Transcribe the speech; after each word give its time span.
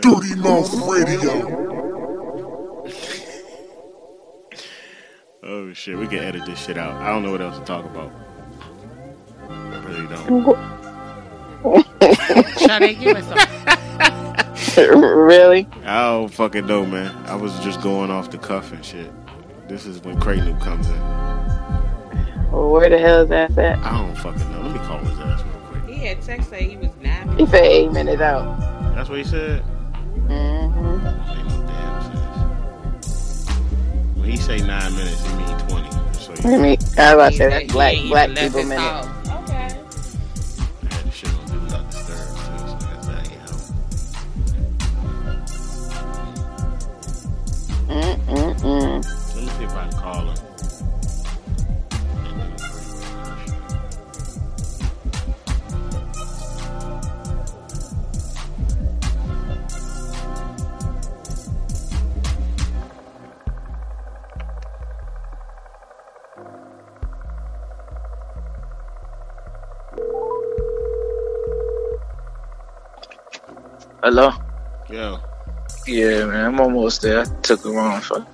Dirty 0.00 0.34
Mouth 0.36 0.72
Radio. 0.88 1.58
Oh 5.44 5.72
shit, 5.72 5.98
we 5.98 6.06
can 6.06 6.18
edit 6.20 6.46
this 6.46 6.64
shit 6.64 6.78
out. 6.78 6.94
I 6.94 7.08
don't 7.08 7.22
know 7.22 7.32
what 7.32 7.40
else 7.40 7.58
to 7.58 7.64
talk 7.64 7.84
about. 7.84 8.12
I 9.50 9.78
really 9.84 10.06
don't. 10.06 10.56
Sade, 12.58 12.98
give 13.00 13.16
us 13.16 13.26
some. 14.76 14.88
really? 15.26 15.66
I 15.84 16.02
don't 16.10 16.28
fucking 16.28 16.66
know, 16.66 16.86
man. 16.86 17.14
I 17.26 17.34
was 17.34 17.58
just 17.60 17.80
going 17.82 18.10
off 18.10 18.30
the 18.30 18.38
cuff 18.38 18.72
and 18.72 18.84
shit. 18.84 19.10
This 19.68 19.84
is 19.86 20.00
when 20.02 20.18
Creighton 20.20 20.58
comes 20.60 20.88
in. 20.88 21.00
Well, 22.50 22.70
where 22.70 22.88
the 22.88 22.98
hell 22.98 23.22
is 23.22 23.28
that 23.30 23.56
at? 23.58 23.78
I 23.78 23.92
don't 23.98 24.14
fucking 24.16 24.50
know. 24.52 24.60
Let 24.62 24.72
me 24.72 24.78
call 24.80 24.98
his 24.98 25.18
ass 25.20 25.42
real 25.42 25.52
quick. 25.66 25.84
He 25.88 26.06
had 26.06 26.20
text 26.22 26.50
say 26.50 26.68
he 26.68 26.76
was 26.76 26.90
nine 27.00 27.22
He 27.22 27.34
minutes. 27.34 27.50
said 27.50 27.64
eight 27.64 27.92
minutes 27.92 28.22
out. 28.22 28.60
That's 28.94 29.08
what 29.08 29.18
he 29.18 29.24
said. 29.24 29.64
Mm-hmm. 30.28 31.06
Ain't 31.30 31.48
no 31.48 31.56
damn 31.66 32.02
sense. 32.02 33.48
When 34.16 34.28
he 34.30 34.36
say 34.36 34.58
nine 34.60 34.94
minutes, 34.94 35.22
he 35.24 35.32
mean 35.34 35.58
twenty. 35.68 35.90
So 36.18 36.32
I 36.48 36.52
you 36.52 36.58
mean, 36.58 36.78
I 36.98 37.14
was 37.14 37.14
about 37.14 37.32
to 37.32 37.36
say 37.36 37.38
said 37.38 37.50
that's 37.52 37.62
he 37.62 37.66
black 37.68 37.96
black 38.08 38.28
people 38.30 38.60
his 38.60 38.68
minute. 38.68 38.80
house. 38.80 39.06
Okay. 39.28 39.68
had 40.90 41.04
the 41.04 41.10
shit 41.10 41.30
on 41.34 41.46
do 41.46 41.58
not 41.70 41.90
disturb 41.90 42.28
too, 42.28 42.58
so 42.58 42.76
that's 42.80 43.06
that 43.06 43.18
ain't 43.18 43.40
help. 43.42 43.62
Mm-mm-mm. 47.88 49.34
Let 49.34 49.42
me 49.44 49.48
see 49.50 49.64
if 49.64 49.70
I 49.72 49.88
can 49.88 49.98
call 50.00 50.22
him. 50.30 50.36
Hello? 74.02 74.32
Yo, 74.90 75.20
Yeah, 75.86 76.26
man, 76.26 76.46
I'm 76.46 76.60
almost 76.60 77.02
there. 77.02 77.20
I 77.20 77.24
took 77.42 77.62
the 77.62 77.70
wrong 77.70 78.00
fuck. 78.00 78.26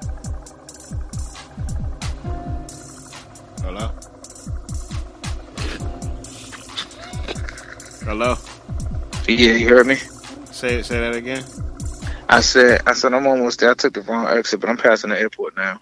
hello, 3.62 3.90
hello. 8.04 8.36
Yeah, 9.28 9.52
you 9.54 9.68
heard 9.68 9.86
me? 9.86 9.96
Say 10.50 10.82
say 10.82 10.98
that 11.00 11.14
again. 11.14 11.44
I 12.28 12.40
said, 12.40 12.82
I 12.86 12.94
said 12.94 13.12
I'm 13.14 13.26
almost 13.26 13.60
there. 13.60 13.70
I 13.70 13.74
took 13.74 13.92
the 13.94 14.00
wrong 14.02 14.26
exit, 14.26 14.60
but 14.60 14.70
I'm 14.70 14.76
passing 14.78 15.10
the 15.10 15.20
airport 15.20 15.56
now. 15.56 15.80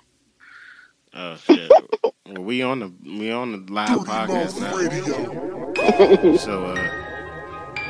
Oh 1.15 1.37
shit. 1.37 1.71
well, 2.27 2.43
we 2.43 2.62
on 2.62 2.81
the 2.81 2.93
we 3.05 3.31
on 3.31 3.53
the 3.67 3.73
live 3.73 4.00
podcast 4.00 4.61
now. 4.61 6.37
So 6.37 6.65
uh, 6.67 6.75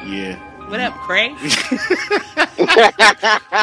yeah, 0.07 0.39
What 0.69 0.81
up, 0.81 0.95
Craig? 0.95 1.33
we're 1.41 1.47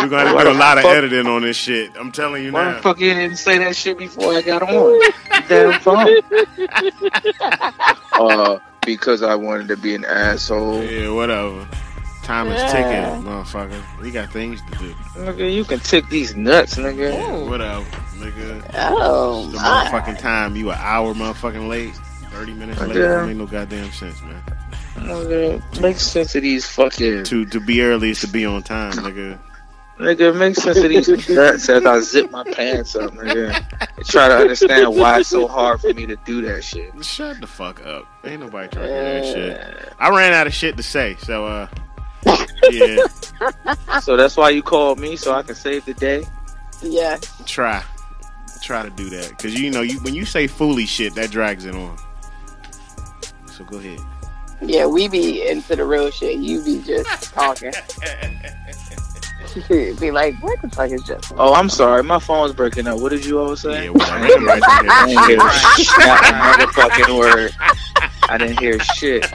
gonna 0.10 0.34
Why 0.34 0.44
do 0.44 0.52
a 0.52 0.54
lot 0.54 0.78
of 0.78 0.86
editing 0.86 1.28
on 1.28 1.42
this 1.42 1.58
shit. 1.58 1.92
I'm 1.98 2.12
telling 2.14 2.44
you 2.46 2.52
Why 2.54 2.64
now. 2.72 2.76
the 2.76 2.82
fuck 2.82 3.00
you 3.00 3.14
didn't 3.14 3.38
say 3.38 3.58
that 3.58 3.76
shit 3.76 3.98
before 3.98 4.34
I 4.34 4.42
got 4.42 4.62
on? 4.64 5.02
Damn 5.50 5.80
phone. 5.82 6.08
uh, 8.14 8.60
because 8.86 9.22
I 9.22 9.36
wanted 9.36 9.68
to 9.70 9.78
be 9.78 9.96
an 9.96 10.06
asshole. 10.06 10.82
Yeah, 10.84 11.10
whatever. 11.12 11.68
Time 12.24 12.48
is 12.48 12.62
ticking, 12.72 13.24
motherfucker. 13.26 13.82
We 14.02 14.10
got 14.12 14.32
things 14.32 14.62
to 14.72 14.78
do. 14.80 14.94
Nigga, 15.16 15.54
you 15.54 15.66
can 15.66 15.80
tick 15.80 16.08
these 16.08 16.36
nuts, 16.38 16.76
nigga. 16.78 17.12
Yeah, 17.14 17.50
whatever, 17.50 17.84
nigga. 18.16 18.64
Oh, 18.76 19.48
The 19.48 19.58
my. 19.58 19.90
motherfucking 19.92 20.20
time. 20.20 20.56
You 20.56 20.72
an 20.72 20.78
hour 20.80 21.14
motherfucking 21.14 21.68
late. 21.68 21.94
Thirty 22.32 22.54
minutes 22.54 22.80
late. 22.80 22.96
Yeah. 22.96 23.08
That 23.08 23.28
make 23.28 23.36
no 23.38 23.46
goddamn 23.46 23.92
sense, 23.92 24.22
man. 24.22 24.42
Nigga, 24.96 25.82
make 25.82 25.98
sense 26.00 26.36
of 26.36 26.44
these 26.44 26.66
fucking. 26.66 27.24
To 27.26 27.46
to 27.46 27.60
be 27.60 27.82
early 27.82 28.12
is 28.12 28.22
to 28.22 28.28
be 28.28 28.46
on 28.46 28.64
time, 28.64 28.94
nigga. 28.94 29.40
Nigga, 30.00 30.36
make 30.36 30.56
sense 30.56 30.78
of 30.78 30.90
these 30.90 31.30
nuts 31.30 31.70
as 31.70 31.86
I 31.86 32.00
zip 32.00 32.32
my 32.32 32.44
pants 32.44 32.96
up, 32.96 33.12
nigga. 33.14 33.54
And 33.98 34.06
try 34.06 34.28
to 34.28 34.36
understand 34.38 34.96
why 34.96 35.20
it's 35.20 35.30
so 35.30 35.48
hard 35.48 35.82
for 35.82 35.94
me 35.94 36.06
to 36.08 36.16
do 36.26 36.42
that 36.44 36.64
shit. 36.64 36.92
Shut 37.04 37.40
the 37.40 37.48
fuck 37.48 37.86
up. 37.86 38.06
Ain't 38.24 38.42
nobody 38.42 38.70
trying 38.70 38.88
to 38.88 38.94
hear 38.94 39.22
that 39.22 39.26
shit. 39.26 39.94
I 40.00 40.10
ran 40.10 40.34
out 40.34 40.48
of 40.48 40.54
shit 40.54 40.78
to 40.78 40.84
say, 40.84 41.16
so 41.20 41.46
uh, 41.46 41.68
yeah, 42.72 43.06
So 44.00 44.18
that's 44.18 44.36
why 44.36 44.50
you 44.50 44.64
called 44.64 45.00
me, 45.00 45.16
so 45.16 45.34
I 45.34 45.44
can 45.44 45.56
save 45.56 45.86
the 45.86 45.94
day. 45.94 46.24
Yeah. 46.82 47.18
try, 47.46 47.84
try 48.62 48.84
to 48.84 48.90
do 48.90 49.10
that, 49.10 49.38
cause 49.38 49.54
you 49.54 49.70
know 49.72 49.82
you 49.82 50.00
when 50.02 50.14
you 50.14 50.26
say 50.26 50.48
foolish 50.48 50.90
shit, 50.90 51.16
that 51.16 51.32
drags 51.32 51.66
it 51.66 51.76
on. 51.76 51.98
So 53.46 53.64
go 53.64 53.78
ahead. 53.78 54.00
Yeah, 54.62 54.86
we 54.86 55.08
be 55.08 55.48
into 55.48 55.76
the 55.76 55.86
real 55.86 56.10
shit. 56.12 56.40
You 56.40 56.64
be 56.64 56.82
just 56.84 57.34
talking. 57.34 57.74
be 60.00 60.10
like, 60.12 60.36
what 60.42 60.62
the 60.62 60.70
fuck 60.70 60.90
is 60.92 61.04
just? 61.04 61.32
Oh, 61.38 61.54
I'm 61.54 61.70
sorry, 61.70 62.02
my 62.04 62.18
phone's 62.20 62.54
breaking 62.54 62.88
up. 62.88 63.00
What 63.00 63.10
did 63.10 63.26
you 63.26 63.40
all 63.40 63.56
say? 63.56 63.86
Yeah, 63.86 63.90
whatever. 63.92 64.26
Ain't 64.26 64.42
nobody 64.42 64.62
trying 64.62 64.86
to 64.86 64.92
I 64.92 65.06
didn't 65.08 65.16
that 65.16 65.28
hear 65.28 65.40
shit. 65.86 65.96
a 67.06 67.06
motherfucking 67.06 67.20
word. 67.20 67.52
I 68.30 68.38
didn't 68.38 68.60
hear 68.60 68.80
shit. 68.80 69.26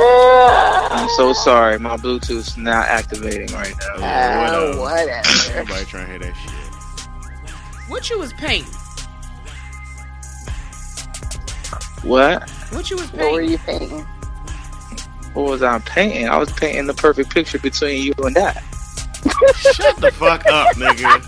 I'm 0.00 1.08
so 1.10 1.32
sorry. 1.32 1.78
My 1.78 1.96
Bluetooth's 1.96 2.56
not 2.56 2.86
activating 2.86 3.52
right 3.54 3.74
now. 3.80 3.98
Yeah, 3.98 4.48
Oh, 4.52 4.80
whatever. 4.80 5.10
whatever. 5.18 5.58
Nobody 5.58 5.84
trying 5.84 6.06
to 6.06 6.10
hear 6.12 6.18
that 6.20 6.34
shit. 6.36 6.52
What 7.90 8.08
you 8.08 8.18
was 8.18 8.32
painting? 8.34 8.72
What? 12.08 12.48
What 12.70 12.88
you 12.90 12.96
was 12.96 13.10
painting? 13.10 13.26
What 13.26 13.32
were 13.34 13.42
you 13.42 13.58
painting? 13.58 14.06
What 15.38 15.50
was 15.50 15.62
I 15.62 15.78
painting? 15.78 16.28
I 16.28 16.36
was 16.36 16.50
painting 16.50 16.88
the 16.88 16.94
perfect 16.94 17.30
picture 17.30 17.60
between 17.60 18.02
you 18.02 18.12
and 18.24 18.34
that. 18.34 18.56
Shut 19.54 19.96
the 19.98 20.10
fuck 20.10 20.44
up, 20.50 20.66
nigga. 20.74 21.22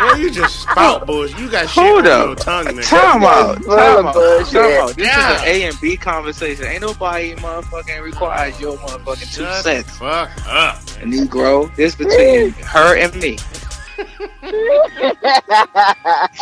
Boy, 0.00 0.18
you 0.18 0.30
just 0.30 0.62
spout 0.62 1.06
bullshit. 1.06 1.38
You 1.38 1.50
got 1.50 1.68
shit 1.68 1.84
Hold 1.84 2.06
on 2.06 2.20
up. 2.20 2.26
your 2.28 2.36
tongue, 2.36 2.66
nigga. 2.68 2.88
Time 2.88 3.22
out. 3.24 3.62
Full 3.64 3.76
Time 3.76 4.06
of 4.06 4.16
out. 4.16 4.46
Time 4.46 4.80
out. 4.80 4.96
This 4.96 5.08
Yeah. 5.08 5.34
is 5.34 5.42
an 5.42 5.46
A 5.48 5.62
and 5.68 5.80
B 5.82 5.98
conversation. 5.98 6.64
Ain't 6.64 6.80
nobody 6.80 7.34
motherfucking 7.34 8.00
requires 8.02 8.58
your 8.58 8.78
motherfucking 8.78 9.34
two 9.34 9.42
Shut 9.42 9.62
cents. 9.62 9.92
the 9.92 9.98
fuck 9.98 10.30
up. 10.48 10.78
Negro. 11.02 11.74
This 11.76 11.94
between 11.96 12.52
her 12.64 12.96
and 12.96 13.14
me. 13.16 13.36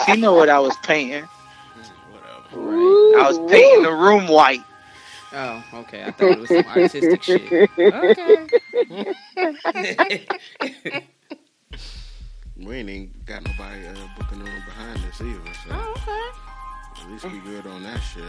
She 0.06 0.20
know 0.20 0.34
what 0.34 0.48
I 0.48 0.60
was 0.60 0.76
painting. 0.84 1.24
Whatever. 2.12 3.18
I 3.20 3.28
was 3.28 3.38
painting 3.50 3.82
the 3.82 3.92
room 3.92 4.28
white. 4.28 4.62
Oh, 5.38 5.62
okay. 5.80 6.02
I 6.02 6.10
thought 6.12 6.30
it 6.30 6.38
was 6.38 6.48
some 6.48 6.64
artistic 6.64 7.22
shit. 7.22 7.70
Okay. 7.78 8.46
We 12.56 12.76
ain't 12.76 12.88
even 12.88 13.10
got 13.26 13.44
nobody 13.44 13.86
uh, 13.86 13.94
booking 14.16 14.38
on 14.38 14.44
behind 14.44 14.98
us 15.04 15.20
either, 15.20 15.54
so 15.62 15.70
oh, 15.72 15.94
okay. 15.98 17.02
at 17.02 17.10
least 17.12 17.24
we 17.26 17.38
good 17.50 17.66
on 17.66 17.82
that 17.82 17.98
shit. 17.98 18.24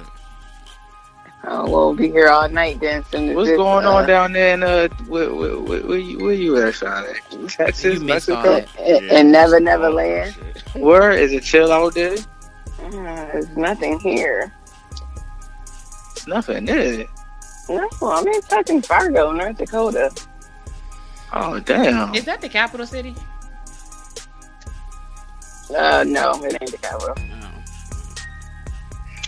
Oh, 1.45 1.69
we'll 1.69 1.93
be 1.93 2.09
here 2.09 2.27
all 2.27 2.49
night 2.49 2.81
dancing. 2.81 3.33
What's 3.35 3.47
this, 3.47 3.57
going 3.57 3.85
uh, 3.85 3.91
on 3.91 4.07
down 4.07 4.33
there 4.33 4.53
in 4.55 4.63
uh 4.63 4.89
where, 5.07 5.33
where, 5.33 5.57
where, 5.59 5.81
where 5.81 5.97
you 5.97 6.19
where 6.19 6.33
you 6.33 6.61
at, 6.61 6.75
Sean? 6.75 7.05
Texas, 7.47 8.01
You 8.01 8.05
Mexico? 8.05 8.41
that. 8.41 8.79
And, 8.79 9.09
and 9.11 9.31
Never 9.31 9.61
just 9.61 9.63
Never 9.63 9.89
all 9.89 9.93
Land. 9.93 10.33
shit. 10.33 10.81
Where 10.81 11.11
is 11.11 11.31
it 11.31 11.43
chill 11.43 11.71
out 11.71 11.93
there? 11.93 12.17
Uh, 12.79 12.91
there's 12.91 13.55
nothing 13.55 13.97
here. 14.01 14.51
It's 16.27 16.33
nothing, 16.33 16.67
is 16.67 16.97
it? 16.99 17.09
No, 17.69 17.87
I'm 18.01 18.27
in 18.27 18.41
fucking 18.41 18.81
Fargo, 18.81 19.31
North 19.31 19.57
Dakota. 19.57 20.11
Oh 21.31 21.59
damn. 21.59 22.13
Is 22.13 22.25
that 22.25 22.41
the 22.41 22.49
capital 22.49 22.85
city? 22.85 23.15
Uh, 25.69 26.03
no, 26.05 26.33
it 26.43 26.57
ain't 26.61 26.71
the 26.71 26.77
capital. 26.77 27.15
Oh. 27.17 27.63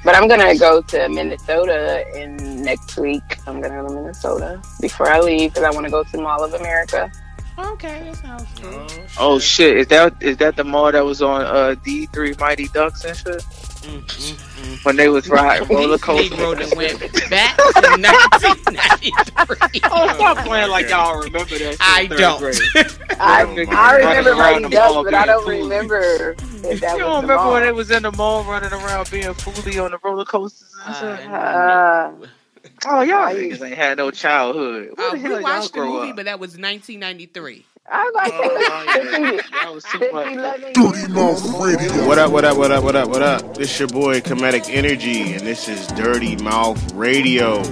But 0.04 0.16
I'm 0.16 0.28
gonna 0.28 0.58
go 0.58 0.82
to 0.82 1.08
Minnesota 1.10 2.06
in 2.18 2.64
next 2.64 2.98
week. 2.98 3.24
I'm 3.48 3.62
gonna 3.62 3.82
go 3.82 3.88
to 3.88 3.94
Minnesota 3.94 4.62
before 4.82 5.10
I 5.10 5.22
leave 5.22 5.54
because 5.54 5.64
I 5.64 5.72
want 5.72 5.86
to 5.86 5.92
go 5.92 6.04
to 6.04 6.18
Mall 6.18 6.44
of 6.44 6.54
America. 6.54 7.10
Okay, 7.58 8.04
that 8.04 8.16
sounds 8.18 8.46
cool. 8.62 8.74
Oh, 8.74 8.88
shit. 8.88 9.10
Oh 9.20 9.40
shit! 9.40 9.78
Is 9.78 9.88
that 9.88 10.16
is 10.22 10.38
that 10.38 10.58
the 10.58 10.66
mall 10.66 10.92
that 10.92 11.06
was 11.06 11.22
on 11.22 11.44
uh 11.44 11.76
D 11.84 12.08
three 12.08 12.34
Mighty 12.40 12.68
Ducks 12.70 13.06
and 13.06 13.16
shit 13.16 13.46
Mm, 13.80 14.02
mm, 14.04 14.36
mm. 14.36 14.86
when 14.86 14.96
they 14.98 15.08
was 15.10 15.28
riding 15.30 15.68
roller 15.70 15.98
coasters. 15.98 16.38
Negro 16.38 16.58
that 16.58 16.76
went 16.76 17.00
back 17.30 17.56
to 17.56 17.64
1993. 18.74 19.82
Oh, 19.92 20.14
stop 20.16 20.38
playing 20.46 20.70
like 20.70 20.90
y'all 20.90 21.18
remember 21.20 21.58
that. 21.58 21.78
I 21.80 22.06
don't. 22.08 22.44
I, 23.20 23.42
I 23.72 23.96
remember 23.98 24.32
Running 24.36 24.38
Mighty 24.38 24.64
the 24.64 24.70
Ducks, 24.70 24.94
mall 24.94 25.04
but 25.06 25.14
I 25.14 25.26
don't 25.26 25.44
foolish. 25.44 25.64
remember 25.64 26.36
if 26.64 26.80
that 26.82 26.98
You 26.98 27.06
was 27.06 27.14
don't 27.14 27.22
the 27.22 27.22
remember 27.22 27.36
mall. 27.36 27.54
when 27.54 27.64
they 27.64 27.72
was 27.72 27.92
in 27.92 28.04
the 28.04 28.12
mall 28.12 28.44
running 28.44 28.72
around 28.74 29.10
being 29.12 29.34
fooly 29.34 29.84
on 29.84 29.92
the 29.92 29.98
roller 30.04 30.26
coasters 30.26 30.76
and 30.86 30.96
shit? 30.96 31.28
Uh, 31.30 32.12
oh, 32.88 33.02
y'all 33.02 33.34
niggas 33.34 33.62
ain't 33.66 33.76
had 33.78 33.98
no 33.98 34.12
childhood. 34.12 34.92
Where 34.96 35.08
Uh, 35.08 35.12
the 35.12 35.18
we 35.18 35.22
hell 35.24 35.32
y'all 35.42 35.44
watched 35.44 35.74
the 35.74 35.80
movie, 35.86 36.10
up? 36.10 36.16
but 36.18 36.26
that 36.26 36.40
was 36.40 36.58
1993. 36.58 37.66
I 37.92 38.04
was 38.04 38.14
like, 38.16 38.34
Oh, 38.36 38.84
yeah. 38.86 39.42
50, 39.42 39.50
That 39.52 39.74
was 39.74 39.84
too 39.86 39.98
50, 40.00 40.14
much. 40.14 40.34
11 40.34 40.74
Dirty 40.74 40.98
years. 41.00 41.10
Mouth 41.10 41.60
Radio. 41.60 42.08
What 42.08 42.20
up, 42.20 42.32
what 42.32 42.46
up, 42.46 42.58
what 42.58 42.72
up, 42.72 42.84
what 42.84 42.96
up, 42.96 43.10
what 43.10 43.22
up? 43.24 43.56
This 43.58 43.80
your 43.80 43.88
boy 43.88 44.22
Comedic 44.22 44.70
Energy, 44.70 45.34
and 45.34 45.42
this 45.42 45.68
is 45.68 45.88
Dirty 45.88 46.36
Mouth 46.38 46.94
Radio, 46.94 47.64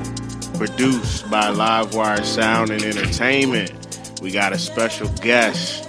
produced 0.58 1.30
by 1.30 1.46
Livewire 1.52 2.24
Sound 2.24 2.72
and 2.72 2.82
Entertainment. 2.84 4.20
We 4.22 4.32
got 4.32 4.54
a 4.54 4.58
special 4.58 5.08
guest, 5.22 5.84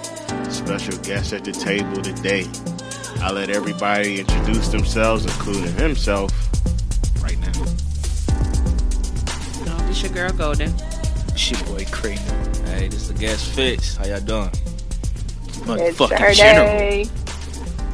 special 0.53 0.97
guest 0.99 1.33
at 1.33 1.43
the 1.43 1.51
table 1.51 2.01
today. 2.01 2.45
I'll 3.21 3.33
let 3.33 3.49
everybody 3.49 4.19
introduce 4.19 4.67
themselves, 4.69 5.25
including 5.25 5.73
himself, 5.73 6.31
right 7.23 7.37
now. 7.39 7.51
No, 9.65 9.87
this 9.87 10.03
your 10.03 10.11
girl 10.13 10.31
Golden. 10.31 10.71
It's 11.29 11.51
your 11.51 11.59
boy 11.63 11.85
Kramer. 11.91 12.21
Hey, 12.79 12.87
this 12.87 13.01
is 13.01 13.07
the 13.09 13.19
guest 13.19 13.51
fix. 13.51 13.97
How 13.97 14.05
y'all 14.05 14.21
doing? 14.21 14.49
It's 15.43 15.57
Motherfucking 15.57 16.33
general. 16.33 17.09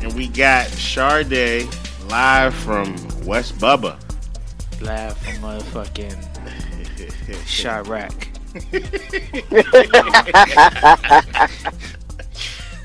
And 0.03 0.13
we 0.13 0.27
got 0.27 0.67
Sade 0.67 1.67
live 2.07 2.53
from 2.53 2.95
West 3.25 3.57
Bubba. 3.57 3.97
Live 4.81 5.17
from 5.17 5.33
motherfucking 5.37 6.13
Chirac. 7.47 8.27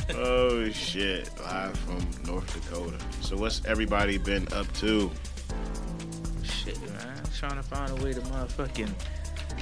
oh 0.14 0.70
shit, 0.70 1.29
live 1.43 1.79
from 1.81 1.99
North 2.25 2.70
Dakota. 2.70 2.97
So 3.20 3.37
what's 3.37 3.62
everybody 3.67 4.17
been 4.17 4.49
up 4.55 4.73
to? 4.76 5.11
Shit, 6.44 6.81
man. 6.81 7.19
I'm 7.19 7.31
Trying 7.38 7.56
to 7.56 7.62
find 7.62 7.91
a 7.91 8.02
way 8.02 8.14
to 8.14 8.20
motherfucking 8.23 8.91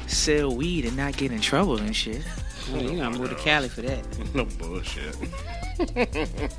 sell 0.06 0.54
weed 0.54 0.84
and 0.84 0.96
not 0.96 1.16
get 1.16 1.32
in 1.32 1.40
trouble 1.40 1.78
and 1.78 1.94
shit. 1.94 2.22
Oh, 2.70 2.78
you 2.78 2.98
gotta 2.98 3.18
move 3.18 3.30
to 3.30 3.34
Cali 3.36 3.66
for 3.70 3.80
that. 3.80 4.04
no 4.34 4.44
bullshit. 4.44 5.16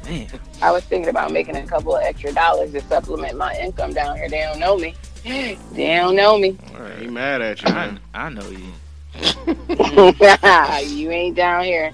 Man. 0.05 0.27
I 0.59 0.71
was 0.71 0.83
thinking 0.85 1.09
about 1.09 1.31
making 1.31 1.55
a 1.55 1.67
couple 1.67 1.95
of 1.95 2.01
extra 2.01 2.33
dollars 2.33 2.71
to 2.71 2.81
supplement 2.81 3.37
my 3.37 3.55
income 3.59 3.93
down 3.93 4.17
here. 4.17 4.27
They 4.27 4.41
don't 4.41 4.59
know 4.59 4.75
me. 4.75 4.95
They 5.23 5.95
don't 5.97 6.15
know 6.15 6.39
me. 6.39 6.57
He 6.99 7.07
mad 7.07 7.43
at 7.43 7.61
you, 7.61 7.69
I, 7.69 7.73
man. 7.73 7.99
I 8.13 8.29
know 8.29 8.49
you. 8.49 8.73
you 10.95 11.11
ain't 11.11 11.35
down 11.35 11.63
here. 11.63 11.93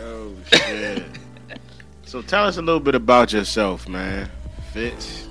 oh 0.00 0.34
shit. 0.52 1.04
so 2.04 2.20
tell 2.22 2.44
us 2.46 2.56
a 2.56 2.62
little 2.62 2.80
bit 2.80 2.94
about 2.94 3.32
yourself, 3.32 3.88
man. 3.88 4.28
Fitz, 4.72 5.23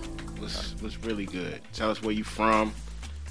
what's 0.83 0.95
what's 0.95 1.06
really 1.06 1.25
good? 1.25 1.62
Tell 1.74 1.89
us 1.91 2.01
where 2.01 2.13
you 2.13 2.24
from, 2.24 2.74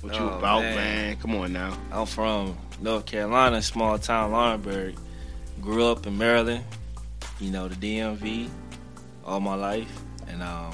what 0.01 0.15
you 0.15 0.21
Oh, 0.21 0.39
about, 0.39 0.63
man. 0.63 0.77
man. 0.77 1.17
Come 1.17 1.35
on 1.37 1.53
now. 1.53 1.77
I'm 1.91 2.07
from 2.07 2.57
North 2.81 3.07
Carolina, 3.07 3.61
small 3.63 3.99
town 3.99 4.33
Laurinburg. 4.33 4.97
Grew 5.61 5.85
up 5.87 6.07
in 6.07 6.19
Maryland, 6.19 6.65
you 7.39 7.51
know, 7.51 7.69
the 7.69 7.77
DMV 7.77 8.49
all 9.25 9.39
my 9.41 9.55
life. 9.55 9.91
And 10.29 10.43
um 10.43 10.73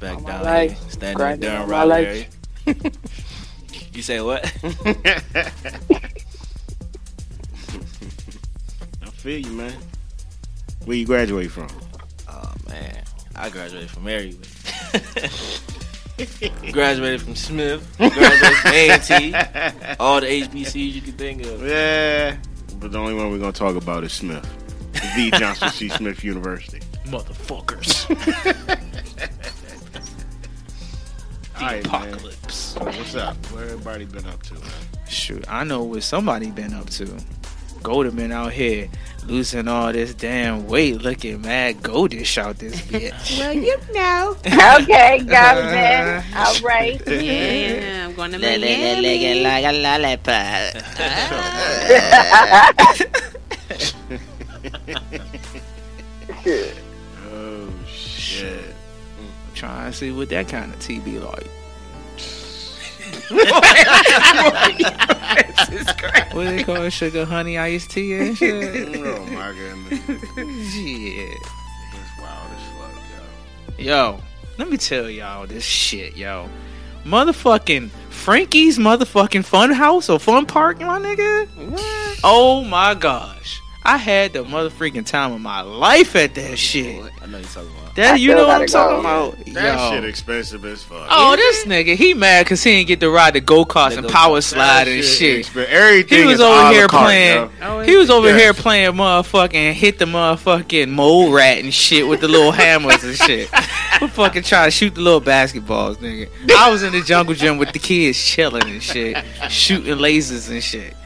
back 0.00 0.14
All 0.16 0.20
down 0.22 0.44
life. 0.44 0.70
here, 0.80 0.90
standing 0.90 1.10
in 1.10 1.16
Grinding 1.16 1.50
Durham 1.50 1.60
all 1.62 1.66
my 1.66 1.72
Raleigh 1.78 1.90
life. 1.90 2.28
area. 2.66 2.80
you 3.92 4.02
say 4.02 4.20
what? 4.20 4.44
I 9.02 9.06
feel 9.10 9.38
you, 9.40 9.52
man. 9.52 9.74
Where 10.84 10.96
you 10.96 11.06
graduate 11.06 11.50
from? 11.50 11.68
Oh 12.28 12.52
man, 12.68 13.02
I 13.34 13.48
graduated 13.50 13.90
from 13.90 14.04
Marywood. 14.04 14.46
Graduated 16.72 17.22
from 17.22 17.34
Smith. 17.34 17.94
Graduated 17.98 18.56
from 18.58 18.72
A&T. 18.72 19.34
All 19.98 20.20
the 20.20 20.26
HBCUs 20.26 20.92
you 20.92 21.00
can 21.02 21.12
think 21.12 21.44
of. 21.44 21.66
Yeah, 21.66 22.36
but 22.78 22.92
the 22.92 22.98
only 22.98 23.14
one 23.14 23.30
we're 23.30 23.38
gonna 23.38 23.52
talk 23.52 23.76
about 23.76 24.04
is 24.04 24.12
Smith, 24.12 24.46
the 24.92 25.30
Johnson 25.38 25.70
C. 25.70 25.88
Smith 25.88 26.22
University. 26.22 26.80
Motherfuckers. 27.06 28.08
All 31.56 31.62
right, 31.62 31.84
man. 31.90 32.08
Apocalypse. 32.08 32.54
So 32.54 32.84
what's 32.84 33.14
up? 33.14 33.36
Where 33.52 33.64
everybody 33.64 34.04
been 34.06 34.26
up 34.26 34.42
to? 34.44 34.54
Man? 34.54 34.62
Shoot, 35.08 35.44
I 35.48 35.64
know 35.64 35.84
what 35.84 36.02
somebody 36.02 36.50
been 36.50 36.74
up 36.74 36.90
to. 36.90 37.06
Golden 37.84 38.16
been 38.16 38.32
out 38.32 38.50
here 38.52 38.88
losing 39.26 39.68
all 39.68 39.92
this 39.92 40.14
damn 40.14 40.66
weight, 40.66 41.02
looking 41.02 41.42
mad 41.42 41.82
goldish 41.82 42.38
out 42.38 42.56
this 42.58 42.80
bitch. 42.88 43.38
Well, 43.38 43.52
you 43.52 43.76
know. 43.92 44.34
Okay, 44.82 45.18
Golden. 45.18 46.24
All 46.34 46.54
right. 46.64 46.98
Yeah, 47.06 48.06
I'm 48.06 48.14
going 48.14 48.32
to 48.32 48.38
Le- 48.38 48.56
le- 48.56 49.00
le- 49.02 49.42
like 49.42 49.64
a 49.66 49.72
lollipop. 49.72 50.74
Oh 57.32 57.68
shit! 57.86 58.74
Trying 59.54 59.90
to 59.90 59.96
see 59.96 60.10
what 60.10 60.28
that 60.30 60.48
kind 60.48 60.72
of 60.72 60.80
tea 60.80 60.98
be 61.00 61.18
like. 61.18 61.46
What 66.32 66.44
they 66.46 66.62
call 66.64 66.76
it? 66.82 66.90
Sugar 66.92 67.24
honey 67.24 67.58
iced 67.58 67.90
tea 67.90 68.14
and 68.14 68.36
shit? 68.36 68.94
Oh 69.04 69.26
my 69.26 69.52
goodness, 69.52 70.72
Shit. 70.72 71.38
that's 71.92 72.20
wild 72.20 72.50
as 72.52 72.62
fuck, 72.78 73.78
Yo, 73.78 74.20
let 74.58 74.68
me 74.70 74.76
tell 74.76 75.08
y'all 75.10 75.46
this 75.46 75.64
shit, 75.64 76.16
yo. 76.16 76.48
Motherfucking 77.04 77.90
Frankie's 78.10 78.78
motherfucking 78.78 79.44
fun 79.44 79.70
house 79.72 80.08
or 80.08 80.18
fun 80.18 80.46
park, 80.46 80.80
my 80.80 80.98
nigga. 80.98 81.46
Oh 82.24 82.64
my 82.64 82.94
gosh. 82.94 83.60
I 83.86 83.98
had 83.98 84.32
the 84.32 84.42
motherfucking 84.44 85.04
time 85.04 85.32
of 85.32 85.40
my 85.42 85.60
life 85.60 86.16
at 86.16 86.34
that 86.36 86.52
oh, 86.52 86.54
shit. 86.54 87.02
I 87.20 87.26
know 87.26 87.36
you're 87.38 87.46
talking 87.46 87.70
about. 87.70 87.94
That 87.96 88.14
I 88.14 88.16
you 88.16 88.34
know 88.34 88.46
what 88.48 88.62
I'm 88.62 88.66
talking 88.66 89.00
about? 89.00 89.46
yo. 89.46 89.52
That 89.54 89.78
Yo. 89.78 89.90
shit 89.90 90.04
expensive 90.08 90.64
as 90.64 90.82
fuck. 90.82 91.06
Oh, 91.10 91.36
this 91.36 91.64
nigga, 91.66 91.94
he 91.94 92.14
mad 92.14 92.44
because 92.46 92.62
he 92.64 92.72
didn't 92.72 92.88
get 92.88 93.00
to 93.00 93.10
ride 93.10 93.34
the 93.34 93.40
go 93.40 93.64
karts 93.66 93.96
and 93.98 94.08
power 94.08 94.36
That 94.36 94.42
slide 94.42 94.88
and 94.88 95.04
shit. 95.04 95.44
expen- 95.46 95.66
Everything 95.66 96.18
He 96.20 96.24
was 96.24 96.40
over 96.40 96.70
here 96.72 96.88
carte, 96.88 97.04
playing. 97.04 97.36
yo. 97.36 97.50
Oh, 97.60 97.80
He 97.82 97.96
was 97.96 98.08
over 98.10 98.28
Yes. 98.28 98.40
here 98.40 98.54
playing 98.54 98.92
motherfucking 98.92 99.72
hit 99.74 99.98
the 99.98 100.06
motherfucking 100.06 100.88
mole 100.88 101.30
rat 101.30 101.58
and 101.58 101.72
shit 101.72 102.08
with 102.08 102.20
the 102.22 102.28
little 102.28 102.52
hammers 102.62 103.04
and 103.04 103.14
shit. 103.16 103.50
We 104.00 104.08
fucking 104.08 104.42
try 104.44 104.64
to 104.64 104.70
shoot 104.70 104.94
the 104.94 105.02
little 105.02 105.20
basketballs, 105.20 105.96
nigga. 105.98 106.28
I 106.56 106.70
was 106.70 106.82
in 106.82 106.92
the 106.92 107.02
jungle 107.02 107.34
gym 107.34 107.58
with 107.58 107.72
the 107.72 107.78
kids 107.78 108.18
chilling 108.18 108.64
and 108.68 108.82
shit, 108.82 109.22
shooting 109.50 109.98
lasers 109.98 110.50
and 110.50 110.62
shit. 110.64 110.96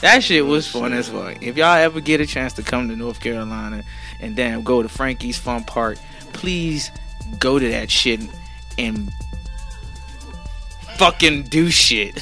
That 0.00 0.22
shit 0.22 0.44
was 0.44 0.68
fun 0.68 0.92
as 0.92 1.08
fuck. 1.08 1.42
If 1.42 1.56
y'all 1.56 1.76
ever 1.76 2.00
get 2.00 2.20
a 2.20 2.26
chance 2.26 2.52
to 2.54 2.62
come 2.62 2.88
to 2.88 2.96
North 2.96 3.20
Carolina 3.20 3.82
and 4.20 4.36
damn 4.36 4.62
go 4.62 4.82
to 4.82 4.88
Frankie's 4.88 5.38
Fun 5.38 5.64
Park, 5.64 5.98
please 6.32 6.90
go 7.38 7.58
to 7.58 7.68
that 7.70 7.90
shit 7.90 8.20
and 8.78 9.10
fucking 10.96 11.44
do 11.44 11.70
shit. 11.70 12.14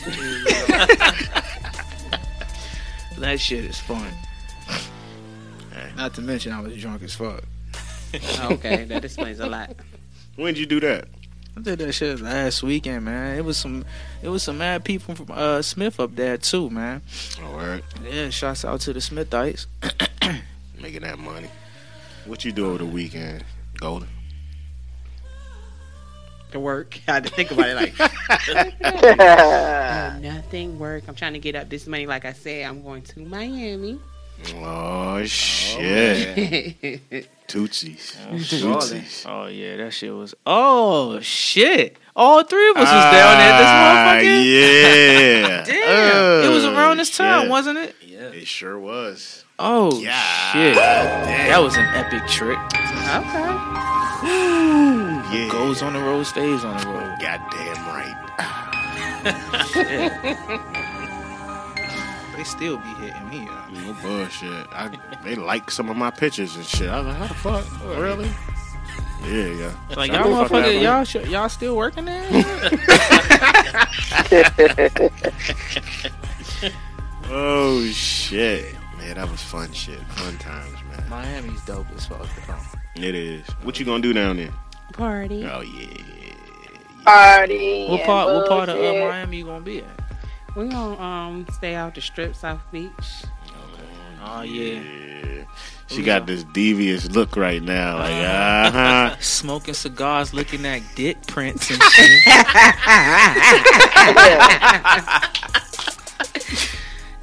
that 3.19 3.39
shit 3.39 3.65
is 3.65 3.79
fun. 3.79 4.13
Not 5.97 6.15
to 6.15 6.23
mention 6.23 6.53
I 6.53 6.61
was 6.61 6.77
drunk 6.77 7.03
as 7.03 7.15
fuck. 7.15 7.43
okay, 8.41 8.85
that 8.85 9.05
explains 9.05 9.41
a 9.41 9.47
lot. 9.47 9.75
When'd 10.37 10.59
you 10.59 10.67
do 10.67 10.81
that? 10.81 11.07
I 11.57 11.61
did 11.61 11.79
that 11.79 11.93
shit 11.93 12.21
last 12.21 12.63
weekend, 12.63 13.05
man. 13.05 13.39
It 13.39 13.45
was 13.45 13.57
some, 13.57 13.85
it 14.23 14.29
was 14.29 14.43
some 14.43 14.59
mad 14.59 14.85
people 14.85 15.15
from 15.15 15.27
uh, 15.31 15.63
Smith 15.63 16.01
up 16.01 16.17
there 16.17 16.37
too, 16.37 16.69
man. 16.69 17.03
All 17.45 17.55
right, 17.57 17.83
Yeah, 18.03 18.31
shouts 18.31 18.65
out 18.65 18.81
to 18.83 18.93
the 18.93 19.01
Smithites. 19.01 19.67
making 20.81 21.03
that 21.03 21.19
money. 21.19 21.49
What 22.27 22.45
you 22.45 22.53
do 22.53 22.67
over 22.67 22.79
the 22.79 22.87
weekend, 22.87 23.45
Golden? 23.77 24.09
To 26.53 26.61
work. 26.61 26.99
I 27.09 27.13
had 27.13 27.25
to 27.25 27.31
think 27.31 27.51
about 27.51 27.69
it 27.69 27.75
like 27.77 27.95
uh, 28.85 30.19
nothing 30.21 30.79
work. 30.79 31.05
I'm 31.07 31.15
trying 31.15 31.35
to 31.35 31.39
get 31.39 31.55
up 31.55 31.69
this 31.69 31.87
money. 31.87 32.07
Like 32.07 32.25
I 32.25 32.33
said, 32.33 32.65
I'm 32.67 32.83
going 32.83 33.03
to 33.03 33.21
Miami. 33.21 33.99
Oh 34.57 35.25
shit, 35.25 36.77
yeah, 36.83 37.21
Tootsies, 37.47 38.17
Oh, 38.31 38.37
Tootsies. 38.39 39.25
Oh 39.29 39.47
yeah, 39.47 39.77
that 39.77 39.93
shit 39.93 40.13
was. 40.15 40.35
Oh 40.47 41.19
shit! 41.21 41.97
All 42.17 42.43
three 42.45 42.71
of 42.71 42.77
us 42.77 42.83
was 42.83 43.05
down 43.13 43.39
there. 43.39 43.59
This 43.59 43.67
Ah, 43.67 44.17
motherfucker. 44.17 44.45
Yeah. 44.45 45.65
Damn, 45.67 46.45
it 46.45 46.55
was 46.55 46.65
Oh, 46.65 46.75
around 46.75 46.97
this 46.99 47.17
time, 47.17 47.43
shit. 47.43 47.51
wasn't 47.51 47.79
it? 47.79 47.95
Yeah. 48.05 48.29
It 48.31 48.47
sure 48.47 48.79
was. 48.79 49.45
Oh 49.59 49.99
Yeah. 50.01 50.21
shit! 50.53 50.75
Damn. 50.75 51.49
That 51.49 51.63
was 51.63 51.77
an 51.77 51.87
epic 51.95 52.27
trip. 52.29 52.59
okay. 52.59 53.55
Yeah. 54.25 55.49
Goes 55.51 55.83
on 55.83 55.93
the 55.95 56.01
road, 56.01 56.25
stays 56.27 56.65
on 56.65 56.77
the 56.81 56.87
road. 56.89 57.17
Goddamn 57.21 57.87
right. 57.87 58.21
They 62.37 62.45
still 62.45 62.79
be 62.79 62.89
hitting 63.01 63.29
me 63.29 63.49
up. 63.49 63.71
No 63.73 63.93
bullshit. 64.03 64.67
I, 64.73 64.91
they 65.25 65.35
like 65.37 65.71
some 65.71 65.89
of 65.89 65.97
my 65.97 66.11
pictures 66.11 66.57
and 66.57 66.65
shit. 66.65 66.89
I 66.89 66.99
was 66.99 67.07
like, 67.07 67.17
how 67.17 67.27
the 67.27 67.35
fuck? 67.35 67.65
Really? 67.97 68.31
Yeah, 69.25 69.47
yeah. 69.55 69.73
Like 69.97 70.13
y'all 70.13 70.29
the 70.29 70.49
fuck 70.49 70.53
up, 70.53 70.65
motherfucker, 70.65 70.83
y'all 70.83 71.05
sh- 71.05 71.29
y'all 71.31 71.49
still 71.49 71.77
working 71.77 72.05
there? 72.05 72.29
Oh 77.31 77.85
shit, 77.91 78.75
man, 78.99 79.15
that 79.17 79.31
was 79.31 79.43
fun 79.43 79.73
shit, 79.73 79.99
fun 80.09 80.37
times, 80.39 80.77
man. 80.91 81.09
Miami's 81.09 81.65
dope 81.65 81.87
as 81.97 82.07
fuck. 82.07 82.29
Though. 82.47 83.03
It 83.03 83.15
is. 83.15 83.47
What 83.63 83.81
you 83.81 83.87
gonna 83.87 84.03
do 84.03 84.13
down 84.13 84.37
there? 84.37 84.53
Party. 84.93 85.45
Oh 85.47 85.63
yeah. 85.63 86.35
Party. 87.05 87.87
What 87.89 88.03
part? 88.05 88.29
What 88.35 88.49
part 88.49 88.69
of 88.69 88.77
uh. 88.77 89.09
Miami 89.09 89.39
you 89.39 89.45
gonna 89.47 89.65
be 89.65 89.79
at? 89.79 90.04
We're 90.57 90.69
gonna 90.69 91.01
um 91.03 91.47
stay 91.53 91.75
out 91.75 91.95
the 91.95 92.01
strip, 92.01 92.35
South 92.37 92.61
Beach. 92.71 92.91
Oh 94.27 94.43
yeah, 94.43 94.81
Yeah. 94.81 95.45
She 95.89 96.03
got 96.03 96.27
this 96.27 96.45
devious 96.45 97.11
look 97.11 97.37
right 97.37 97.63
now, 97.63 97.99
like 97.99 98.13
uh 98.25 98.71
huh. 98.71 99.17
smoking 99.21 99.75
cigars, 99.75 100.33
looking 100.33 100.65
at 100.65 100.81
dick 100.95 101.27
prints 101.27 101.71
and 101.71 101.83
shit. 101.93 102.25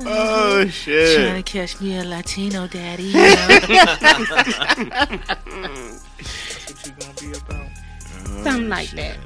Oh 0.03 0.67
shit! 0.67 1.15
Trying 1.19 1.43
to 1.43 1.51
catch 1.51 1.79
me 1.79 1.97
a 1.97 2.03
Latino 2.03 2.67
daddy. 2.67 3.03
You 3.03 3.19
what 3.21 3.69
you 6.85 6.91
gonna 6.99 7.13
be 7.19 7.31
about? 7.37 7.67
Oh, 8.27 8.43
Something 8.43 8.69
like 8.69 8.87
shit. 8.87 8.97
that. 8.97 9.17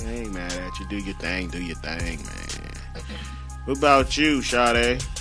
I 0.00 0.10
ain't 0.10 0.32
mad 0.32 0.52
at 0.52 0.78
you. 0.80 0.88
Do 0.88 0.96
your 0.96 1.14
thing. 1.16 1.48
Do 1.48 1.62
your 1.62 1.76
thing, 1.76 2.18
man. 2.24 2.49
What 3.64 3.78
about 3.78 4.16
you, 4.16 4.42
Sade? 4.42 5.02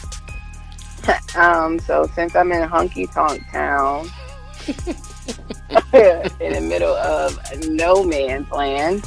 Um, 1.36 1.79
so 1.79 2.07
since 2.13 2.36
I'm 2.36 2.51
in 2.51 2.67
Honky 2.69 3.12
Tonk 3.12 3.41
Town, 3.51 4.09
in 6.41 6.53
the 6.53 6.62
middle 6.62 6.93
of 6.93 7.39
no 7.69 8.03
man's 8.03 8.50
land, 8.51 9.03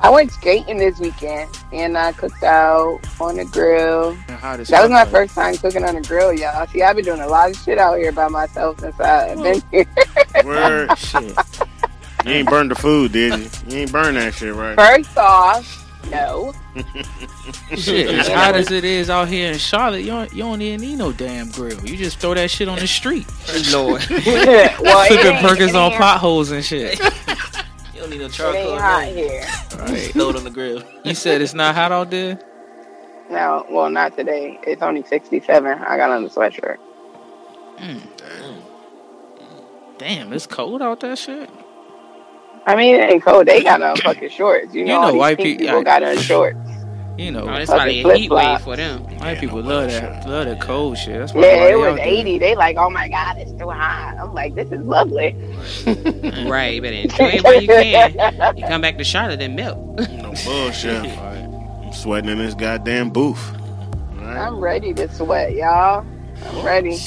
I 0.00 0.10
went 0.10 0.30
skating 0.32 0.76
this 0.76 0.98
weekend 1.00 1.50
and 1.72 1.96
I 1.96 2.12
cooked 2.12 2.42
out 2.42 3.00
on 3.20 3.36
the 3.36 3.46
grill. 3.46 4.14
Hot 4.28 4.60
as 4.60 4.68
That 4.68 4.82
was 4.82 4.90
my 4.90 5.04
though. 5.04 5.10
first 5.10 5.34
time 5.34 5.56
cooking 5.56 5.84
on 5.84 5.94
the 5.94 6.02
grill, 6.02 6.32
y'all. 6.32 6.66
See, 6.68 6.82
I've 6.82 6.96
been 6.96 7.04
doing 7.06 7.20
a 7.20 7.26
lot 7.26 7.50
of 7.50 7.56
shit 7.56 7.78
out 7.78 7.98
here 7.98 8.12
by 8.12 8.28
myself 8.28 8.78
since 8.80 9.00
I've 9.00 9.42
been 9.42 9.62
here. 9.70 9.86
Word. 10.44 10.96
Shit. 10.98 11.36
You 12.24 12.32
ain't 12.32 12.50
burned 12.50 12.70
the 12.70 12.74
food, 12.74 13.12
did 13.12 13.38
you? 13.38 13.50
You 13.68 13.82
ain't 13.82 13.92
burned 13.92 14.16
that 14.18 14.34
shit, 14.34 14.54
right? 14.54 14.76
First 14.76 15.16
off, 15.16 15.83
no. 16.10 16.52
Shit, 17.76 18.08
as 18.14 18.28
hot 18.28 18.54
as 18.56 18.70
it 18.70 18.84
is 18.84 19.10
out 19.10 19.28
here 19.28 19.52
in 19.52 19.58
Charlotte, 19.58 20.00
you 20.00 20.06
don't, 20.08 20.32
you 20.32 20.38
don't 20.42 20.60
even 20.62 20.80
need 20.80 20.96
no 20.96 21.12
damn 21.12 21.50
grill. 21.50 21.84
You 21.84 21.96
just 21.96 22.18
throw 22.18 22.34
that 22.34 22.50
shit 22.50 22.68
on 22.68 22.78
the 22.78 22.86
street. 22.86 23.26
Lord. 23.72 24.02
well, 24.10 24.20
it 24.20 24.72
Flipping 25.08 25.26
ain't- 25.36 25.42
burgers 25.46 25.74
on 25.74 25.92
ain't- 25.92 26.00
potholes 26.00 26.50
and 26.50 26.64
shit. 26.64 26.98
You 26.98 28.00
don't 28.00 28.10
need 28.10 28.20
no 28.20 28.26
It 28.26 28.32
charcoal. 28.32 28.72
ain't 28.72 28.80
hot 28.80 29.00
nothing. 29.02 29.16
here. 29.16 29.46
Right. 29.78 30.12
Throw 30.12 30.30
it 30.30 30.36
on 30.36 30.44
the 30.44 30.50
grill. 30.50 30.82
You 31.04 31.14
said 31.14 31.40
it's 31.40 31.54
not 31.54 31.74
hot 31.74 31.92
out 31.92 32.10
there? 32.10 32.38
No, 33.30 33.64
well, 33.70 33.88
not 33.90 34.16
today. 34.16 34.58
It's 34.66 34.82
only 34.82 35.02
67. 35.04 35.66
I 35.78 35.96
got 35.96 36.10
on 36.10 36.22
the 36.24 36.28
sweatshirt. 36.28 36.76
Mm. 37.78 38.00
Damn, 39.98 40.32
it's 40.32 40.46
cold 40.46 40.82
out 40.82 41.00
that 41.00 41.18
shit. 41.18 41.48
I 42.66 42.76
mean, 42.76 42.94
it 42.96 43.10
ain't 43.10 43.22
cold. 43.22 43.46
They 43.46 43.62
got 43.62 43.82
on 43.82 43.96
fucking 44.02 44.30
shorts. 44.30 44.74
You 44.74 44.84
know, 44.84 44.94
You 44.94 45.00
know 45.00 45.06
all 45.08 45.16
white 45.18 45.36
pink 45.36 45.58
pe- 45.58 45.64
people 45.66 45.78
I- 45.80 45.82
got 45.84 46.02
on 46.02 46.16
shorts. 46.18 46.58
You 47.16 47.30
know, 47.30 47.42
Oh, 47.48 47.54
it's 47.54 47.70
Fucking 47.70 48.02
probably 48.02 48.12
a 48.12 48.16
heat 48.18 48.28
flip-flop. 48.28 48.58
wave 48.58 48.64
for 48.64 48.76
them. 48.76 49.02
white 49.04 49.34
Yeah, 49.34 49.40
people 49.40 49.62
no 49.62 49.68
love 49.68 49.82
bullshit. 49.88 50.02
that, 50.02 50.28
love 50.28 50.46
that 50.46 50.60
cold 50.60 50.98
shit. 50.98 51.14
That's 51.20 51.32
why 51.32 51.42
Yeah, 51.42 51.46
it 51.46 51.66
they 51.68 51.76
was 51.76 51.86
out 51.90 51.96
there. 51.98 52.06
80. 52.08 52.38
They 52.38 52.54
like, 52.56 52.76
oh 52.76 52.90
my 52.90 53.08
god, 53.08 53.36
it's 53.38 53.52
too 53.52 53.70
hot. 53.70 54.16
I'm 54.20 54.34
like, 54.34 54.56
this 54.56 54.72
is 54.72 54.80
lovely. 54.84 55.36
Right, 55.86 56.80
but 56.82 56.92
enjoy 56.92 57.28
it 57.34 57.44
while 57.44 57.60
you 57.62 57.68
can. 57.68 58.56
You 58.56 58.64
come 58.66 58.80
back 58.80 58.98
to 58.98 59.04
Charlotte 59.04 59.40
and 59.40 59.54
melt. 59.54 59.78
No 60.10 60.32
bullshit. 60.44 61.04
I'm 61.18 61.92
sweating 61.92 62.30
in 62.30 62.38
this 62.38 62.54
goddamn 62.54 63.10
booth. 63.10 63.52
Right? 64.16 64.36
I'm 64.36 64.58
ready 64.58 64.92
to 64.94 65.08
sweat, 65.14 65.52
y'all. 65.54 66.04
I'm 66.46 66.62
ready. 66.66 66.98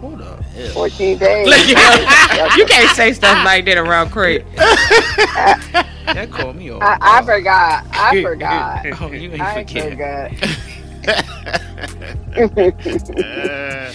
Hold 0.00 0.22
up. 0.22 0.33
14 0.72 1.18
days. 1.18 1.68
you 2.56 2.64
can't 2.66 2.96
say 2.96 3.12
stuff 3.12 3.44
like 3.44 3.64
that 3.66 3.76
around 3.78 4.10
Craig. 4.10 4.44
That 6.04 6.30
called 6.30 6.56
me 6.56 6.70
off. 6.70 6.82
I, 6.82 6.98
I 7.00 7.22
forgot. 7.24 7.86
I 7.90 8.22
forgot. 8.22 8.86
oh, 9.00 9.10
you 9.10 9.32
ain't 9.32 9.40
I 9.40 9.64
forget. 9.64 10.30
forgot. 10.36 11.64
Uh, 13.18 13.92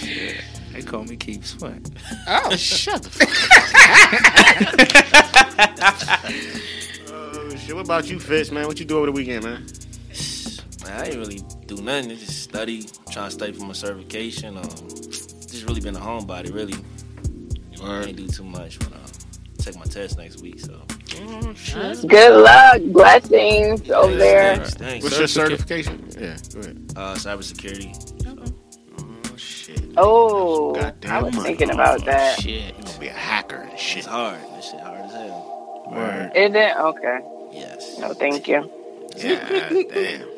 They 0.72 0.82
call 0.82 1.04
me 1.04 1.16
Keep 1.16 1.44
Sweat. 1.44 1.88
Oh, 2.26 2.56
shut 2.56 3.02
the 3.04 3.10
fuck 3.10 3.28
Oh, 7.12 7.56
shit. 7.56 7.74
What 7.74 7.84
about 7.84 8.08
you, 8.10 8.18
Fitz, 8.18 8.50
man? 8.50 8.66
What 8.66 8.78
you 8.80 8.84
do 8.86 8.96
over 8.96 9.06
the 9.06 9.12
weekend, 9.12 9.44
man? 9.44 9.66
Man, 10.84 11.00
I 11.00 11.06
ain't 11.06 11.16
really 11.16 11.42
do 11.66 11.76
nothing. 11.76 12.10
Just 12.10 12.42
study, 12.42 12.86
trying 13.10 13.28
to 13.28 13.30
study 13.30 13.52
for 13.52 13.64
my 13.64 13.72
certification. 13.72 14.56
Um, 14.56 14.64
just 15.52 15.66
really 15.68 15.80
been 15.80 15.96
a 15.96 16.00
homebody, 16.00 16.52
really. 16.54 16.74
I 17.82 18.02
ain't 18.04 18.16
do 18.16 18.26
too 18.28 18.44
much, 18.44 18.78
but 18.78 18.88
um, 18.92 19.00
take 19.58 19.76
my 19.76 19.84
test 19.84 20.18
next 20.18 20.40
week. 20.42 20.60
So 20.60 20.82
Oh, 21.22 21.54
shit. 21.54 22.06
Good 22.06 22.42
luck. 22.42 22.80
Blessings 22.92 23.90
over 23.90 24.14
there. 24.14 24.56
Thanks, 24.56 24.74
thanks. 24.74 25.04
What's 25.04 25.18
your 25.18 25.26
certification? 25.28 26.08
Yeah, 26.18 26.36
go 26.54 26.60
ahead. 26.60 26.92
Uh, 26.96 27.14
cybersecurity. 27.14 27.92
Oh, 29.32 29.36
shit. 29.36 29.80
Oh, 29.96 30.74
Goddamn 30.74 31.10
I 31.10 31.22
was 31.22 31.34
money. 31.34 31.46
thinking 31.48 31.70
about 31.70 32.04
that. 32.04 32.38
Shit. 32.40 32.76
You 32.78 32.84
gonna 32.84 32.98
be 32.98 33.08
a 33.08 33.12
hacker 33.12 33.56
and 33.56 33.72
It's 33.72 34.06
hard. 34.06 34.40
This 34.56 34.70
shit 34.70 34.80
hard 34.80 35.00
as 35.00 35.12
hell. 35.12 35.84
Word. 35.90 36.32
Is 36.36 36.54
it? 36.54 36.76
Okay. 36.76 37.18
Yes. 37.52 37.98
No, 37.98 38.12
thank 38.14 38.46
you. 38.46 38.70
Yeah, 39.16 39.68
damn. 39.68 40.28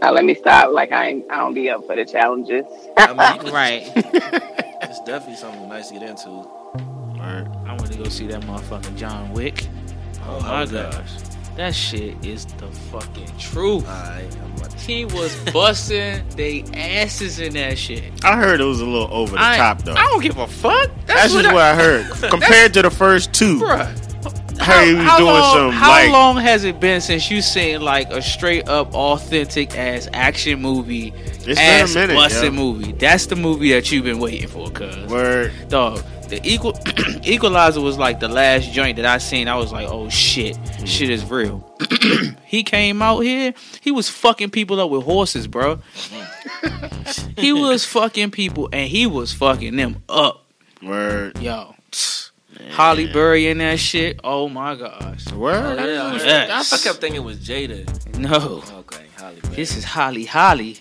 Now 0.00 0.12
let 0.12 0.24
me 0.24 0.34
stop. 0.34 0.72
Like 0.72 0.92
I 0.92 1.08
ain't, 1.08 1.30
I 1.30 1.36
don't 1.38 1.54
be 1.54 1.70
up 1.70 1.86
for 1.86 1.96
the 1.96 2.04
challenges. 2.04 2.64
I 2.96 3.08
mean, 3.42 3.52
right. 3.52 3.90
It's 3.94 5.00
definitely 5.06 5.36
something 5.36 5.68
nice 5.68 5.88
to 5.88 5.94
get 5.94 6.02
into. 6.02 6.28
Word. 7.18 7.48
I 7.66 7.74
want 7.74 7.90
to 7.92 7.98
go 7.98 8.04
see 8.08 8.26
that 8.28 8.42
motherfucking 8.42 8.96
John 8.96 9.32
Wick. 9.32 9.66
Oh 10.26 10.40
how 10.40 10.48
my 10.52 10.60
was 10.62 10.70
that? 10.72 10.92
gosh. 10.92 11.12
That 11.56 11.74
shit 11.74 12.24
is 12.24 12.46
the 12.46 12.66
fucking 12.68 13.28
truth. 13.38 13.86
Alright, 13.86 14.36
I'm 14.42 14.52
about 14.56 14.70
to 14.70 14.76
He 14.78 15.04
was 15.06 15.36
busting 15.52 16.26
they 16.30 16.64
asses 16.74 17.38
in 17.40 17.52
that 17.54 17.76
shit. 17.78 18.04
I 18.24 18.36
heard 18.36 18.60
it 18.60 18.64
was 18.64 18.80
a 18.80 18.86
little 18.86 19.12
over 19.12 19.32
the 19.36 19.42
I, 19.42 19.58
top, 19.58 19.82
though. 19.82 19.92
I 19.92 20.04
don't 20.04 20.22
give 20.22 20.38
a 20.38 20.46
fuck. 20.46 20.90
That's, 21.06 21.32
That's 21.32 21.34
what 21.34 21.42
just 21.42 21.54
what 21.54 21.62
I 21.62 21.74
heard. 21.74 22.30
Compared 22.30 22.72
to 22.74 22.82
the 22.82 22.90
first 22.90 23.32
two, 23.34 23.60
Bruh. 23.60 24.11
Heard 24.60 24.86
he 24.86 24.94
was 24.94 25.16
doing 25.16 25.24
long, 25.30 25.54
some, 25.54 25.70
how 25.72 25.90
like- 25.90 26.10
long 26.12 26.36
has 26.36 26.64
it 26.64 26.78
been 26.80 27.00
since 27.00 27.30
you 27.30 27.40
seen 27.42 27.80
like 27.80 28.10
a 28.10 28.20
straight 28.22 28.68
up 28.68 28.94
authentic 28.94 29.76
ass 29.76 30.08
action 30.12 30.60
movie, 30.60 31.12
It's 31.16 31.44
been 31.46 31.58
a 31.58 31.60
ass 31.60 31.94
minute, 31.94 32.32
yo. 32.42 32.50
movie? 32.50 32.92
That's 32.92 33.26
the 33.26 33.36
movie 33.36 33.72
that 33.72 33.90
you've 33.90 34.04
been 34.04 34.18
waiting 34.20 34.48
for, 34.48 34.70
cuz. 34.70 34.94
Word. 35.10 35.52
Dog, 35.68 36.02
the 36.28 36.40
equal 36.44 36.78
Equalizer 37.24 37.80
was 37.80 37.98
like 37.98 38.20
the 38.20 38.28
last 38.28 38.72
joint 38.72 38.96
that 38.96 39.06
I 39.06 39.18
seen. 39.18 39.48
I 39.48 39.56
was 39.56 39.72
like, 39.72 39.88
oh 39.88 40.08
shit, 40.08 40.56
Mm. 40.56 40.86
shit 40.86 41.10
is 41.10 41.24
real. 41.28 41.68
he 42.44 42.62
came 42.62 43.00
out 43.02 43.20
here, 43.20 43.54
he 43.80 43.90
was 43.90 44.08
fucking 44.08 44.50
people 44.50 44.80
up 44.80 44.90
with 44.90 45.04
horses, 45.04 45.46
bro. 45.46 45.78
he 47.36 47.52
was 47.52 47.84
fucking 47.84 48.30
people, 48.30 48.68
and 48.72 48.88
he 48.88 49.06
was 49.06 49.32
fucking 49.32 49.76
them 49.76 50.02
up, 50.08 50.44
Word. 50.82 51.38
yo. 51.40 51.74
Halle 52.70 53.12
Berry 53.12 53.48
in 53.48 53.58
that 53.58 53.78
shit. 53.78 54.20
Oh 54.24 54.48
my 54.48 54.74
gosh. 54.74 55.30
Word. 55.32 55.78
Oh, 55.78 55.84
yeah, 55.86 56.04
I, 56.04 56.10
heard- 56.10 56.20
Yes. 56.26 56.72
I 56.72 56.78
kept 56.78 57.00
thinking 57.00 57.20
it 57.20 57.24
was 57.24 57.38
Jada. 57.38 57.86
No, 58.18 58.62
Okay, 58.80 59.04
Holly. 59.16 59.36
Berry. 59.42 59.54
this 59.56 59.76
is 59.76 59.84
Holly 59.84 60.24
Holly. 60.24 60.78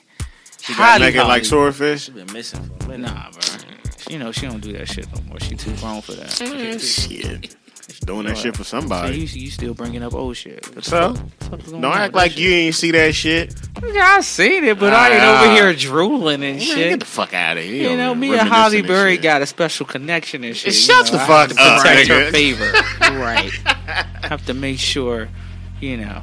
She 0.62 0.74
got 0.74 0.92
Holly, 0.94 1.06
naked 1.06 1.20
like 1.22 1.28
Holly. 1.30 1.44
swordfish. 1.44 2.04
She 2.04 2.12
been 2.12 2.32
missing 2.32 2.70
for 2.80 2.86
a 2.86 2.90
minute. 2.90 3.14
Nah, 3.14 3.32
bro. 3.32 3.42
You 4.10 4.20
know 4.20 4.32
she 4.32 4.46
don't 4.48 4.60
do 4.60 4.74
that 4.74 4.88
shit 4.90 5.08
no 5.16 5.22
more. 5.24 5.40
She 5.40 5.56
too 5.56 5.74
grown 5.78 6.02
for 6.02 6.12
that. 6.14 6.32
Shit. 6.82 7.56
Doing 8.00 8.26
that 8.28 8.38
shit 8.38 8.56
for 8.58 8.64
So 8.64 8.80
somebody. 8.80 9.18
you, 9.20 9.26
you 9.42 9.52
still 9.52 9.74
bringing 9.74 10.02
up 10.04 10.14
old 10.14 10.36
shit. 10.38 10.66
What 10.68 10.76
the 10.76 10.82
So? 10.82 11.14
fuck- 11.14 11.26
fuck 11.50 11.60
is 11.64 11.70
going 11.70 11.82
Don't 11.82 11.92
on 11.92 11.98
act 11.98 12.14
with 12.14 12.22
like 12.22 12.32
that 12.36 12.40
you 12.42 12.50
ain't 12.52 12.76
see 12.76 12.92
that 12.92 13.14
shit. 13.16 13.52
shit? 13.52 13.94
Yeah, 13.94 14.16
I 14.18 14.22
seen 14.22 14.64
it, 14.64 14.80
but 14.80 14.94
I 14.94 15.12
ain't 15.14 15.22
Ah. 15.24 15.44
over 15.44 15.54
here 15.54 15.74
drooling 15.74 16.44
and 16.44 16.58
Man, 16.58 16.60
shit. 16.60 16.90
get 16.92 17.00
the 17.00 17.06
fuck 17.06 17.34
out 17.34 17.58
of 17.58 17.64
here. 17.64 17.90
You 17.92 17.98
know, 17.98 18.16
me 18.16 18.34
and 18.38 18.48
Halle 18.48 18.82
Berry 18.82 19.18
got 19.18 19.42
a 19.42 19.46
special 19.46 19.86
connection 19.86 20.44
and 20.44 20.56
shit. 20.56 20.74
Shut 20.74 21.08
you 21.08 21.12
know, 21.14 21.18
the 21.18 21.24
I 21.24 21.28
fuck 21.28 21.48
have 21.50 21.58
to 21.58 21.64
up, 21.64 21.82
protect 21.82 22.08
her 22.10 22.32
favor. 22.32 22.72
right. 23.20 23.52
have 24.24 24.46
to 24.46 24.54
make 24.54 24.80
sure, 24.80 25.30
you 25.80 25.98
know, 25.98 26.22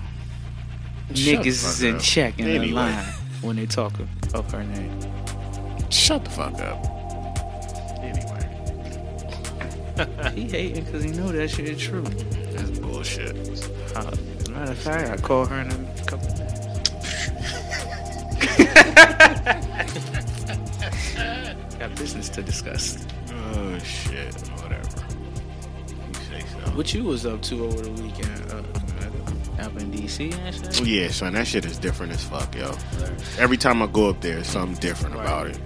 Shut 1.08 1.16
the 1.16 1.36
niggas 1.36 1.46
is 1.46 1.82
in 1.82 1.96
up. 1.96 2.02
check 2.02 2.38
in 2.38 2.44
the 2.46 2.50
Anyway. 2.52 2.72
line 2.72 3.04
when 3.40 3.56
they 3.56 3.66
talk 3.66 3.94
of 4.34 4.50
her 4.52 4.62
name. 4.64 5.00
Shut 5.90 6.24
the 6.24 6.30
fuck 6.30 6.54
up. 6.60 6.84
He 10.34 10.44
hating 10.44 10.84
because 10.84 11.02
he 11.02 11.10
know 11.10 11.32
that 11.32 11.48
shit 11.50 11.68
is 11.68 11.80
true. 11.80 12.02
that's 12.02 12.78
bullshit. 12.78 13.34
Uh, 13.96 14.10
as 14.38 14.48
a 14.48 14.50
matter 14.52 14.72
of 14.72 14.78
fact, 14.78 15.10
I 15.10 15.16
called 15.16 15.48
her 15.48 15.60
in 15.60 15.70
a 15.70 16.04
couple. 16.06 16.28
Got 21.78 21.94
business 21.96 22.28
to 22.30 22.42
discuss. 22.42 23.06
Oh 23.32 23.78
shit. 23.78 24.34
Whatever. 24.62 24.88
You 26.08 26.14
say 26.14 26.40
so. 26.40 26.70
What 26.76 26.92
you 26.94 27.04
was 27.04 27.26
up 27.26 27.42
to 27.42 27.64
over 27.64 27.82
the 27.82 28.02
weekend? 28.02 28.52
Uh, 28.52 28.62
up 29.60 29.76
in 29.80 29.90
DC 29.90 30.32
and 30.32 30.54
shit. 30.76 30.86
Yeah, 30.86 31.08
son, 31.08 31.32
that 31.34 31.46
shit 31.48 31.64
is 31.64 31.78
different 31.78 32.12
as 32.12 32.22
fuck, 32.22 32.54
yo. 32.54 32.76
Every 33.38 33.56
time 33.56 33.82
I 33.82 33.88
go 33.88 34.08
up 34.10 34.20
there, 34.20 34.44
something 34.44 34.78
different 34.80 35.16
about 35.16 35.48
it. 35.48 35.58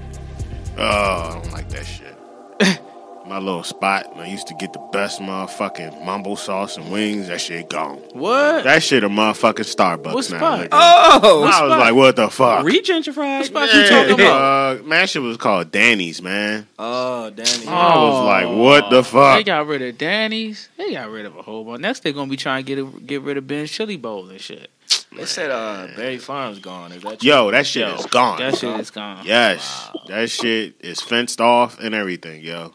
Oh, 0.79 0.83
I 0.83 1.41
don't 1.43 1.53
like 1.53 1.69
that 1.69 1.85
shit. 1.85 2.81
My 3.33 3.39
little 3.39 3.63
spot, 3.63 4.13
I 4.17 4.27
used 4.27 4.47
to 4.49 4.55
get 4.55 4.75
the 4.75 4.79
best 4.93 5.19
motherfucking 5.19 6.05
mumbo 6.05 6.35
sauce 6.35 6.77
and 6.77 6.93
wings. 6.93 7.29
That 7.29 7.41
shit 7.41 7.71
gone. 7.71 7.97
What? 8.13 8.65
That 8.65 8.83
shit 8.83 9.05
a 9.05 9.09
motherfucking 9.09 9.75
Starbucks 9.75 10.13
What 10.13 10.31
now. 10.31 10.37
spot? 10.37 10.61
nigga. 10.61 10.69
Oh, 10.71 11.43
I 11.51 11.63
was 11.63 11.71
like, 11.71 11.95
what 11.95 12.15
the 12.17 12.29
fuck? 12.29 12.63
Regentrified. 12.67 13.39
What 13.39 13.47
spot 13.47 13.73
you 13.73 13.89
talking 13.89 14.13
about? 14.13 14.81
Uh, 14.81 14.83
man, 14.83 15.07
shit 15.07 15.23
was 15.23 15.39
called 15.39 15.71
Danny's, 15.71 16.21
man. 16.21 16.69
Oh, 16.79 17.31
Danny. 17.31 17.67
I 17.69 17.97
was 17.97 18.27
like, 18.27 18.55
what 18.55 18.91
the 18.91 19.03
fuck? 19.03 19.39
They 19.39 19.45
got 19.45 19.67
rid 19.67 19.81
of 19.81 19.97
Danny's. 19.97 20.69
They 20.77 20.93
got 20.93 21.09
rid 21.09 21.25
of 21.25 21.35
a 21.35 21.41
whole 21.41 21.65
bunch. 21.65 21.81
Next, 21.81 22.01
they're 22.01 22.13
gonna 22.13 22.31
be 22.31 22.37
trying 22.37 22.67
to 22.67 22.77
get 22.77 23.07
get 23.07 23.23
rid 23.23 23.39
of 23.39 23.47
Ben's 23.47 23.71
Chili 23.71 23.97
Bowl 23.97 24.29
and 24.29 24.43
shit. 24.43 24.71
They 25.17 25.25
said 25.25 25.51
uh, 25.51 25.89
Barry 25.97 26.19
Farm's 26.19 26.59
gone. 26.59 26.93
Is 26.93 27.03
that 27.03 27.21
true? 27.21 27.31
Yo, 27.31 27.51
that 27.51 27.67
shit 27.67 27.89
Yo, 27.89 27.95
is 27.95 28.05
gone. 28.05 28.41
That 28.41 28.59
shit 28.59 28.79
is 28.79 28.91
gone. 28.91 29.25
Yes, 29.25 29.91
that 30.09 30.29
shit 30.29 30.75
is 30.81 31.01
fenced 31.01 31.41
off 31.41 31.79
and 31.81 31.95
everything, 31.95 32.43
yo. 32.43 32.75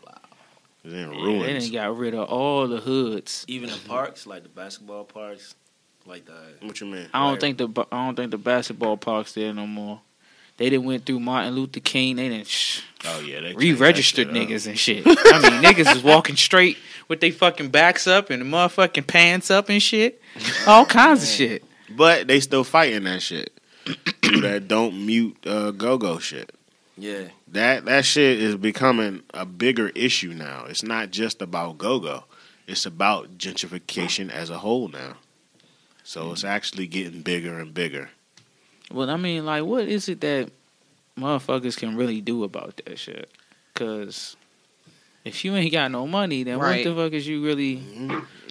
It's 0.88 0.94
in 0.94 1.00
Yeah, 1.12 1.17
they 1.17 1.24
ruins. 1.24 1.63
done 1.65 1.74
got 1.74 1.98
rid 1.98 2.13
of 2.13 2.29
all 2.29 2.67
the 2.67 2.77
hoods. 2.79 3.46
Even 3.48 3.70
the 3.70 3.77
parks, 3.88 4.25
like 4.25 4.44
the 4.44 4.50
basketball 4.50 5.03
parks, 5.03 5.56
like 6.06 6.25
the. 6.25 6.34
What 6.65 6.79
you 6.82 6.88
mean? 6.88 7.08
I 7.13 7.20
don't 7.24 7.32
Right. 7.34 7.41
think 7.41 7.58
the 7.58 7.86
I 7.91 8.06
don't 8.06 8.15
think 8.15 8.32
the 8.32 8.38
basketball 8.38 8.98
parks 8.98 9.34
there 9.34 9.53
no 9.53 9.67
more. 9.67 10.01
They 10.58 10.72
didn't 10.72 10.86
went 10.86 11.06
through 11.06 11.20
Martin 11.20 11.53
Luther 11.53 11.79
King. 11.82 12.15
They 12.15 12.29
didn't 12.29 12.48
shh, 12.48 12.82
Oh 13.06 13.20
yeah, 13.20 13.41
they 13.41 13.53
re-registered 13.53 14.27
shit 14.29 14.36
up. 14.36 14.48
niggas 14.50 14.65
and 14.65 14.79
shit. 14.79 15.03
I 15.06 15.10
mean, 15.50 15.62
niggas 15.62 15.96
is 15.96 16.01
walking 16.03 16.36
straight 16.36 16.77
with 17.08 17.20
they 17.20 17.29
fucking 17.29 17.70
backs 17.70 18.08
up 18.08 18.32
and 18.32 18.41
the 18.41 18.46
motherfucking 18.46 19.06
pants 19.06 19.51
up 19.51 19.70
and 19.70 19.79
shit. 19.84 20.20
All 20.65 20.84
kinds 20.86 21.22
of 21.22 21.29
shit. 21.29 21.63
But 21.96 22.27
they 22.27 22.39
still 22.39 22.63
fighting 22.63 23.03
that 23.03 23.22
shit. 23.22 23.51
that 24.41 24.65
don't 24.67 25.06
mute 25.06 25.38
uh, 25.46 25.70
go 25.72 25.98
go 26.00 26.17
shit. 26.17 26.51
Yeah. 26.98 27.27
That 27.50 27.86
that 27.86 28.06
shit 28.06 28.39
is 28.42 28.56
becoming 28.56 29.24
a 29.34 29.46
bigger 29.46 29.89
issue 29.89 30.34
now. 30.34 30.66
It's 30.68 30.84
not 30.84 31.12
just 31.12 31.42
about 31.42 31.77
go 31.77 32.00
go. 32.00 32.25
It's 32.68 32.86
about 32.86 33.38
gentrification 33.38 34.30
as 34.30 34.50
a 34.50 34.58
whole 34.58 34.89
now. 34.89 35.18
So 36.04 36.32
it's 36.32 36.44
actually 36.44 36.88
getting 36.88 37.22
bigger 37.22 37.60
and 37.60 37.74
bigger. 37.74 38.10
Well, 38.92 39.10
I 39.10 39.18
mean, 39.18 39.46
like, 39.46 39.63
what 39.63 39.88
is 39.88 40.08
it 40.10 40.22
that 40.22 40.50
motherfuckers 41.18 41.77
can 41.77 41.96
really 41.96 42.22
do 42.22 42.44
about 42.44 42.77
that 42.86 42.98
shit? 43.00 43.30
Because 43.74 44.36
if 45.25 45.44
you 45.44 45.56
ain't 45.56 45.72
got 45.72 45.92
no 45.92 46.08
money, 46.08 46.44
then 46.44 46.60
Right. 46.60 46.86
what 46.86 46.96
the 46.96 47.04
fuck 47.04 47.13
is 47.13 47.27
you 47.27 47.44
really 47.44 47.82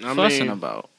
I 0.02 0.14
fussing 0.14 0.40
mean, 0.44 0.50
about? 0.50 0.90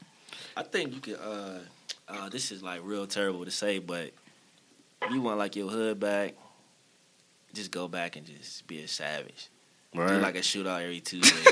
I 0.56 0.64
think 0.64 0.94
you 0.96 1.02
can. 1.02 1.16
Uh, 1.16 1.60
uh, 2.08 2.30
this 2.30 2.52
is 2.52 2.64
like 2.64 2.82
real 2.84 3.06
terrible 3.06 3.46
to 3.46 3.52
say, 3.52 3.80
but 3.80 4.12
you 5.12 5.22
want 5.22 5.38
like 5.38 5.56
your 5.56 5.70
hood 5.70 6.00
back. 6.00 6.34
Just 7.54 7.72
go 7.72 7.88
back 7.88 8.16
and 8.16 8.26
just 8.26 8.68
be 8.68 8.82
a 8.82 8.88
savage. 8.88 9.50
Do 9.94 10.02
like 10.04 10.36
a 10.36 10.40
shootout 10.40 10.82
every 10.82 11.00
Tuesday. 11.00 11.36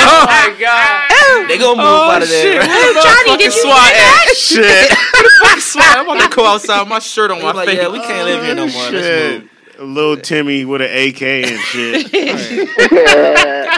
Oh 0.00 0.24
my 0.26 0.54
god! 0.58 1.48
they 1.48 1.58
gonna 1.58 1.76
move 1.76 1.84
Oh 1.86 2.10
out 2.10 2.22
of 2.22 2.28
there. 2.28 2.62
shit! 2.62 2.70
Johnny, 3.02 3.36
did 3.36 3.44
you 3.44 3.50
SWAT 3.50 3.92
at? 3.92 4.36
shit. 4.36 4.88
Fucking 5.42 5.60
SWAT! 5.60 5.96
I'm 5.98 6.08
about 6.08 6.30
to 6.30 6.36
go 6.36 6.46
outside 6.46 6.88
my 6.88 6.98
shirt 7.00 7.30
on 7.30 7.42
my 7.42 7.52
like, 7.52 7.68
face. 7.68 7.78
yeah, 7.78 7.88
we 7.88 7.98
can't 7.98 8.24
live 8.26 8.42
here 8.44 8.54
no 8.54 8.66
more. 8.68 8.90
Let's 8.90 9.42
move. 9.42 9.50
Little 9.80 10.16
Timmy 10.16 10.64
with 10.64 10.80
an 10.80 10.88
AK 10.90 11.22
and 11.22 11.60
shit. 11.60 12.06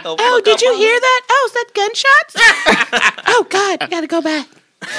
Oh, 0.04 0.40
did 0.44 0.60
you 0.62 0.74
hear 0.76 1.00
that? 1.00 1.22
Oh, 1.30 1.42
is 1.46 1.52
that 1.52 1.66
gunshots? 1.74 2.34
oh 3.26 3.46
God, 3.50 3.78
I 3.80 3.86
gotta 3.88 4.06
go 4.06 4.20
back. 4.22 4.46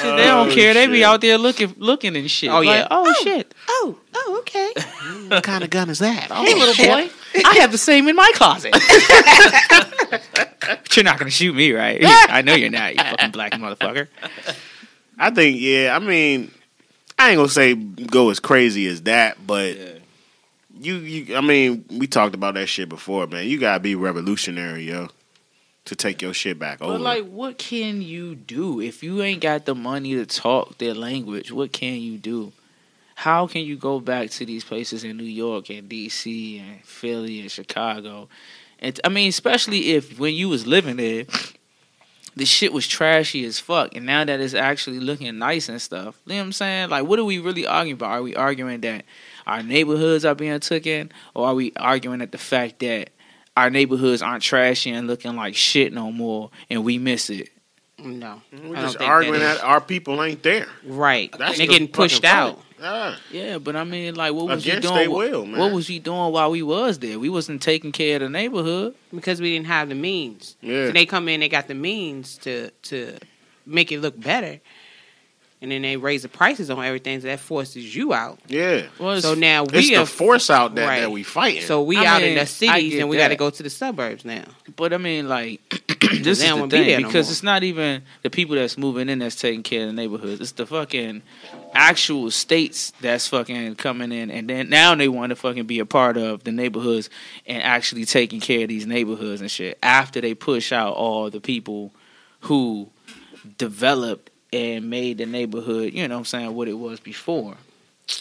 Shit, 0.00 0.16
they 0.16 0.24
don't 0.24 0.50
Oh, 0.50 0.54
care. 0.54 0.74
They 0.74 0.86
be 0.86 1.04
out 1.04 1.20
there 1.20 1.36
looking, 1.38 1.74
looking 1.78 2.16
and 2.16 2.30
shit. 2.30 2.50
Oh, 2.50 2.56
Like, 2.60 2.66
yeah. 2.66 2.88
oh, 2.90 3.04
Oh. 3.14 3.22
shit. 3.24 3.54
Oh, 3.68 3.98
oh, 4.14 4.36
okay. 4.40 4.72
what 5.28 5.44
kind 5.44 5.62
of 5.62 5.70
gun 5.70 5.90
is 5.90 5.98
that? 5.98 6.28
Oh, 6.30 6.42
Hey, 6.44 6.54
little 6.54 6.74
boy. 6.84 7.10
I 7.44 7.54
have 7.60 7.72
the 7.72 7.78
same 7.78 8.08
in 8.08 8.16
my 8.16 8.30
closet. 8.34 8.72
but 8.72 8.82
you're 10.96 11.04
not 11.04 11.18
gonna 11.18 11.30
shoot 11.30 11.54
me, 11.54 11.72
right? 11.72 12.00
I 12.02 12.42
know 12.42 12.54
you're 12.54 12.70
not. 12.70 12.94
You 12.94 13.02
fucking 13.02 13.30
black 13.30 13.52
motherfucker. 13.52 14.08
I 15.18 15.30
think, 15.30 15.58
yeah. 15.60 15.94
I 15.94 15.98
mean, 15.98 16.50
I 17.18 17.30
ain't 17.30 17.36
gonna 17.38 17.48
say 17.48 17.74
go 17.74 18.30
as 18.30 18.40
crazy 18.40 18.86
as 18.86 19.02
that, 19.02 19.44
but 19.46 19.76
Yeah. 19.76 19.84
you, 20.80 20.94
you. 20.96 21.36
I 21.36 21.40
mean, 21.40 21.84
we 21.90 22.06
talked 22.06 22.34
about 22.34 22.54
that 22.54 22.66
shit 22.66 22.88
before, 22.88 23.26
man. 23.26 23.46
You 23.46 23.58
gotta 23.58 23.80
be 23.80 23.94
revolutionary, 23.94 24.84
yo, 24.84 25.08
to 25.84 25.96
take 25.96 26.22
your 26.22 26.32
shit 26.32 26.58
back 26.58 26.80
over. 26.80 26.94
But 26.94 27.00
like, 27.00 27.26
what 27.26 27.58
can 27.58 28.02
you 28.02 28.34
do 28.34 28.80
if 28.80 29.02
you 29.02 29.22
ain't 29.22 29.40
got 29.40 29.64
the 29.64 29.74
money 29.74 30.14
to 30.14 30.26
talk 30.26 30.78
their 30.78 30.94
language? 30.94 31.50
What 31.50 31.72
can 31.72 31.94
you 31.94 32.18
do? 32.18 32.52
How 33.14 33.46
can 33.46 33.62
you 33.62 33.76
go 33.76 34.00
back 34.00 34.30
to 34.30 34.46
these 34.46 34.64
places 34.64 35.04
in 35.04 35.16
New 35.16 35.24
York 35.24 35.70
and 35.70 35.88
D.C. 35.88 36.58
and 36.58 36.84
Philly 36.84 37.40
and 37.40 37.50
Chicago? 37.50 38.28
And 38.78 38.98
I 39.04 39.08
mean, 39.08 39.28
especially 39.28 39.92
if 39.92 40.18
when 40.18 40.34
you 40.34 40.48
was 40.48 40.66
living 40.66 40.96
there, 40.96 41.24
the 42.34 42.44
shit 42.46 42.72
was 42.72 42.88
trashy 42.88 43.44
as 43.44 43.58
fuck, 43.58 43.94
and 43.94 44.06
now 44.06 44.24
that 44.24 44.40
it's 44.40 44.54
actually 44.54 45.00
looking 45.00 45.38
nice 45.38 45.68
and 45.68 45.80
stuff. 45.80 46.18
You 46.24 46.32
know 46.32 46.38
what 46.38 46.44
I'm 46.46 46.52
saying? 46.52 46.90
Like, 46.90 47.04
what 47.04 47.18
are 47.18 47.24
we 47.24 47.38
really 47.38 47.66
arguing 47.66 47.94
about? 47.94 48.10
Are 48.10 48.22
we 48.22 48.34
arguing 48.34 48.80
that 48.80 49.04
our 49.46 49.62
neighborhoods 49.62 50.24
are 50.24 50.34
being 50.34 50.58
taken, 50.60 51.12
or 51.34 51.46
are 51.46 51.54
we 51.54 51.72
arguing 51.76 52.22
at 52.22 52.32
the 52.32 52.38
fact 52.38 52.78
that 52.80 53.10
our 53.56 53.70
neighborhoods 53.70 54.22
aren't 54.22 54.42
trashy 54.42 54.90
and 54.90 55.06
looking 55.06 55.36
like 55.36 55.54
shit 55.54 55.92
no 55.92 56.10
more, 56.12 56.50
and 56.70 56.84
we 56.84 56.98
miss 56.98 57.30
it? 57.30 57.50
No, 57.98 58.40
mm, 58.52 58.68
we're 58.70 58.76
just 58.76 59.00
arguing 59.00 59.40
that 59.40 59.58
that, 59.58 59.64
our 59.64 59.80
people 59.80 60.22
ain't 60.22 60.42
there. 60.42 60.66
right. 60.84 61.30
That's 61.38 61.58
They're 61.58 61.66
the 61.66 61.72
getting 61.72 61.88
pushed 61.88 62.24
out. 62.24 62.54
point. 62.54 62.66
Yeah. 62.80 63.16
Yeah, 63.30 63.58
but 63.58 63.76
I 63.76 63.84
mean, 63.84 64.16
like, 64.16 64.32
what 64.32 64.46
was 64.46 64.64
Against 64.66 64.88
we 64.90 64.94
they 64.96 65.04
doing? 65.04 65.16
will, 65.30 65.46
man. 65.46 65.60
What 65.60 65.70
was 65.70 65.88
we 65.88 66.00
doing 66.00 66.32
while 66.32 66.50
we 66.50 66.64
was 66.64 66.98
there? 66.98 67.16
We 67.20 67.28
wasn't 67.28 67.62
taking 67.62 67.92
care 67.92 68.16
of 68.16 68.22
the 68.22 68.28
neighborhood. 68.28 68.96
because 69.14 69.40
we 69.40 69.52
didn't 69.54 69.68
have 69.68 69.88
the 69.88 69.94
means. 69.94 70.56
Yeah. 70.62 70.86
So 70.88 70.92
they 70.92 71.06
come 71.06 71.28
in, 71.28 71.38
they 71.40 71.48
got 71.48 71.68
the 71.68 71.74
means 71.76 72.38
to 72.38 72.70
to 72.70 73.18
make 73.66 73.92
it 73.92 74.00
look 74.00 74.18
better, 74.20 74.58
and 75.62 75.70
then 75.70 75.80
they 75.82 75.96
raise 75.96 76.22
the 76.22 76.28
prices 76.28 76.68
on 76.70 76.84
everything. 76.84 77.20
So 77.20 77.28
that 77.28 77.38
forces 77.40 77.94
you 77.94 78.12
out. 78.12 78.40
Yeah. 78.48 78.86
Well, 78.98 79.20
So 79.20 79.34
now 79.34 79.62
It's 79.62 79.72
we 79.72 79.90
the 79.94 80.02
are 80.02 80.06
force 80.06 80.50
out 80.50 80.74
that, 80.74 80.86
right. 80.86 81.00
that 81.00 81.10
we 81.10 81.22
fighting. 81.22 81.62
So 81.62 81.82
we 81.82 81.96
I 81.96 82.04
out 82.06 82.22
in 82.22 82.36
the 82.36 82.46
cities, 82.46 82.98
and 82.98 83.08
we 83.08 83.16
got 83.16 83.28
to 83.28 83.36
go 83.36 83.48
to 83.48 83.62
the 83.62 83.70
suburbs 83.70 84.24
now. 84.24 84.44
But 84.76 84.92
I 84.92 84.98
mean, 84.98 85.28
like, 85.28 85.60
They 86.02 86.18
this 86.18 86.40
is 86.40 86.44
don't 86.44 86.56
the 86.56 86.60
wanna 86.62 86.68
be 86.68 86.84
thing 86.94 87.02
no 87.02 87.08
because 87.08 87.30
it's 87.30 87.42
not 87.44 87.62
even 87.62 88.02
the 88.22 88.28
people 88.28 88.56
that's 88.56 88.76
moving 88.76 89.08
in 89.08 89.20
that's 89.20 89.36
taking 89.36 89.62
care 89.62 89.82
of 89.82 89.86
the 89.86 89.92
neighborhoods. 89.92 90.40
It's 90.40 90.52
the 90.52 90.66
fucking 90.66 91.22
actual 91.74 92.30
states 92.32 92.92
that's 93.00 93.28
fucking 93.28 93.76
coming 93.76 94.10
in, 94.12 94.30
and 94.30 94.50
then 94.50 94.68
now 94.68 94.94
they 94.96 95.08
want 95.08 95.30
to 95.30 95.36
fucking 95.36 95.66
be 95.66 95.78
a 95.78 95.86
part 95.86 96.16
of 96.16 96.42
the 96.44 96.50
neighborhoods 96.52 97.08
and 97.46 97.62
actually 97.62 98.04
taking 98.04 98.40
care 98.40 98.62
of 98.62 98.68
these 98.68 98.84
neighborhoods 98.86 99.40
and 99.40 99.50
shit. 99.50 99.78
After 99.82 100.20
they 100.20 100.34
push 100.34 100.72
out 100.72 100.94
all 100.94 101.30
the 101.30 101.40
people 101.40 101.92
who 102.40 102.90
developed 103.58 104.30
and 104.52 104.90
made 104.90 105.18
the 105.18 105.26
neighborhood, 105.26 105.92
you 105.92 106.06
know, 106.06 106.14
what 106.14 106.20
I'm 106.20 106.24
saying 106.26 106.54
what 106.54 106.68
it 106.68 106.74
was 106.74 107.00
before. 107.00 107.56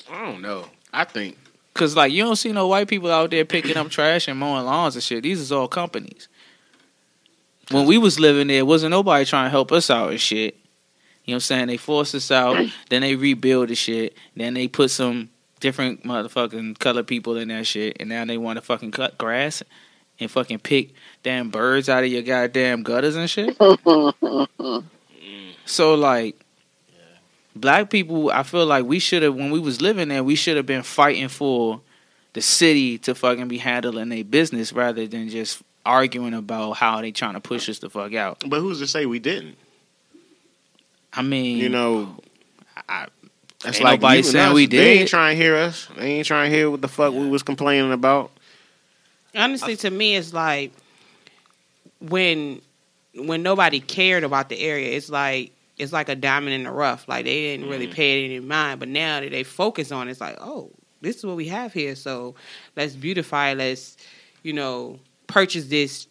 I 0.10 0.26
don't 0.26 0.42
know. 0.42 0.66
I 0.94 1.04
think 1.06 1.38
Cause 1.74 1.96
like 1.96 2.12
you 2.12 2.24
don't 2.24 2.36
see 2.36 2.52
no 2.52 2.68
white 2.68 2.88
people 2.88 3.10
out 3.12 3.32
there 3.32 3.46
picking 3.46 3.78
up 3.78 3.90
trash 3.90 4.28
and 4.28 4.38
mowing 4.38 4.66
lawns 4.66 4.96
and 4.96 5.04
shit. 5.04 5.24
These 5.24 5.40
is 5.40 5.52
all 5.52 5.68
companies. 5.68 6.28
When 7.70 7.86
we 7.86 7.98
was 7.98 8.20
living 8.20 8.48
there, 8.48 8.66
wasn't 8.66 8.92
nobody 8.92 9.24
trying 9.24 9.46
to 9.46 9.50
help 9.50 9.72
us 9.72 9.90
out 9.90 10.12
and 10.12 10.20
shit. 10.20 10.56
You 11.24 11.32
know 11.32 11.36
what 11.36 11.36
I'm 11.36 11.40
saying? 11.42 11.68
They 11.68 11.78
forced 11.78 12.14
us 12.14 12.30
out, 12.30 12.58
then 12.90 13.02
they 13.02 13.16
rebuild 13.16 13.70
the 13.70 13.76
shit, 13.76 14.18
then 14.36 14.54
they 14.54 14.68
put 14.68 14.92
some 14.92 15.30
different 15.62 16.04
motherfucking 16.04 16.80
color 16.80 17.04
people 17.04 17.38
in 17.38 17.48
that 17.48 17.66
shit, 17.68 17.98
and 18.00 18.10
now 18.10 18.26
they 18.26 18.38
want 18.38 18.58
to 18.58 18.62
fucking 18.62 18.92
cut 18.92 19.18
grass 19.18 19.64
and 20.20 20.30
fucking 20.30 20.60
pick 20.60 20.94
damn 21.24 21.50
birds 21.50 21.88
out 21.88 22.04
of 22.04 22.12
your 22.12 22.24
goddamn 22.24 22.84
gutters 22.84 23.16
and 23.16 23.30
shit. 23.30 23.58
So 25.66 25.96
like 25.96 26.44
black 27.56 27.90
people, 27.90 28.32
I 28.32 28.44
feel 28.44 28.66
like 28.66 28.86
we 28.86 29.00
should 29.00 29.24
have 29.24 29.36
when 29.36 29.52
we 29.52 29.60
was 29.60 29.82
living 29.82 30.10
there, 30.10 30.24
we 30.24 30.36
should 30.36 30.58
have 30.58 30.66
been 30.66 30.84
fighting 30.84 31.28
for 31.28 31.82
the 32.34 32.42
city 32.42 32.98
to 33.00 33.14
fucking 33.16 33.48
be 33.48 33.58
handling 33.58 34.10
their 34.10 34.24
business 34.24 34.72
rather 34.74 35.06
than 35.08 35.30
just 35.30 35.62
arguing 35.86 36.34
about 36.34 36.74
how 36.74 37.02
they 37.02 37.12
trying 37.12 37.34
to 37.34 37.40
push 37.42 37.68
us 37.68 37.80
the 37.80 37.90
fuck 37.90 38.14
out. 38.14 38.44
but 38.48 38.60
who's 38.62 38.80
to 38.80 38.88
say 38.88 39.06
we 39.06 39.20
didn't? 39.20 39.58
I 41.14 41.24
mean, 41.24 41.58
You 41.58 41.68
know, 41.70 42.16
I, 42.88 43.08
that's 43.62 43.78
Ain't 43.78 43.84
like 43.84 44.00
nobody 44.00 44.18
you 44.18 44.20
and 44.20 44.26
saying 44.28 44.48
us. 44.50 44.54
we 44.54 44.68
did. 44.68 44.80
They 44.80 45.00
ain't 45.00 45.10
trying 45.10 45.36
to 45.38 45.44
hear 45.44 45.56
us. 45.58 45.88
They 45.98 46.12
ain't 46.14 46.28
trying 46.28 46.50
to 46.50 46.56
hear 46.56 46.70
what 46.70 46.82
the 46.82 46.88
fuck 46.88 47.14
we 47.14 47.28
was 47.28 47.44
complaining 47.44 47.92
about. 47.92 48.32
Honestly, 49.36 49.76
to 49.78 49.90
me, 49.90 50.16
it's 50.16 50.34
like 50.34 50.72
when 52.00 52.62
when 53.16 53.44
nobody 53.44 53.80
cared 53.80 54.24
about 54.24 54.50
the 54.50 54.60
area. 54.60 54.96
It's 54.96 55.10
like 55.10 55.54
it's 55.78 55.94
like 55.94 56.10
a 56.10 56.16
diamond 56.16 56.54
in 56.54 56.64
the 56.64 56.72
rough. 56.72 57.08
Like 57.08 57.26
they 57.26 57.56
didn't 57.56 57.70
really 57.70 57.88
mm. 57.88 57.94
pay 57.94 58.22
it 58.22 58.26
any 58.26 58.40
mind, 58.40 58.80
but 58.80 58.90
now 58.90 59.20
that 59.20 59.32
they 59.32 59.44
focus 59.44 59.92
on, 59.92 60.08
it, 60.08 60.12
it's 60.12 60.22
like, 60.22 60.38
oh, 60.40 60.72
this 61.02 61.18
is 61.18 61.26
what 61.26 61.36
we 61.36 61.48
have 61.48 61.74
here. 61.74 61.96
So 61.96 62.36
let's 62.76 62.96
beautify. 62.96 63.54
Let's 63.54 63.98
you 64.44 64.54
know 64.54 65.00
purchase 65.28 65.68
this 65.68 66.08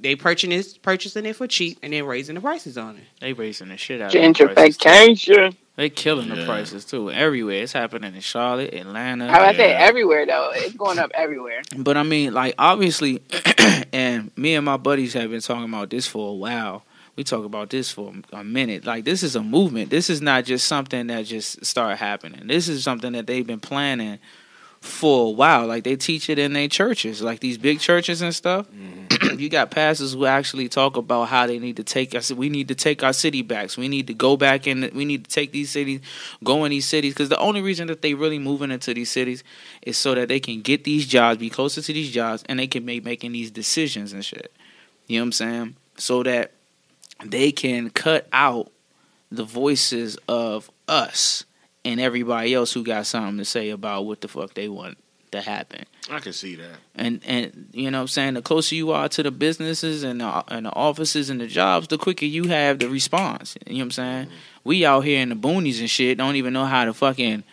they 0.00 0.16
purchasing 0.16 0.52
it, 0.52 0.78
purchasing 0.82 1.26
it 1.26 1.36
for 1.36 1.46
cheap 1.46 1.78
and 1.82 1.92
then 1.92 2.04
raising 2.04 2.34
the 2.34 2.40
prices 2.40 2.78
on 2.78 2.96
it. 2.96 3.04
They 3.20 3.32
raising 3.32 3.68
the 3.68 3.76
shit 3.76 4.00
out 4.00 4.14
of 4.14 4.36
the 4.36 4.46
prices. 4.54 4.78
Gentrification. 4.78 5.56
They 5.76 5.90
killing 5.90 6.28
the 6.28 6.44
prices 6.44 6.84
too 6.84 7.08
everywhere. 7.10 7.62
It's 7.62 7.72
happening 7.72 8.12
in 8.12 8.20
Charlotte, 8.20 8.74
Atlanta. 8.74 9.30
How 9.30 9.42
I 9.42 9.54
say 9.54 9.72
everywhere 9.72 10.26
though? 10.26 10.50
It's 10.52 10.74
going 10.74 10.98
up 10.98 11.12
everywhere. 11.14 11.62
But 11.76 11.96
I 11.96 12.02
mean, 12.02 12.34
like 12.34 12.56
obviously, 12.58 13.22
and 13.92 14.32
me 14.36 14.56
and 14.56 14.64
my 14.64 14.76
buddies 14.76 15.12
have 15.12 15.30
been 15.30 15.40
talking 15.40 15.68
about 15.68 15.90
this 15.90 16.06
for 16.06 16.30
a 16.30 16.34
while. 16.34 16.82
We 17.14 17.22
talk 17.22 17.44
about 17.44 17.70
this 17.70 17.92
for 17.92 18.12
a 18.32 18.42
minute. 18.42 18.86
Like 18.86 19.04
this 19.04 19.22
is 19.22 19.36
a 19.36 19.42
movement. 19.42 19.90
This 19.90 20.10
is 20.10 20.20
not 20.20 20.44
just 20.44 20.66
something 20.66 21.06
that 21.08 21.26
just 21.26 21.64
started 21.64 21.96
happening. 21.96 22.48
This 22.48 22.68
is 22.68 22.82
something 22.82 23.12
that 23.12 23.28
they've 23.28 23.46
been 23.46 23.60
planning 23.60 24.18
for 24.80 25.28
a 25.28 25.30
while. 25.30 25.66
Like 25.66 25.84
they 25.84 25.94
teach 25.96 26.28
it 26.28 26.40
in 26.40 26.54
their 26.54 26.68
churches, 26.68 27.22
like 27.22 27.38
these 27.38 27.58
big 27.58 27.78
churches 27.78 28.20
and 28.20 28.34
stuff. 28.34 28.66
Mm-hmm. 28.70 29.07
you 29.38 29.48
got 29.48 29.70
pastors 29.70 30.12
who 30.14 30.26
actually 30.26 30.68
talk 30.68 30.96
about 30.96 31.28
how 31.28 31.46
they 31.46 31.58
need 31.58 31.76
to 31.76 31.84
take 31.84 32.14
us. 32.14 32.30
We 32.30 32.48
need 32.48 32.68
to 32.68 32.74
take 32.74 33.02
our 33.02 33.12
city 33.12 33.42
back. 33.42 33.70
So 33.70 33.80
we 33.80 33.88
need 33.88 34.06
to 34.08 34.14
go 34.14 34.36
back 34.36 34.66
and 34.66 34.90
we 34.92 35.04
need 35.04 35.24
to 35.24 35.30
take 35.30 35.52
these 35.52 35.70
cities, 35.70 36.00
go 36.44 36.64
in 36.64 36.70
these 36.70 36.86
cities. 36.86 37.14
Because 37.14 37.28
the 37.28 37.38
only 37.38 37.62
reason 37.62 37.88
that 37.88 38.02
they 38.02 38.14
really 38.14 38.38
moving 38.38 38.70
into 38.70 38.94
these 38.94 39.10
cities 39.10 39.44
is 39.82 39.96
so 39.96 40.14
that 40.14 40.28
they 40.28 40.40
can 40.40 40.62
get 40.62 40.84
these 40.84 41.06
jobs, 41.06 41.38
be 41.38 41.50
closer 41.50 41.80
to 41.80 41.92
these 41.92 42.10
jobs, 42.10 42.44
and 42.48 42.58
they 42.58 42.66
can 42.66 42.84
make 42.84 43.04
making 43.04 43.32
these 43.32 43.50
decisions 43.50 44.12
and 44.12 44.24
shit. 44.24 44.52
You 45.06 45.18
know 45.18 45.22
what 45.22 45.26
I'm 45.26 45.32
saying? 45.32 45.76
So 45.96 46.22
that 46.22 46.52
they 47.24 47.52
can 47.52 47.90
cut 47.90 48.28
out 48.32 48.70
the 49.30 49.44
voices 49.44 50.16
of 50.28 50.70
us 50.86 51.44
and 51.84 52.00
everybody 52.00 52.54
else 52.54 52.72
who 52.72 52.84
got 52.84 53.06
something 53.06 53.38
to 53.38 53.44
say 53.44 53.70
about 53.70 54.06
what 54.06 54.20
the 54.20 54.28
fuck 54.28 54.54
they 54.54 54.68
want 54.68 54.98
to 55.32 55.40
happen. 55.40 55.84
I 56.10 56.20
can 56.20 56.32
see 56.32 56.56
that. 56.56 56.76
And 56.94 57.20
and 57.26 57.68
you 57.72 57.90
know 57.90 57.98
what 57.98 58.02
I'm 58.02 58.08
saying 58.08 58.34
the 58.34 58.42
closer 58.42 58.74
you 58.74 58.92
are 58.92 59.08
to 59.10 59.22
the 59.22 59.30
businesses 59.30 60.02
and 60.02 60.20
the, 60.20 60.44
and 60.48 60.66
the 60.66 60.72
offices 60.72 61.30
and 61.30 61.40
the 61.40 61.46
jobs, 61.46 61.88
the 61.88 61.98
quicker 61.98 62.24
you 62.24 62.48
have 62.48 62.78
the 62.78 62.88
response. 62.88 63.56
You 63.66 63.74
know 63.74 63.78
what 63.78 63.84
I'm 63.84 63.90
saying? 63.90 64.26
Mm-hmm. 64.26 64.34
We 64.64 64.84
out 64.84 65.00
here 65.04 65.20
in 65.20 65.28
the 65.28 65.34
boonies 65.34 65.80
and 65.80 65.90
shit 65.90 66.18
don't 66.18 66.36
even 66.36 66.52
know 66.52 66.64
how 66.64 66.84
to 66.84 66.94
fucking 66.94 67.44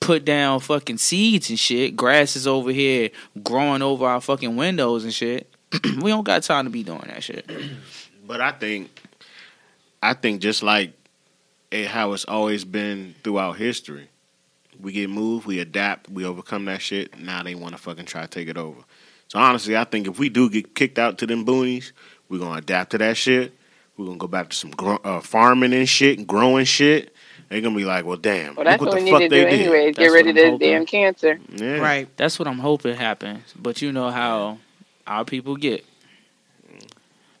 put 0.00 0.24
down 0.24 0.60
fucking 0.60 0.98
seeds 0.98 1.48
and 1.48 1.58
shit. 1.58 1.96
Grass 1.96 2.36
is 2.36 2.46
over 2.46 2.70
here 2.70 3.10
growing 3.42 3.82
over 3.82 4.06
our 4.06 4.20
fucking 4.20 4.56
windows 4.56 5.04
and 5.04 5.14
shit. 5.14 5.48
we 6.02 6.10
don't 6.10 6.24
got 6.24 6.42
time 6.42 6.64
to 6.64 6.70
be 6.70 6.82
doing 6.82 7.04
that 7.06 7.22
shit. 7.22 7.50
But 8.24 8.40
I 8.40 8.52
think, 8.52 9.02
I 10.00 10.14
think 10.14 10.40
just 10.40 10.62
like 10.62 10.92
it, 11.72 11.88
how 11.88 12.12
it's 12.12 12.24
always 12.24 12.64
been 12.64 13.16
throughout 13.24 13.56
history, 13.56 14.08
we 14.82 14.92
get 14.92 15.08
moved, 15.10 15.46
we 15.46 15.60
adapt, 15.60 16.10
we 16.10 16.24
overcome 16.24 16.64
that 16.66 16.82
shit. 16.82 17.18
Now 17.18 17.42
they 17.42 17.54
want 17.54 17.74
to 17.76 17.80
fucking 17.80 18.06
try 18.06 18.22
to 18.22 18.28
take 18.28 18.48
it 18.48 18.56
over. 18.58 18.80
So 19.28 19.38
honestly, 19.38 19.76
I 19.76 19.84
think 19.84 20.06
if 20.08 20.18
we 20.18 20.28
do 20.28 20.50
get 20.50 20.74
kicked 20.74 20.98
out 20.98 21.18
to 21.18 21.26
them 21.26 21.46
boonies, 21.46 21.92
we're 22.28 22.38
gonna 22.40 22.58
adapt 22.58 22.90
to 22.92 22.98
that 22.98 23.16
shit. 23.16 23.52
We're 23.96 24.06
gonna 24.06 24.18
go 24.18 24.26
back 24.26 24.50
to 24.50 24.56
some 24.56 24.70
gro- 24.70 25.00
uh, 25.04 25.20
farming 25.20 25.72
and 25.72 25.88
shit, 25.88 26.18
and 26.18 26.26
growing 26.26 26.64
shit. 26.64 27.14
They're 27.48 27.60
gonna 27.60 27.76
be 27.76 27.84
like, 27.84 28.04
well, 28.04 28.16
damn, 28.16 28.54
Well, 28.54 28.64
that's 28.64 28.80
look 28.80 28.92
what 28.94 28.94
what 28.94 28.94
we 28.96 29.00
the 29.00 29.04
need 29.04 29.10
fuck 29.12 29.20
to 29.20 29.28
do 29.28 29.44
they 29.44 29.50
did. 29.50 29.60
anyways. 29.60 29.96
Get 29.96 30.02
That's 30.02 30.12
rid 30.14 30.26
of 30.28 30.34
this 30.34 30.58
damn 30.58 30.86
cancer. 30.86 31.38
Yeah. 31.54 31.78
Right. 31.78 32.08
That's 32.16 32.38
what 32.38 32.48
I'm 32.48 32.58
hoping 32.58 32.96
happens. 32.96 33.54
But 33.56 33.80
you 33.82 33.92
know 33.92 34.10
how 34.10 34.58
our 35.06 35.24
people 35.24 35.56
get. 35.56 35.84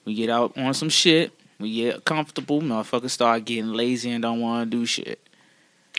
We 0.04 0.14
get 0.14 0.30
out 0.30 0.56
on 0.58 0.74
some 0.74 0.88
shit. 0.88 1.32
We 1.58 1.74
get 1.74 2.04
comfortable. 2.04 2.60
Motherfuckers 2.60 3.10
start 3.10 3.44
getting 3.44 3.72
lazy 3.72 4.10
and 4.10 4.20
don't 4.22 4.40
want 4.40 4.70
to 4.70 4.76
do 4.78 4.84
shit. 4.84 5.20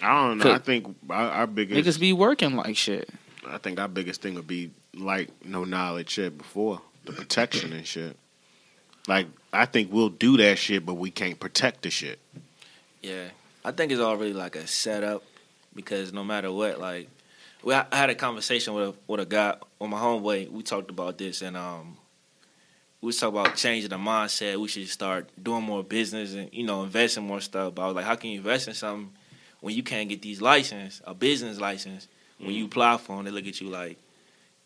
I 0.04 0.28
don't 0.28 0.38
know. 0.40 0.52
I 0.52 0.58
think 0.58 0.96
our, 1.10 1.30
our 1.30 1.48
biggest 1.48 1.98
Niggas 1.98 2.00
be 2.00 2.12
working 2.12 2.56
like 2.56 2.76
shit. 2.76 3.10
I 3.48 3.58
think 3.58 3.80
our 3.80 3.88
biggest 3.88 4.22
thing 4.22 4.36
would 4.36 4.48
be 4.48 4.72
like 4.94 5.30
no 5.46 5.64
knowledge 5.64 6.12
shit 6.12 6.38
before 6.38 6.82
the 7.06 7.14
protection 7.14 7.72
and 7.74 7.88
shit. 7.88 8.18
Like 9.08 9.28
I 9.52 9.66
think 9.66 9.92
we'll 9.94 10.10
do 10.10 10.38
that 10.38 10.58
shit, 10.58 10.86
but 10.86 10.96
we 10.96 11.10
can't 11.10 11.40
protect 11.40 11.84
the 11.84 11.90
shit. 11.90 12.20
Yeah, 13.02 13.26
I 13.64 13.72
think 13.72 13.92
it's 13.92 14.02
already 14.02 14.34
like 14.34 14.56
a 14.56 14.68
setup 14.68 15.24
because 15.74 16.12
no 16.12 16.24
matter 16.24 16.52
what, 16.52 16.80
like, 16.80 17.10
we 17.64 17.74
I 17.74 17.86
had 17.92 18.10
a 18.10 18.16
conversation 18.16 18.74
with 18.74 18.90
a, 18.90 18.94
with 19.08 19.22
a 19.22 19.26
guy 19.26 19.56
on 19.80 19.90
my 19.90 20.00
homeboy. 20.00 20.50
We 20.52 20.64
talked 20.64 20.90
about 20.90 21.18
this 21.18 21.42
and 21.42 21.56
um, 21.56 21.98
we 23.00 23.08
was 23.08 23.20
talking 23.20 23.40
about 23.40 23.56
changing 23.56 23.90
the 23.90 23.98
mindset. 23.98 24.58
We 24.58 24.68
should 24.68 24.88
start 24.90 25.30
doing 25.42 25.64
more 25.64 25.84
business 25.84 26.34
and 26.34 26.50
you 26.52 26.66
know 26.66 26.84
investing 26.84 27.26
more 27.26 27.42
stuff. 27.42 27.76
But 27.76 27.84
I 27.84 27.86
was 27.88 27.96
like, 27.96 28.06
how 28.06 28.16
can 28.16 28.32
you 28.32 28.40
invest 28.40 28.68
in 28.68 28.74
something 28.74 29.12
when 29.64 29.74
you 29.74 29.82
can't 29.82 30.10
get 30.10 30.22
these 30.22 30.42
license, 30.42 31.02
a 31.06 31.14
business 31.14 31.58
license? 31.58 32.10
When 32.38 32.52
you 32.52 32.66
mm-hmm. 32.66 32.72
apply 32.72 32.98
for 32.98 33.16
them, 33.16 33.26
they 33.26 33.32
look 33.32 33.48
at 33.48 33.62
you 33.62 33.70
like 33.70 33.98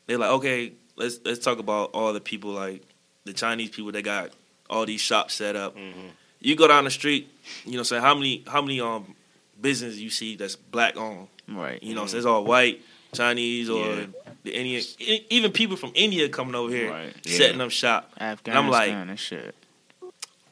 they're 0.08 0.18
like, 0.18 0.32
okay, 0.32 0.74
let's 0.96 1.20
let's 1.24 1.40
talk 1.40 1.60
about 1.60 1.92
all 1.94 2.14
the 2.14 2.20
people 2.20 2.52
like 2.52 2.82
the 3.24 3.34
Chinese 3.34 3.70
people 3.70 3.92
that 3.92 4.02
got 4.02 4.32
all 4.70 4.86
these 4.88 5.02
shops 5.02 5.36
set 5.36 5.56
up. 5.56 5.78
Mm-hmm. 5.78 6.08
You 6.40 6.56
go 6.56 6.68
down 6.68 6.86
the 6.86 6.90
street, 6.90 7.30
you 7.64 7.78
know, 7.78 7.84
say 7.84 8.00
how 8.00 8.16
many 8.16 8.44
how 8.48 8.62
many 8.62 8.82
um 8.82 9.14
businesses 9.62 10.02
you 10.02 10.10
see 10.10 10.36
that's 10.36 10.56
black 10.56 10.98
owned. 10.98 11.28
Right. 11.48 11.82
You 11.84 11.94
know, 11.94 12.08
so 12.08 12.10
mm-hmm. 12.10 12.18
it's 12.18 12.26
all 12.26 12.44
white, 12.44 12.82
Chinese, 13.14 13.70
or 13.70 13.86
Yeah. 13.86 14.06
the 14.44 14.56
Indian, 14.56 14.84
even 15.30 15.52
people 15.52 15.78
from 15.78 15.92
India 15.94 16.28
coming 16.28 16.56
over 16.56 16.74
here 16.74 16.92
Right. 16.92 17.14
setting 17.26 17.60
Yeah. 17.60 17.66
up 17.66 17.72
shop. 17.72 18.12
Afghanistan 18.20 18.66
I'm 18.66 18.72
like- 18.72 18.90
and 18.90 19.20
shit. 19.20 19.56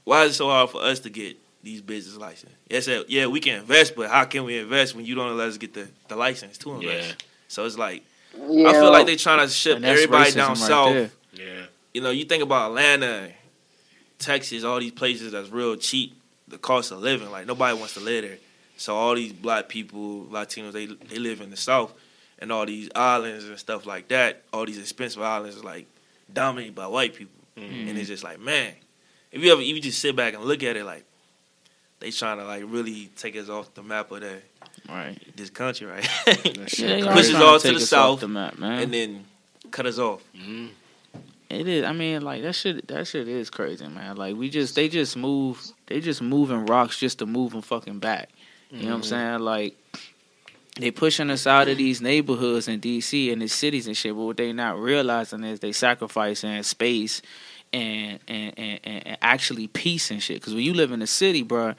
Why 0.03 0.25
is 0.25 0.33
it 0.33 0.35
so 0.35 0.49
hard 0.49 0.69
for 0.69 0.83
us 0.83 0.99
to 0.99 1.09
get 1.09 1.37
these 1.65 1.81
business 1.81 2.15
license? 2.15 2.53
Yes, 2.69 2.87
yeah, 3.07 3.25
we 3.25 3.39
can 3.39 3.59
invest, 3.59 3.95
but 3.95 4.09
how 4.09 4.23
can 4.25 4.45
we 4.45 4.59
invest 4.59 4.95
when 4.95 5.03
you 5.03 5.15
don't 5.15 5.35
let 5.35 5.49
us 5.49 5.57
get 5.57 5.73
the, 5.73 5.89
the 6.07 6.15
license 6.15 6.57
to 6.59 6.73
invest? 6.75 7.09
Yeah. 7.09 7.15
So 7.47 7.65
it's 7.65 7.77
like 7.77 8.03
Yeah. 8.37 8.69
I 8.69 8.73
feel 8.73 8.91
like 8.91 9.07
they're 9.07 9.15
trying 9.15 9.45
to 9.45 9.51
ship 9.51 9.83
everybody 9.83 10.31
down 10.31 10.49
right 10.49 10.57
south. 10.57 10.93
there. 10.93 11.11
Yeah. 11.33 11.65
You 11.93 12.01
know, 12.01 12.11
you 12.11 12.25
think 12.25 12.43
about 12.43 12.69
Atlanta, 12.69 13.31
Texas, 14.19 14.63
all 14.63 14.79
these 14.79 14.91
places 14.91 15.31
that's 15.31 15.49
real 15.49 15.75
cheap. 15.75 16.21
The 16.47 16.59
cost 16.59 16.91
of 16.91 16.99
living, 16.99 17.31
like 17.31 17.47
nobody 17.47 17.75
wants 17.75 17.95
to 17.95 17.99
live 18.01 18.23
there. 18.23 18.37
So 18.77 18.95
all 18.95 19.15
these 19.15 19.33
black 19.33 19.67
people, 19.67 20.25
Latinos, 20.25 20.73
they 20.73 20.85
they 20.85 21.17
live 21.17 21.41
in 21.41 21.49
the 21.49 21.57
south, 21.57 21.91
and 22.37 22.51
all 22.51 22.67
these 22.67 22.87
islands 22.93 23.45
and 23.45 23.57
stuff 23.57 23.87
like 23.87 24.09
that. 24.09 24.43
All 24.53 24.65
these 24.67 24.77
expensive 24.77 25.23
islands 25.23 25.63
like 25.63 25.87
dominated 26.31 26.75
by 26.75 26.85
white 26.85 27.15
people, 27.15 27.39
mm-hmm. 27.57 27.87
and 27.87 27.97
it's 27.97 28.09
just 28.09 28.23
like, 28.23 28.39
man, 28.39 28.73
if 29.31 29.43
you 29.43 29.51
ever 29.51 29.61
if 29.61 29.67
you 29.67 29.81
just 29.81 29.99
sit 29.99 30.15
back 30.15 30.35
and 30.35 30.43
look 30.43 30.61
at 30.61 30.77
it, 30.77 30.83
like 30.83 31.03
they 32.05 32.11
trying 32.11 32.37
to 32.37 32.45
like 32.45 32.63
really 32.67 33.09
take 33.17 33.35
us 33.35 33.49
off 33.49 33.73
the 33.73 33.81
map 33.81 34.11
of 34.11 34.21
the, 34.21 34.37
Right. 34.87 35.17
this 35.35 35.49
country, 35.49 35.87
right? 35.87 36.07
That 36.27 36.37
shit 36.69 36.79
Yeah, 36.79 36.95
they 36.97 37.01
crazy. 37.01 37.15
Pushes 37.15 37.35
all 37.35 37.59
to 37.59 37.67
take 37.67 37.79
the 37.79 37.85
south, 37.85 38.19
the 38.19 38.27
map, 38.27 38.59
man. 38.59 38.83
and 38.83 38.93
then 38.93 39.25
cut 39.71 39.87
us 39.87 39.97
off. 39.97 40.21
Mhm. 40.37 40.69
It 41.49 41.67
is. 41.67 41.83
I 41.83 41.93
mean, 41.93 42.21
like 42.21 42.43
that 42.43 42.53
shit. 42.53 42.87
That 42.89 43.07
shit 43.07 43.27
is 43.27 43.49
crazy, 43.49 43.87
man. 43.87 44.17
Like 44.17 44.35
we 44.35 44.49
just, 44.49 44.75
they 44.75 44.87
just 44.87 45.17
move. 45.17 45.59
They 45.87 45.99
just 45.99 46.21
moving 46.21 46.65
rocks 46.67 46.99
just 46.99 47.17
to 47.19 47.25
move 47.25 47.53
them 47.53 47.61
fucking 47.63 47.97
back. 47.99 48.29
You 48.71 48.83
know 48.83 48.89
what 48.89 48.95
I'm 48.97 49.03
saying? 49.03 49.39
Like 49.39 49.75
they 50.79 50.91
pushing 50.91 51.29
us 51.31 51.47
out 51.47 51.67
of 51.69 51.77
these 51.77 52.01
neighborhoods 52.01 52.67
in 52.67 52.81
DC 52.81 53.31
and 53.33 53.41
the 53.41 53.47
cities 53.47 53.87
and 53.87 53.95
shit. 53.97 54.13
But 54.15 54.23
what 54.23 54.37
they 54.37 54.53
not 54.53 54.77
realizing 54.79 55.43
is 55.43 55.59
they 55.59 55.71
sacrificing 55.71 56.61
space 56.63 57.21
and 57.75 58.19
and 58.27 58.53
and, 58.57 58.79
and, 58.83 59.17
actually 59.21 59.67
peace 59.67 60.11
and 60.11 60.21
shit. 60.23 60.37
Because 60.39 60.53
when 60.53 60.63
you 60.63 60.73
live 60.73 60.91
in 60.91 60.99
the 60.99 61.07
city, 61.07 61.43
bro, 61.43 61.75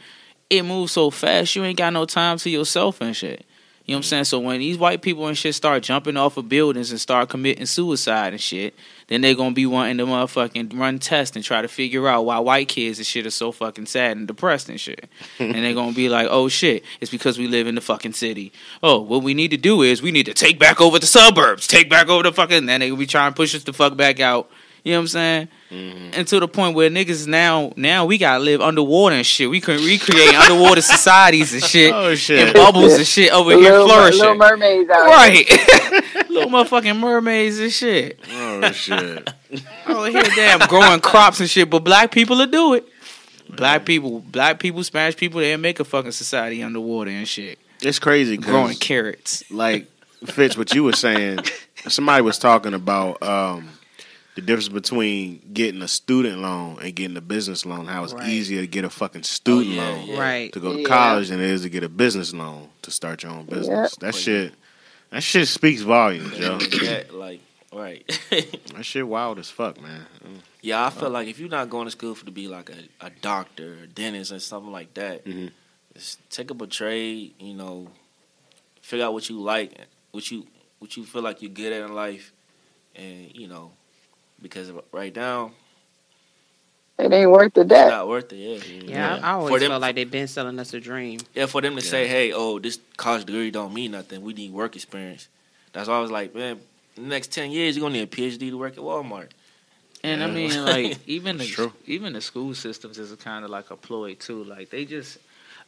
it 0.50 0.62
moves 0.62 0.92
so 0.92 1.10
fast. 1.10 1.56
You 1.56 1.64
ain't 1.64 1.78
got 1.78 1.92
no 1.92 2.04
time 2.04 2.38
to 2.38 2.50
yourself 2.50 3.00
and 3.00 3.16
shit. 3.16 3.44
You 3.86 3.92
know 3.92 3.98
what 3.98 4.06
I'm 4.06 4.08
saying? 4.08 4.24
So 4.24 4.40
when 4.40 4.58
these 4.58 4.76
white 4.78 5.00
people 5.00 5.28
and 5.28 5.38
shit 5.38 5.54
start 5.54 5.84
jumping 5.84 6.16
off 6.16 6.36
of 6.36 6.48
buildings 6.48 6.90
and 6.90 7.00
start 7.00 7.28
committing 7.28 7.66
suicide 7.66 8.32
and 8.32 8.42
shit, 8.42 8.74
then 9.06 9.20
they're 9.20 9.36
gonna 9.36 9.52
be 9.52 9.64
wanting 9.64 9.98
to 9.98 10.06
motherfucking 10.06 10.76
run 10.76 10.98
tests 10.98 11.36
and 11.36 11.44
try 11.44 11.62
to 11.62 11.68
figure 11.68 12.08
out 12.08 12.24
why 12.24 12.40
white 12.40 12.66
kids 12.66 12.98
and 12.98 13.06
shit 13.06 13.26
are 13.26 13.30
so 13.30 13.52
fucking 13.52 13.86
sad 13.86 14.16
and 14.16 14.26
depressed 14.26 14.68
and 14.68 14.80
shit. 14.80 15.08
and 15.38 15.54
they're 15.54 15.72
gonna 15.72 15.92
be 15.92 16.08
like, 16.08 16.26
oh 16.28 16.48
shit, 16.48 16.84
it's 17.00 17.12
because 17.12 17.38
we 17.38 17.46
live 17.46 17.68
in 17.68 17.76
the 17.76 17.80
fucking 17.80 18.12
city. 18.12 18.52
Oh, 18.82 19.00
what 19.00 19.22
we 19.22 19.34
need 19.34 19.52
to 19.52 19.56
do 19.56 19.82
is 19.82 20.02
we 20.02 20.10
need 20.10 20.26
to 20.26 20.34
take 20.34 20.58
back 20.58 20.80
over 20.80 20.98
the 20.98 21.06
suburbs, 21.06 21.68
take 21.68 21.88
back 21.88 22.08
over 22.08 22.24
the 22.24 22.32
fucking. 22.32 22.56
And 22.56 22.68
then 22.68 22.80
they 22.80 22.88
gonna 22.88 22.98
be 22.98 23.06
trying 23.06 23.30
to 23.32 23.36
push 23.36 23.54
us 23.54 23.62
the 23.62 23.72
fuck 23.72 23.96
back 23.96 24.18
out. 24.18 24.50
You 24.86 24.92
know 24.92 24.98
what 24.98 25.02
I'm 25.02 25.08
saying? 25.08 25.48
And 26.14 26.28
to 26.28 26.38
the 26.38 26.46
point 26.46 26.76
where 26.76 26.88
niggas 26.88 27.26
now, 27.26 27.72
now 27.74 28.06
we 28.06 28.18
gotta 28.18 28.38
live 28.38 28.60
underwater 28.60 29.16
and 29.16 29.26
shit. 29.26 29.50
We 29.50 29.60
can 29.60 29.84
recreate 29.84 30.32
underwater 30.32 30.80
societies 30.80 31.52
and 31.54 31.62
shit, 31.64 31.92
Oh 31.92 32.10
and 32.10 32.18
shit. 32.18 32.54
bubbles 32.54 32.94
and 32.94 33.04
shit 33.04 33.32
over 33.32 33.50
The 33.50 33.58
here 33.58 33.72
little, 33.72 33.88
flourishing. 33.88 34.20
little 34.20 34.36
mermaids 34.36 34.88
out 34.88 35.06
Right. 35.06 35.50
Little 36.30 36.50
motherfucking 36.50 37.00
mermaids 37.00 37.58
and 37.58 37.72
shit. 37.72 38.20
Oh 38.30 38.70
shit. 38.70 39.28
Over 39.88 40.08
here, 40.10 40.22
damn, 40.36 40.60
growing 40.68 41.00
crops 41.00 41.40
and 41.40 41.50
shit, 41.50 41.68
but 41.68 41.80
black 41.80 42.12
people 42.12 42.36
will 42.36 42.46
do 42.46 42.74
it. 42.74 42.86
Black 43.48 43.84
people, 43.86 44.20
black 44.20 44.60
people, 44.60 44.84
Spanish 44.84 45.16
people, 45.16 45.40
they 45.40 45.56
make 45.56 45.80
a 45.80 45.84
fucking 45.84 46.12
society 46.12 46.62
underwater 46.62 47.10
and 47.10 47.26
shit. 47.26 47.58
It's 47.82 47.98
crazy 47.98 48.36
Growing 48.36 48.76
carrots. 48.76 49.42
like 49.50 49.86
Fitz, 50.26 50.56
what 50.56 50.72
you 50.74 50.84
were 50.84 50.92
saying, 50.92 51.40
somebody 51.88 52.22
was 52.22 52.38
talking 52.38 52.74
about 52.74 53.20
um, 53.22 53.70
the 54.36 54.42
difference 54.42 54.68
between 54.68 55.40
getting 55.52 55.82
a 55.82 55.88
student 55.88 56.38
loan 56.40 56.78
and 56.80 56.94
getting 56.94 57.16
a 57.16 57.20
business 57.20 57.66
loan. 57.66 57.86
How 57.86 58.04
it's 58.04 58.12
Right. 58.12 58.28
easier 58.28 58.60
to 58.60 58.66
get 58.66 58.84
a 58.84 58.90
fucking 58.90 59.24
student 59.24 59.74
yeah, 59.74 59.88
loan 59.88 60.06
yeah. 60.06 60.18
Right. 60.20 60.52
to 60.52 60.60
go 60.60 60.72
to 60.74 60.80
Yeah. 60.80 60.86
college 60.88 61.28
than 61.28 61.40
it 61.40 61.50
is 61.50 61.62
to 61.62 61.68
get 61.68 61.82
a 61.82 61.88
business 61.88 62.32
loan 62.32 62.68
to 62.82 62.90
start 62.90 63.22
your 63.24 63.32
own 63.32 63.46
business. 63.46 63.96
That 63.96 64.14
shit, 64.14 64.54
that 65.10 65.22
shit 65.22 65.48
speaks 65.48 65.80
volumes, 65.82 66.38
yo. 66.38 66.58
that 66.58 67.12
like 67.14 67.40
Right. 67.72 68.06
That 68.74 68.84
shit 68.84 69.06
wild 69.06 69.38
as 69.38 69.50
fuck, 69.50 69.80
man. 69.82 70.06
Yeah, 70.62 70.86
I 70.86 70.90
feel 70.90 71.10
like 71.10 71.28
if 71.28 71.38
you're 71.38 71.48
not 71.48 71.68
going 71.68 71.86
to 71.86 71.90
school 71.90 72.14
for 72.14 72.24
to 72.24 72.30
be 72.30 72.46
like 72.48 72.70
a, 72.70 73.06
a 73.06 73.10
doctor, 73.10 73.82
or 73.82 73.86
dentist, 73.86 74.32
or 74.32 74.38
something 74.38 74.72
like 74.72 74.94
that, 74.94 75.24
Mhm. 75.26 75.50
just 75.94 76.18
take 76.30 76.50
up 76.50 76.60
a 76.62 76.66
trade. 76.66 77.34
You 77.38 77.54
know, 77.54 77.90
figure 78.82 79.04
out 79.04 79.12
what 79.14 79.28
you 79.28 79.40
like, 79.40 79.72
what 80.12 80.30
you 80.30 80.46
what 80.78 80.96
you 80.96 81.04
feel 81.04 81.22
like 81.22 81.42
you're 81.42 81.50
good 81.50 81.72
at 81.72 81.82
in 81.84 81.94
life, 81.94 82.32
and 82.94 83.30
you 83.34 83.46
know, 83.48 83.72
because 84.42 84.70
right 84.92 85.14
now 85.14 85.52
It 86.98 87.12
ain't 87.12 87.30
worth 87.30 87.54
the 87.54 87.60
it's 87.62 87.68
debt. 87.68 87.88
not 87.88 88.08
worth 88.08 88.32
it. 88.32 88.36
Yeah, 88.36 88.84
Yeah, 88.84 89.14
I, 89.14 89.16
I 89.16 89.20
For 89.20 89.26
always 89.26 89.60
them- 89.60 89.70
felt 89.70 89.82
like 89.82 89.94
they've 89.96 90.10
been 90.10 90.28
selling 90.28 90.58
us 90.58 90.72
a 90.74 90.80
dream. 90.80 91.20
Yeah, 91.34 91.46
for 91.46 91.60
them 91.60 91.76
to 91.76 91.82
say, 91.82 92.06
"Hey, 92.08 92.32
oh, 92.32 92.58
this 92.58 92.78
college 92.96 93.26
degree 93.26 93.50
don't 93.50 93.74
mean 93.74 93.90
nothing. 93.92 94.22
We 94.22 94.32
need 94.32 94.52
work 94.52 94.76
experience." 94.76 95.28
That's 95.72 95.88
why 95.88 95.96
I 95.96 96.00
was 96.00 96.10
like, 96.10 96.34
man, 96.34 96.58
the 96.94 97.02
next 97.02 97.32
ten 97.32 97.50
years 97.50 97.76
you're 97.76 97.82
gonna 97.84 97.94
need 97.98 98.04
a 98.04 98.06
PhD 98.06 98.48
to 98.50 98.56
work 98.56 98.72
at 98.74 98.78
Walmart. 98.78 99.28
And 100.02 100.22
I 100.22 100.26
mean, 100.30 100.64
like 100.64 100.98
even 101.06 101.36
the 101.36 101.46
true. 101.46 101.72
even 101.86 102.12
the 102.14 102.20
school 102.22 102.54
systems 102.54 102.98
is 102.98 103.12
kind 103.16 103.44
of 103.44 103.50
like 103.50 103.70
a 103.70 103.76
ploy 103.76 104.14
too. 104.14 104.44
Like 104.44 104.70
they 104.70 104.84
just 104.86 105.18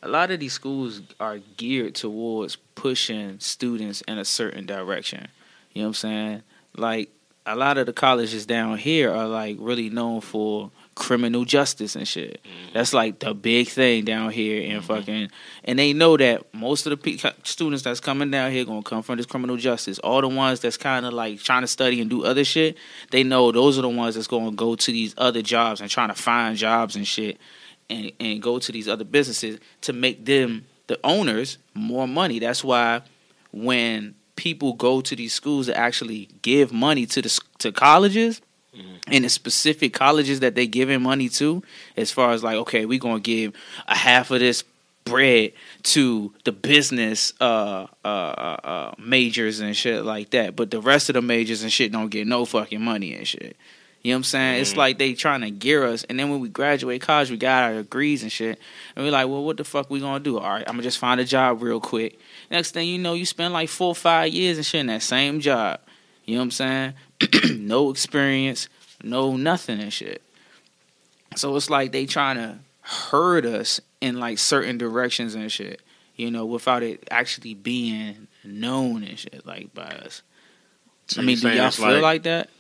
a 0.03 0.09
lot 0.09 0.31
of 0.31 0.41
these 0.41 0.53
schools 0.55 1.03
are 1.21 1.39
geared 1.59 1.95
towards 1.97 2.57
pushing 2.75 3.39
students 3.41 4.01
in 4.03 4.17
a 4.17 4.25
certain 4.25 4.65
direction. 4.65 5.27
You 5.75 5.83
know 5.83 5.89
what 5.89 5.91
I'm 5.91 5.95
saying? 5.95 6.43
Like 6.77 7.11
a 7.49 7.57
lot 7.57 7.79
of 7.79 7.87
the 7.87 7.93
colleges 7.95 8.45
down 8.45 8.77
here 8.77 9.13
are 9.13 9.27
like 9.27 9.57
really 9.59 9.89
known 9.89 10.21
for 10.21 10.71
criminal 10.95 11.45
justice 11.45 11.97
and 11.97 12.07
shit. 12.07 12.43
Mm-hmm. 12.43 12.75
That's 12.75 12.93
like 12.93 13.21
the 13.21 13.33
big 13.33 13.69
thing 13.69 14.05
down 14.05 14.31
here 14.31 14.61
in 14.61 14.79
mm-hmm. 14.79 14.87
fucking 14.87 15.31
and 15.65 15.79
they 15.79 15.95
know 15.95 16.17
that 16.19 16.53
most 16.53 16.87
of 16.87 16.91
the 16.91 16.97
pe- 16.97 17.33
students 17.45 17.85
that's 17.85 18.01
coming 18.01 18.31
down 18.31 18.53
here 18.53 18.67
going 18.67 18.83
to 18.83 18.89
come 18.89 19.03
from 19.03 19.17
this 19.17 19.25
criminal 19.25 19.57
justice. 19.57 19.99
All 20.01 20.21
the 20.21 20.29
ones 20.29 20.61
that's 20.61 20.77
kind 20.77 21.07
of 21.07 21.15
like 21.15 21.41
trying 21.41 21.63
to 21.63 21.69
study 21.69 22.03
and 22.03 22.11
do 22.11 22.25
other 22.25 22.45
shit, 22.45 22.77
they 23.11 23.23
know 23.23 23.51
those 23.51 23.79
are 23.79 23.83
the 23.83 23.89
ones 23.89 24.15
that's 24.15 24.27
going 24.27 24.51
to 24.51 24.57
go 24.57 24.75
to 24.75 24.93
these 24.93 25.15
other 25.17 25.41
jobs 25.41 25.81
and 25.81 25.91
trying 25.91 26.09
to 26.09 26.15
find 26.15 26.57
jobs 26.57 26.97
and 26.97 27.07
shit 27.07 27.39
and 27.89 28.13
and 28.21 28.43
go 28.43 28.59
to 28.59 28.73
these 28.73 28.89
other 28.89 29.05
businesses 29.05 29.59
to 29.83 29.95
make 29.95 30.27
them 30.27 30.67
the 30.89 31.01
owners 31.03 31.57
more 31.73 32.07
money. 32.07 32.41
That's 32.41 32.63
why 32.63 33.03
when 33.53 34.17
people 34.39 34.73
go 34.73 35.01
to 35.01 35.17
these 35.17 35.35
schools 35.35 35.67
to 35.67 35.77
actually 35.77 36.29
give 36.43 36.73
money 36.73 37.05
to 37.05 37.21
the 37.21 37.41
to 37.59 37.73
colleges 37.73 38.41
and 39.09 39.25
the 39.25 39.29
specific 39.29 39.93
colleges 39.93 40.39
that 40.41 40.55
they 40.55 40.67
giving 40.67 41.03
money 41.03 41.29
to, 41.29 41.63
as 41.97 42.13
far 42.13 42.31
as 42.31 42.45
like, 42.45 42.55
okay, 42.57 42.87
we're 42.87 43.01
gonna 43.01 43.19
give 43.19 43.53
a 43.89 43.97
half 43.97 44.31
of 44.31 44.39
this 44.39 44.63
bread 45.05 45.53
to 45.83 46.33
the 46.45 46.53
business 46.53 47.33
uh, 47.41 47.87
uh, 48.05 48.09
uh, 48.09 48.57
uh, 48.63 48.95
majors 48.99 49.59
and 49.59 49.77
shit 49.77 50.05
like 50.05 50.31
that, 50.31 50.55
but 50.55 50.71
the 50.71 50.81
rest 50.81 51.09
of 51.09 51.15
the 51.15 51.23
majors 51.23 51.63
and 51.63 51.73
shit 51.73 51.91
don't 51.91 52.11
get 52.11 52.27
no 52.27 52.45
fucking 52.45 52.81
money 52.81 53.15
and 53.15 53.27
shit. 53.27 53.57
You 54.03 54.13
know 54.13 54.17
what 54.17 54.19
I'm 54.19 54.25
saying? 54.25 54.61
It's 54.61 54.77
like 54.77 54.99
they 54.99 55.15
trying 55.15 55.41
to 55.41 55.51
gear 55.51 55.85
us, 55.85 56.05
and 56.05 56.19
then 56.19 56.31
when 56.31 56.41
we 56.41 56.49
graduate 56.49 57.03
college, 57.03 57.31
we 57.31 57.37
got 57.37 57.65
our 57.65 57.75
degrees 57.83 58.23
and 58.23 58.31
shit, 58.31 58.59
and 58.95 59.05
we're 59.05 59.11
like, 59.11 59.27
well, 59.27 59.45
what 59.45 59.57
the 59.57 59.65
fuck 59.65 59.91
we 59.91 60.01
gonna 60.01 60.21
do? 60.21 60.39
All 60.39 60.49
right, 60.49 60.65
I'm 60.67 60.75
gonna 60.75 60.85
just 60.85 60.99
find 60.99 61.21
a 61.21 61.25
job 61.25 61.63
real 61.63 61.81
quick. 61.81 62.19
Next 62.51 62.71
thing 62.71 62.89
you 62.89 62.99
know, 62.99 63.15
you 63.15 63.27
spend 63.27 63.53
like 63.53 63.69
four 63.69 63.89
or 63.89 63.95
five 63.95 64.33
years 64.33 64.57
and 64.57 64.65
shit 64.65 64.81
in 64.81 64.87
that 64.87 65.03
same 65.03 65.41
job. 65.41 65.81
You 66.25 66.35
know 66.35 66.41
what 66.41 66.45
I'm 66.45 66.51
saying? 66.53 66.95
no 67.59 67.91
experience, 67.91 68.69
no 69.03 69.37
nothing 69.37 69.81
and 69.81 69.93
shit. 69.93 70.23
So 71.37 71.55
it's 71.57 71.71
like 71.71 71.93
they 71.93 72.07
trying 72.07 72.37
to 72.37 72.59
herd 72.83 73.47
us 73.47 73.81
in 74.01 74.21
like 74.21 74.39
certain 74.39 74.79
directions 74.79 75.35
and 75.35 75.51
shit, 75.51 75.83
you 76.17 76.31
know, 76.31 76.47
without 76.47 76.83
it 76.83 77.07
actually 77.11 77.55
being 77.55 78.29
known 78.45 79.03
and 79.03 79.19
shit 79.19 79.45
like 79.45 79.75
by 79.75 79.89
us. 79.89 80.23
So 81.09 81.21
I 81.21 81.25
mean, 81.25 81.39
do 81.39 81.49
y'all 81.51 81.71
feel 81.71 82.01
like, 82.01 82.23
that? 82.25 82.51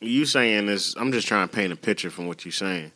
You 0.00 0.26
saying 0.26 0.66
this? 0.66 0.94
I'm 0.96 1.12
just 1.12 1.26
trying 1.28 1.48
to 1.48 1.54
paint 1.54 1.72
a 1.72 1.76
picture 1.76 2.10
from 2.10 2.26
what 2.26 2.44
you're 2.44 2.52
saying. 2.52 2.92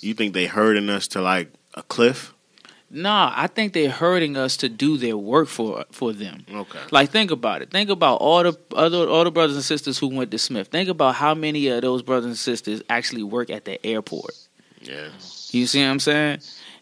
You 0.00 0.14
think 0.14 0.34
they 0.34 0.46
hurting 0.46 0.88
us 0.88 1.08
to 1.08 1.20
like 1.20 1.52
a 1.74 1.82
cliff? 1.82 2.34
Nah, 2.94 3.32
I 3.34 3.46
think 3.46 3.72
they're 3.72 3.90
hurting 3.90 4.36
us 4.36 4.58
to 4.58 4.68
do 4.68 4.98
their 4.98 5.16
work 5.16 5.48
for 5.48 5.86
for 5.92 6.12
them. 6.12 6.44
Okay. 6.52 6.78
Like 6.90 7.10
think 7.10 7.30
about 7.30 7.62
it. 7.62 7.70
Think 7.70 7.88
about 7.88 8.16
all 8.16 8.42
the 8.42 8.58
other 8.76 9.08
all 9.08 9.24
the 9.24 9.30
brothers 9.30 9.56
and 9.56 9.64
sisters 9.64 9.98
who 9.98 10.08
went 10.08 10.30
to 10.30 10.38
Smith. 10.38 10.68
Think 10.68 10.90
about 10.90 11.14
how 11.14 11.34
many 11.34 11.68
of 11.68 11.80
those 11.80 12.02
brothers 12.02 12.26
and 12.26 12.36
sisters 12.36 12.82
actually 12.90 13.22
work 13.22 13.48
at 13.48 13.64
the 13.64 13.84
airport. 13.84 14.34
Yeah. 14.82 15.08
You 15.52 15.66
see 15.66 15.82
what 15.82 15.90
I'm 15.90 16.00
saying? 16.00 16.40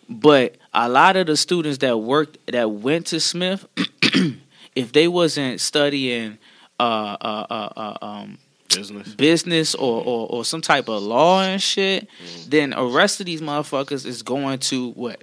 But 0.09 0.56
a 0.74 0.88
lot 0.88 1.14
of 1.14 1.28
the 1.28 1.37
students 1.37 1.78
that 1.78 1.96
worked 1.98 2.38
that 2.50 2.68
went 2.68 3.06
to 3.09 3.20
Smith, 3.20 3.64
if 4.74 4.92
they 4.92 5.06
wasn't 5.06 5.61
studying 5.61 6.38
uh, 6.80 7.16
uh, 7.20 7.46
uh, 7.48 7.68
uh, 7.76 7.98
um, 8.02 8.38
Business. 8.74 9.14
business 9.14 9.74
or, 9.74 10.00
mm-hmm. 10.00 10.09
or, 10.09 10.26
or 10.30 10.44
some 10.44 10.61
type 10.61 10.88
of 10.88 11.02
law 11.02 11.42
and 11.42 11.61
shit, 11.61 12.04
mm-hmm. 12.04 12.50
then 12.50 12.70
the 12.70 12.85
rest 12.85 13.20
of 13.20 13.26
these 13.26 13.40
motherfuckers 13.40 14.06
is 14.06 14.22
going 14.22 14.59
to 14.61 14.90
what? 14.90 15.22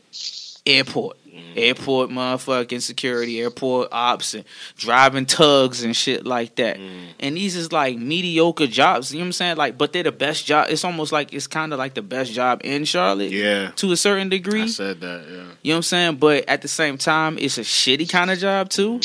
Airport. 0.66 1.18
Mm-hmm. 1.28 1.54
Airport 1.56 2.10
motherfucking 2.10 2.82
security, 2.82 3.40
airport 3.42 3.90
ops 3.92 4.34
and 4.34 4.44
driving 4.76 5.26
tugs 5.26 5.84
and 5.84 5.96
shit 5.96 6.26
like 6.26 6.56
that. 6.56 6.78
And 7.20 7.38
these 7.38 7.56
is 7.56 7.72
like 7.72 7.98
mediocre 7.98 8.66
jobs, 8.68 9.12
you 9.12 9.20
know 9.20 9.24
what 9.24 9.28
I'm 9.28 9.34
saying? 9.34 9.58
Like 9.58 9.78
but 9.78 9.94
they're 9.94 10.04
the 10.04 10.12
best 10.12 10.46
job. 10.46 10.68
It's 10.70 10.84
almost 10.84 11.12
like 11.12 11.34
it's 11.34 11.46
kind 11.48 11.74
of 11.74 11.80
like 11.80 11.94
the 11.94 12.02
best 12.02 12.34
job 12.34 12.62
in 12.64 12.86
Charlotte 12.86 13.32
Yeah. 13.32 13.70
to 13.76 13.92
a 13.92 13.98
certain 13.98 14.30
degree. 14.30 14.64
I 14.64 14.68
said 14.68 15.00
that. 15.02 15.26
Yeah. 15.28 15.36
You 15.36 15.38
know 15.38 15.48
what 15.64 15.76
I'm 15.76 15.82
saying? 15.84 16.16
But 16.16 16.50
at 16.50 16.64
the 16.64 16.68
same 16.68 16.98
time, 16.98 17.38
it's 17.38 17.58
a 17.60 17.62
shitty 17.62 18.10
kind 18.10 18.32
of 18.32 18.40
job 18.40 18.70
too. 18.70 19.00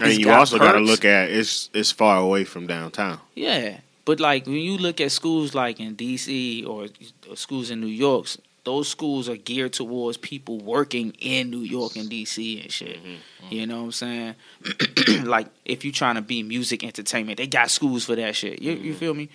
And 0.00 0.18
you 0.18 0.30
also 0.30 0.58
got 0.58 0.72
to 0.72 0.80
look 0.80 1.04
at 1.04 1.30
it's 1.30 1.70
it's 1.74 1.92
far 1.92 2.18
away 2.18 2.44
from 2.44 2.66
downtown. 2.66 3.20
Yeah, 3.34 3.78
but 4.04 4.20
like 4.20 4.46
when 4.46 4.56
you 4.56 4.78
look 4.78 5.00
at 5.00 5.12
schools 5.12 5.54
like 5.54 5.80
in 5.80 5.94
D.C. 5.94 6.64
or, 6.64 6.88
or 7.28 7.36
schools 7.36 7.70
in 7.70 7.80
New 7.80 7.86
York, 7.86 8.26
those 8.64 8.88
schools 8.88 9.28
are 9.28 9.36
geared 9.36 9.72
towards 9.72 10.16
people 10.16 10.58
working 10.58 11.14
in 11.20 11.50
New 11.50 11.60
York 11.60 11.96
and 11.96 12.08
D.C. 12.08 12.60
and 12.60 12.70
shit. 12.70 12.98
Mm-hmm, 12.98 13.08
mm-hmm. 13.08 13.54
You 13.54 13.66
know 13.66 13.78
what 13.78 13.84
I'm 13.84 13.92
saying? 13.92 14.34
like 15.24 15.48
if 15.64 15.84
you're 15.84 15.92
trying 15.92 16.14
to 16.14 16.22
be 16.22 16.42
music 16.42 16.84
entertainment, 16.84 17.38
they 17.38 17.46
got 17.46 17.70
schools 17.70 18.04
for 18.04 18.16
that 18.16 18.36
shit. 18.36 18.62
You, 18.62 18.72
you 18.72 18.90
mm-hmm. 18.90 18.98
feel 18.98 19.14
me? 19.14 19.28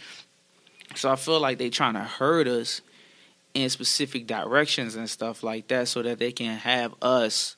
So 0.96 1.12
I 1.12 1.17
feel 1.17 1.39
like 1.39 1.58
they 1.58 1.70
trying 1.70 1.93
to 1.96 2.04
hurt 2.04 2.48
us 2.48 2.82
in 3.54 3.70
specific 3.70 4.28
directions 4.28 4.96
and 4.96 5.10
stuff 5.10 5.43
like 5.43 5.67
that, 5.67 5.88
so 5.88 6.02
that 6.02 6.20
they 6.20 6.32
can 6.32 6.58
have 6.58 6.93
us 7.02 7.57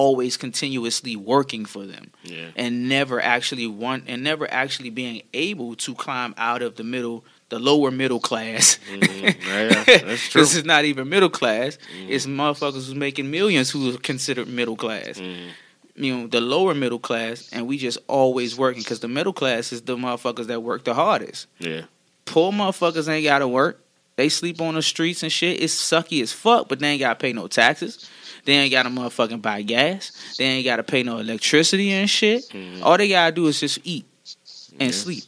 always 0.00 0.36
continuously 0.36 1.14
working 1.16 1.64
for 1.64 1.84
them 1.86 2.10
Yeah. 2.24 2.48
and 2.56 2.88
never 2.88 3.20
actually 3.20 3.66
want 3.66 4.04
and 4.08 4.22
never 4.24 4.46
actually 4.62 4.90
being 4.90 5.22
able 5.32 5.74
to 5.76 5.94
climb 5.94 6.34
out 6.36 6.62
of 6.62 6.74
the 6.76 6.84
middle 6.84 7.24
the 7.50 7.58
lower 7.58 7.90
middle 8.02 8.18
class 8.20 8.78
Mhm. 8.90 9.36
Yeah, 9.46 9.84
that's 10.08 10.28
true. 10.30 10.40
this 10.40 10.54
is 10.56 10.64
not 10.64 10.84
even 10.84 11.08
middle 11.08 11.30
class 11.40 11.78
it's 12.08 12.26
motherfuckers 12.26 12.86
who's 12.86 12.94
making 13.08 13.30
millions 13.30 13.70
who 13.70 13.94
are 13.94 13.98
considered 13.98 14.48
middle 14.48 14.76
class 14.84 15.20
Mhm. 15.20 15.48
you 16.04 16.10
know 16.16 16.26
the 16.26 16.40
lower 16.40 16.74
middle 16.74 16.98
class 17.08 17.48
and 17.52 17.66
we 17.68 17.78
just 17.78 17.98
always 18.08 18.56
working 18.56 18.82
because 18.82 19.00
the 19.00 19.08
middle 19.18 19.32
class 19.40 19.72
is 19.72 19.82
the 19.82 19.96
motherfuckers 19.96 20.46
that 20.48 20.60
work 20.62 20.82
the 20.84 20.94
hardest 20.94 21.46
Yeah. 21.60 21.82
poor 22.24 22.50
motherfuckers 22.52 23.06
ain't 23.08 23.24
gotta 23.24 23.46
work 23.46 23.74
they 24.16 24.28
sleep 24.28 24.60
on 24.60 24.74
the 24.74 24.82
streets 24.82 25.22
and 25.22 25.30
shit 25.38 25.62
it's 25.62 25.74
sucky 25.90 26.22
as 26.22 26.32
fuck 26.32 26.68
but 26.68 26.78
they 26.80 26.88
ain't 26.92 27.00
gotta 27.06 27.20
pay 27.24 27.32
no 27.32 27.46
taxes 27.46 28.08
they 28.44 28.52
ain't 28.54 28.70
gotta 28.70 28.88
motherfucking 28.88 29.40
buy 29.42 29.62
gas 29.62 30.34
they 30.38 30.44
ain't 30.44 30.64
gotta 30.64 30.82
pay 30.82 31.02
no 31.02 31.18
electricity 31.18 31.90
and 31.92 32.08
shit 32.10 32.42
mm-hmm. 32.50 32.82
all 32.82 32.96
they 32.96 33.08
gotta 33.08 33.32
do 33.34 33.46
is 33.46 33.60
just 33.60 33.78
eat 33.84 34.04
and 34.78 34.90
Yeah. 34.90 34.96
sleep. 34.96 35.24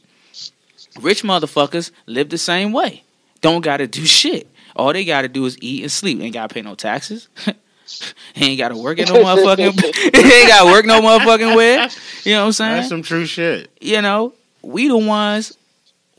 Rich 1.01 1.23
motherfuckers 1.23 1.91
live 2.07 2.31
the 2.31 2.39
same 2.39 2.73
way. 2.73 3.05
Don't 3.43 3.61
gotta 3.61 3.87
do 3.87 4.05
shit. 4.21 4.49
All 4.75 4.93
they 4.93 5.05
gotta 5.05 5.29
do 5.29 5.45
is 5.45 5.57
eat 5.61 5.83
and 5.83 5.93
sleep. 5.93 6.21
Ain't 6.21 6.35
gotta 6.35 6.53
pay 6.53 6.63
no 6.63 6.75
taxes. 6.75 7.29
ain't 8.37 8.59
gotta 8.59 8.77
work 8.77 8.99
at 8.99 9.09
no 9.09 9.23
motherfucking. 9.23 9.85
ain't 10.17 10.49
gotta 10.49 10.71
work 10.71 10.85
no 10.87 11.01
motherfucking 11.01 11.55
where. 11.55 11.89
You 12.25 12.33
know 12.33 12.41
what 12.41 12.47
I'm 12.47 12.53
saying? 12.53 12.77
That's 12.77 12.89
some 12.89 13.03
true 13.03 13.27
shit. 13.27 13.71
you 13.81 14.01
know, 14.03 14.33
we 14.63 14.89
the 14.89 14.97
ones 14.99 15.57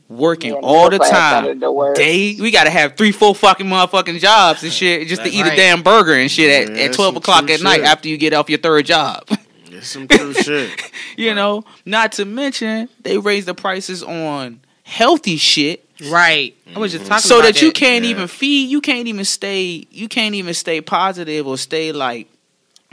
working 0.08 0.52
all 0.54 0.84
the 0.84 0.92
middle 0.92 1.06
class 1.06 1.10
gotta 1.10 1.48
time. 1.48 1.60
do 1.60 1.72
work. 1.72 1.96
Day, 1.96 2.36
we 2.40 2.50
gotta 2.50 2.70
have 2.70 2.96
three, 2.96 3.12
four 3.12 3.34
fucking 3.34 3.66
motherfucking 3.66 4.18
jobs 4.18 4.62
and 4.62 4.72
shit 4.72 5.06
just 5.08 5.22
to 5.22 5.30
That's 5.30 5.36
eat 5.36 5.52
a 5.52 5.56
damn 5.56 5.82
burger 5.82 6.14
and 6.14 6.30
shit 6.30 6.68
at, 6.70 6.76
Yeah, 6.76 6.84
at 6.84 6.92
twelve 6.92 7.16
o'clock 7.16 7.50
at 7.50 7.60
night 7.62 7.78
shit. 7.78 7.86
after 7.86 8.08
you 8.08 8.16
get 8.16 8.32
off 8.32 8.48
your 8.48 8.58
third 8.58 8.86
job. 8.86 9.24
It's 9.70 9.88
some 9.88 10.08
true 10.08 10.32
shit. 10.34 10.70
You 11.16 11.34
know, 11.34 11.62
not 11.84 12.12
to 12.12 12.24
mention 12.24 12.88
they 13.02 13.18
raise 13.18 13.44
the 13.44 13.54
prices 13.54 14.02
on 14.02 14.60
healthy 14.82 15.36
shit 15.36 15.88
Right. 16.04 16.56
I 16.74 16.78
was 16.78 16.92
just 16.92 17.04
mm-hmm. 17.04 17.08
talking 17.08 17.28
so 17.28 17.38
about 17.40 17.54
that 17.54 17.62
you 17.62 17.72
can't 17.72 18.04
Yeah. 18.04 18.10
even 18.10 18.28
feed, 18.28 18.70
you 18.70 18.80
can't 18.80 19.08
even 19.08 19.24
stay, 19.24 19.86
you 19.90 20.08
can't 20.08 20.34
even 20.34 20.54
stay 20.54 20.80
positive 20.80 21.46
or 21.46 21.58
stay 21.58 21.92
like 21.92 22.28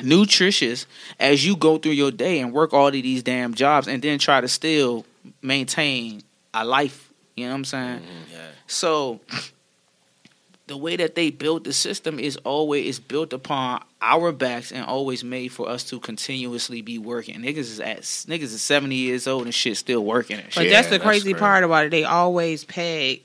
nutritious 0.01 0.85
as 1.19 1.45
you 1.45 1.55
go 1.55 1.77
through 1.77 1.93
your 1.93 2.11
day 2.11 2.39
and 2.39 2.51
work 2.51 2.73
all 2.73 2.87
of 2.87 2.93
these 2.93 3.23
damn 3.23 3.53
jobs 3.53 3.87
and 3.87 4.01
then 4.01 4.19
try 4.19 4.41
to 4.41 4.47
still 4.47 5.05
maintain 5.41 6.23
a 6.53 6.65
life. 6.65 7.04
You 7.35 7.45
know 7.45 7.51
what 7.51 7.55
I'm 7.57 7.65
saying? 7.65 8.01
Yeah. 8.31 8.47
So 8.67 9.19
the 10.67 10.77
way 10.77 10.95
that 10.95 11.15
they 11.15 11.29
built 11.29 11.63
the 11.63 11.73
system 11.73 12.19
is 12.19 12.37
always 12.37 12.85
is 12.87 12.99
built 12.99 13.33
upon 13.33 13.83
our 14.01 14.31
backs 14.31 14.71
and 14.71 14.85
always 14.85 15.23
made 15.23 15.49
for 15.49 15.69
us 15.69 15.83
to 15.85 15.99
continuously 15.99 16.81
be 16.81 16.97
working. 16.97 17.35
Niggas 17.41 17.57
is 17.57 17.79
at 17.79 18.01
niggas 18.01 18.43
is 18.43 18.61
seventy 18.61 18.95
years 18.95 19.27
old 19.27 19.43
and 19.45 19.53
shit 19.53 19.77
still 19.77 20.03
working 20.03 20.37
and 20.37 20.47
But 20.55 20.69
that's 20.69 20.87
the 20.87 20.91
that's 20.91 21.03
crazy 21.03 21.31
crazy. 21.33 21.39
part 21.39 21.63
about 21.63 21.85
it. 21.85 21.91
They 21.91 22.03
always 22.03 22.63
peg 22.63 23.23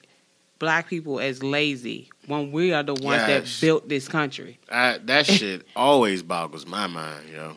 black 0.58 0.88
people 0.88 1.20
as 1.20 1.42
lazy 1.42 2.10
when 2.26 2.52
we 2.52 2.72
are 2.74 2.82
the 2.82 2.92
ones 2.94 3.22
Yes. 3.26 3.60
that 3.60 3.64
built 3.66 3.88
this 3.88 4.08
country. 4.08 4.58
I, 4.70 4.98
that 5.04 5.24
shit 5.26 5.66
always 5.74 6.22
boggles 6.22 6.66
my 6.66 6.86
mind, 6.86 7.28
yo. 7.32 7.56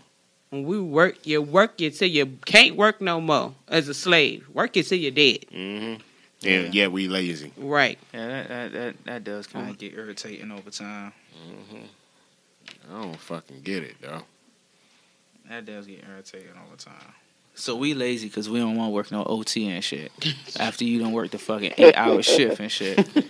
When 0.52 0.64
we 0.66 0.80
work, 0.80 1.26
you 1.26 1.42
work 1.42 1.82
you 1.82 1.90
till 1.90 2.08
you 2.08 2.38
can't 2.46 2.76
work 2.78 3.02
no 3.02 3.20
more 3.20 3.54
as 3.68 3.90
a 3.90 3.94
slave. 3.94 4.48
Work 4.54 4.76
you 4.78 4.84
till 4.84 5.00
you're 5.00 5.12
dead. 5.12 5.46
Mm-hmm. 5.52 6.02
And 6.46 6.76
yet 6.76 6.92
we 6.92 7.08
lazy. 7.08 7.52
Right. 7.58 7.98
Yeah, 8.14 8.28
that 8.28 8.48
that 8.48 8.72
that, 8.74 9.06
that 9.06 9.24
does 9.24 9.48
kind 9.48 9.70
of 9.70 9.78
get 9.78 9.94
irritating 9.94 10.52
over 10.52 10.70
time. 10.70 11.14
Mm-hmm. 11.48 11.86
I 12.92 13.02
don't 13.02 13.20
fucking 13.20 13.62
get 13.64 13.84
it, 13.84 13.96
though. 14.02 14.24
That 15.50 15.66
does 15.66 15.88
get 15.88 16.04
irritating 16.08 16.52
over 16.66 16.76
time. 16.76 17.14
So 17.56 17.76
we 17.76 17.94
lazy 17.94 18.28
because 18.28 18.50
we 18.50 18.60
don't 18.60 18.76
want 18.76 18.90
to 18.90 18.94
work 18.94 19.12
no 19.12 19.24
OT 19.24 19.70
and 19.70 19.84
shit. 19.84 20.12
After 20.60 20.86
you 20.86 21.00
don't 21.00 21.12
work 21.12 21.32
the 21.32 21.38
fucking 21.38 21.74
eight 21.78 21.96
hour 21.96 22.22
shift 22.24 22.60
and 22.60 22.72
shit. 22.72 22.98
You 23.16 23.22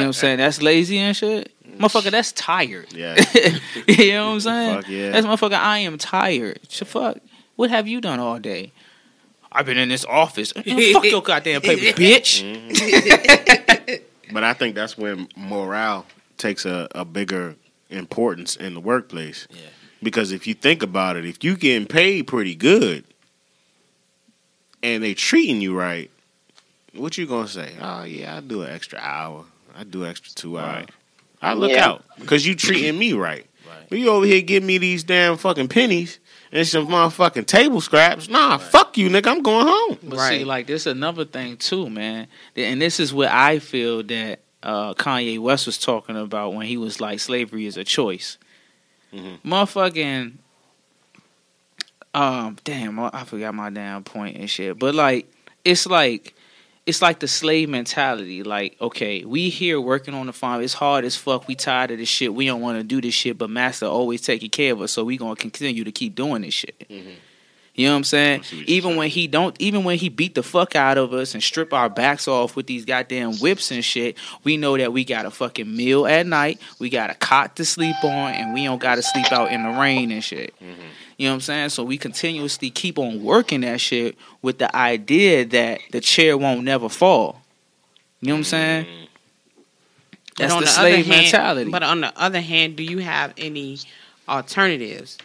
know 0.00 0.06
what 0.06 0.06
I'm 0.06 0.12
saying? 0.12 0.38
That's 0.38 0.62
lazy 0.62 0.98
and 0.98 1.16
shit. 1.16 1.52
Motherfucker, 1.78 2.10
that's 2.10 2.32
tired. 2.32 2.92
Yeah. 2.92 3.16
you 3.88 4.12
know 4.12 4.26
what 4.26 4.32
I'm 4.34 4.40
saying? 4.40 4.76
Fuck 4.76 4.88
yeah. 4.88 5.10
That's 5.10 5.26
motherfucker. 5.26 5.58
I 5.58 5.78
am 5.78 5.98
tired. 5.98 6.60
So 6.68 6.84
fuck. 6.84 7.18
What 7.56 7.70
have 7.70 7.88
you 7.88 8.00
done 8.00 8.20
all 8.20 8.38
day? 8.38 8.72
I've 9.54 9.66
been 9.66 9.78
in 9.78 9.88
this 9.88 10.04
office. 10.04 10.52
fuck 10.56 10.66
your 10.66 11.22
goddamn 11.22 11.60
paper, 11.60 11.98
bitch. 12.00 12.42
Mm-hmm. 12.42 14.34
But 14.34 14.42
I 14.44 14.52
think 14.52 14.74
that's 14.74 14.98
when 14.98 15.28
morale 15.36 16.06
takes 16.38 16.64
a, 16.64 16.88
a 16.94 17.04
bigger 17.04 17.54
importance 17.90 18.56
in 18.56 18.74
the 18.74 18.80
workplace. 18.80 19.46
Yeah. 19.50 19.60
Because 20.02 20.32
if 20.32 20.46
you 20.46 20.54
think 20.54 20.82
about 20.82 21.16
it, 21.16 21.24
if 21.24 21.42
you 21.44 21.56
getting 21.56 21.86
paid 21.86 22.26
pretty 22.26 22.54
good 22.54 23.04
and 24.82 25.02
they 25.02 25.14
treating 25.14 25.60
you 25.60 25.78
right, 25.78 26.10
what 26.94 27.16
you 27.16 27.26
gonna 27.26 27.48
say? 27.48 27.72
Oh 27.80 28.04
yeah, 28.04 28.36
I 28.36 28.40
do 28.40 28.62
an 28.62 28.70
extra 28.70 28.98
hour. 28.98 29.44
I 29.76 29.84
do 29.84 30.04
extra 30.04 30.32
two 30.34 30.58
hours. 30.58 30.80
Right. 30.86 30.90
I 31.42 31.54
look 31.54 31.70
Yeah. 31.70 31.88
out 31.88 32.04
because 32.18 32.46
you 32.46 32.54
treating 32.54 32.98
me 32.98 33.12
right. 33.12 33.46
Right. 33.68 33.88
But 33.88 33.98
you 33.98 34.10
over 34.10 34.26
here 34.26 34.40
giving 34.42 34.66
me 34.66 34.78
these 34.78 35.04
damn 35.04 35.36
fucking 35.36 35.68
pennies 35.68 36.18
and 36.54 36.66
some 36.66 36.86
motherfucking 36.86 37.44
table 37.46 37.80
scraps. 37.82 38.28
Nah, 38.30 38.56
fuck 38.56 38.96
you, 38.96 39.10
nigga. 39.10 39.26
I'm 39.26 39.42
going 39.42 39.66
home. 39.66 39.98
But 40.02 40.18
Right. 40.18 40.38
see, 40.38 40.44
like 40.44 40.66
this 40.66 40.86
another 40.86 41.26
thing 41.26 41.58
too, 41.58 41.90
man. 41.90 42.28
And 42.56 42.80
this 42.80 42.98
is 43.00 43.12
what 43.12 43.28
I 43.30 43.58
feel 43.58 44.02
that 44.04 44.40
uh, 44.62 44.94
Kanye 44.94 45.38
West 45.38 45.66
was 45.66 45.76
talking 45.76 46.16
about 46.16 46.54
when 46.54 46.66
he 46.66 46.78
was 46.78 46.98
like, 47.00 47.20
slavery 47.20 47.66
is 47.66 47.76
a 47.76 47.84
choice. 47.84 48.38
Mhm. 49.12 49.40
Motherfucking, 49.44 50.32
um, 52.14 52.56
damn, 52.64 52.98
I 53.00 53.10
I 53.12 53.24
forgot 53.24 53.54
my 53.54 53.70
damn 53.70 54.04
point 54.04 54.36
and 54.36 54.48
shit. 54.48 54.78
But 54.78 54.94
like, 54.94 55.30
it's 55.64 55.86
like, 55.86 56.34
it's 56.86 57.00
like 57.00 57.20
the 57.20 57.28
slave 57.28 57.68
mentality. 57.68 58.42
Like, 58.42 58.76
okay, 58.80 59.24
we 59.24 59.48
here 59.48 59.80
working 59.80 60.14
on 60.14 60.26
the 60.26 60.32
farm. 60.32 60.62
It's 60.62 60.74
hard 60.74 61.04
as 61.04 61.16
fuck. 61.16 61.48
We 61.48 61.54
tired 61.54 61.90
of 61.92 61.98
this 61.98 62.08
shit. 62.08 62.34
We 62.34 62.46
don't 62.46 62.60
want 62.60 62.78
to 62.78 62.84
do 62.84 63.00
this 63.00 63.14
shit. 63.14 63.38
But 63.38 63.50
master 63.50 63.86
always 63.86 64.20
taking 64.20 64.50
care 64.50 64.72
of 64.72 64.82
us, 64.82 64.92
so 64.92 65.04
we 65.04 65.16
gonna 65.16 65.36
continue 65.36 65.84
to 65.84 65.92
keep 65.92 66.14
doing 66.14 66.42
this 66.42 66.54
shit. 66.54 66.78
Mm-hmm. 66.88 67.10
You 67.74 67.88
know 67.88 67.94
what 67.94 67.98
I'm 67.98 68.04
saying? 68.04 68.38
What 68.40 68.52
you're 68.52 68.64
Even 68.66 68.96
when 68.96 69.10
he 69.10 69.26
don't, 69.26 69.56
even 69.60 69.82
when 69.82 69.98
he 69.98 70.08
beat 70.08 70.36
the 70.36 70.44
fuck 70.44 70.76
out 70.76 70.96
of 70.96 71.12
us 71.12 71.34
and 71.34 71.42
strip 71.42 71.72
our 71.72 71.88
backs 71.88 72.28
off 72.28 72.54
with 72.54 72.68
these 72.68 72.84
goddamn 72.84 73.34
whips 73.38 73.72
and 73.72 73.84
shit, 73.84 74.16
we 74.44 74.56
know 74.56 74.76
that 74.76 74.92
we 74.92 75.04
got 75.04 75.26
a 75.26 75.30
fucking 75.30 75.74
meal 75.74 76.06
at 76.06 76.24
night, 76.24 76.60
we 76.78 76.88
got 76.88 77.10
a 77.10 77.14
cot 77.14 77.56
to 77.56 77.64
sleep 77.64 77.96
on, 78.04 78.32
and 78.32 78.54
we 78.54 78.64
don't 78.64 78.80
got 78.80 78.94
to 78.94 79.02
sleep 79.02 79.32
out 79.32 79.50
in 79.50 79.64
the 79.64 79.70
rain 79.70 80.12
and 80.12 80.22
shit. 80.22 80.54
Mm-hmm. 80.62 80.82
You 81.16 81.28
know 81.28 81.32
what 81.32 81.36
I'm 81.36 81.40
saying? 81.42 81.68
So 81.70 81.84
we 81.84 81.96
continuously 81.96 82.70
keep 82.70 82.98
on 82.98 83.22
working 83.22 83.60
that 83.60 83.80
shit 83.80 84.16
with 84.42 84.58
the 84.58 84.74
idea 84.74 85.44
that 85.44 85.80
the 85.90 86.00
chair 86.00 86.36
won't 86.36 86.64
never 86.64 86.88
fall. 86.88 87.42
You 88.20 88.28
know 88.28 88.34
what 88.34 88.38
I'm 88.38 88.44
saying? 88.44 88.84
Mm. 88.86 89.08
But 90.36 90.38
That's 90.38 90.52
on 90.52 90.62
the 90.62 90.68
other 90.68 90.72
slave 90.72 91.06
hand- 91.06 91.22
mentality. 91.22 91.70
But 91.70 91.82
on 91.82 92.00
the 92.00 92.12
other 92.20 92.40
hand, 92.40 92.76
do 92.76 92.82
you 92.82 92.98
have 92.98 93.32
any 93.38 93.78
alternatives? 94.28 95.18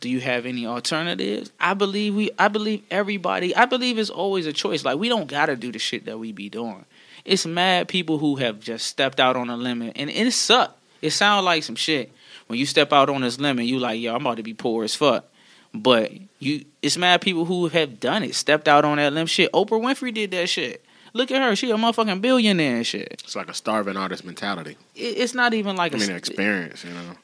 do 0.00 0.08
you 0.08 0.20
have 0.20 0.46
any 0.46 0.66
alternatives? 0.66 1.52
I 1.60 1.74
believe 1.74 2.14
we 2.14 2.30
I 2.38 2.48
believe 2.48 2.82
everybody 2.90 3.54
I 3.54 3.66
believe 3.66 3.98
it's 3.98 4.10
always 4.10 4.46
a 4.46 4.52
choice. 4.52 4.84
Like 4.84 4.98
we 4.98 5.08
don't 5.08 5.28
gotta 5.28 5.56
do 5.56 5.70
the 5.70 5.78
shit 5.78 6.06
that 6.06 6.18
we 6.18 6.32
be 6.32 6.48
doing. 6.48 6.84
It's 7.24 7.46
mad 7.46 7.88
people 7.88 8.18
who 8.18 8.36
have 8.36 8.60
just 8.60 8.86
stepped 8.86 9.20
out 9.20 9.36
on 9.36 9.50
a 9.50 9.56
limit 9.56 9.92
and 9.96 10.10
it 10.10 10.32
suck. 10.32 10.76
It 11.02 11.10
sounds 11.10 11.44
like 11.44 11.62
some 11.62 11.76
shit. 11.76 12.10
When 12.46 12.58
you 12.58 12.66
step 12.66 12.92
out 12.92 13.08
on 13.08 13.22
this 13.22 13.38
limit, 13.38 13.66
you 13.66 13.78
like, 13.78 14.00
yo, 14.00 14.14
I'm 14.14 14.20
about 14.20 14.36
to 14.36 14.42
be 14.42 14.54
poor 14.54 14.84
as 14.84 14.94
fuck. 14.94 15.26
But 15.72 16.12
you 16.38 16.64
it's 16.82 16.96
mad 16.96 17.20
people 17.20 17.44
who 17.44 17.68
have 17.68 18.00
done 18.00 18.22
it, 18.22 18.34
stepped 18.34 18.66
out 18.66 18.84
on 18.84 18.96
that 18.96 19.12
limb 19.12 19.26
shit. 19.26 19.52
Oprah 19.52 19.80
Winfrey 19.80 20.12
did 20.12 20.32
that 20.32 20.48
shit. 20.48 20.84
Look 21.12 21.30
at 21.30 21.42
her, 21.42 21.56
she 21.56 21.70
a 21.70 21.76
motherfucking 21.76 22.20
billionaire 22.20 22.76
and 22.76 22.86
shit. 22.86 23.20
It's 23.24 23.34
like 23.34 23.48
a 23.48 23.54
starving 23.54 23.96
artist 23.96 24.24
mentality. 24.24 24.76
It, 24.94 25.18
it's 25.18 25.34
not 25.34 25.54
even 25.54 25.76
like 25.76 25.92
I 25.92 25.96
a 25.96 26.00
mean, 26.00 26.10
experience, 26.12 26.84
you 26.84 26.90
know. 26.90 27.14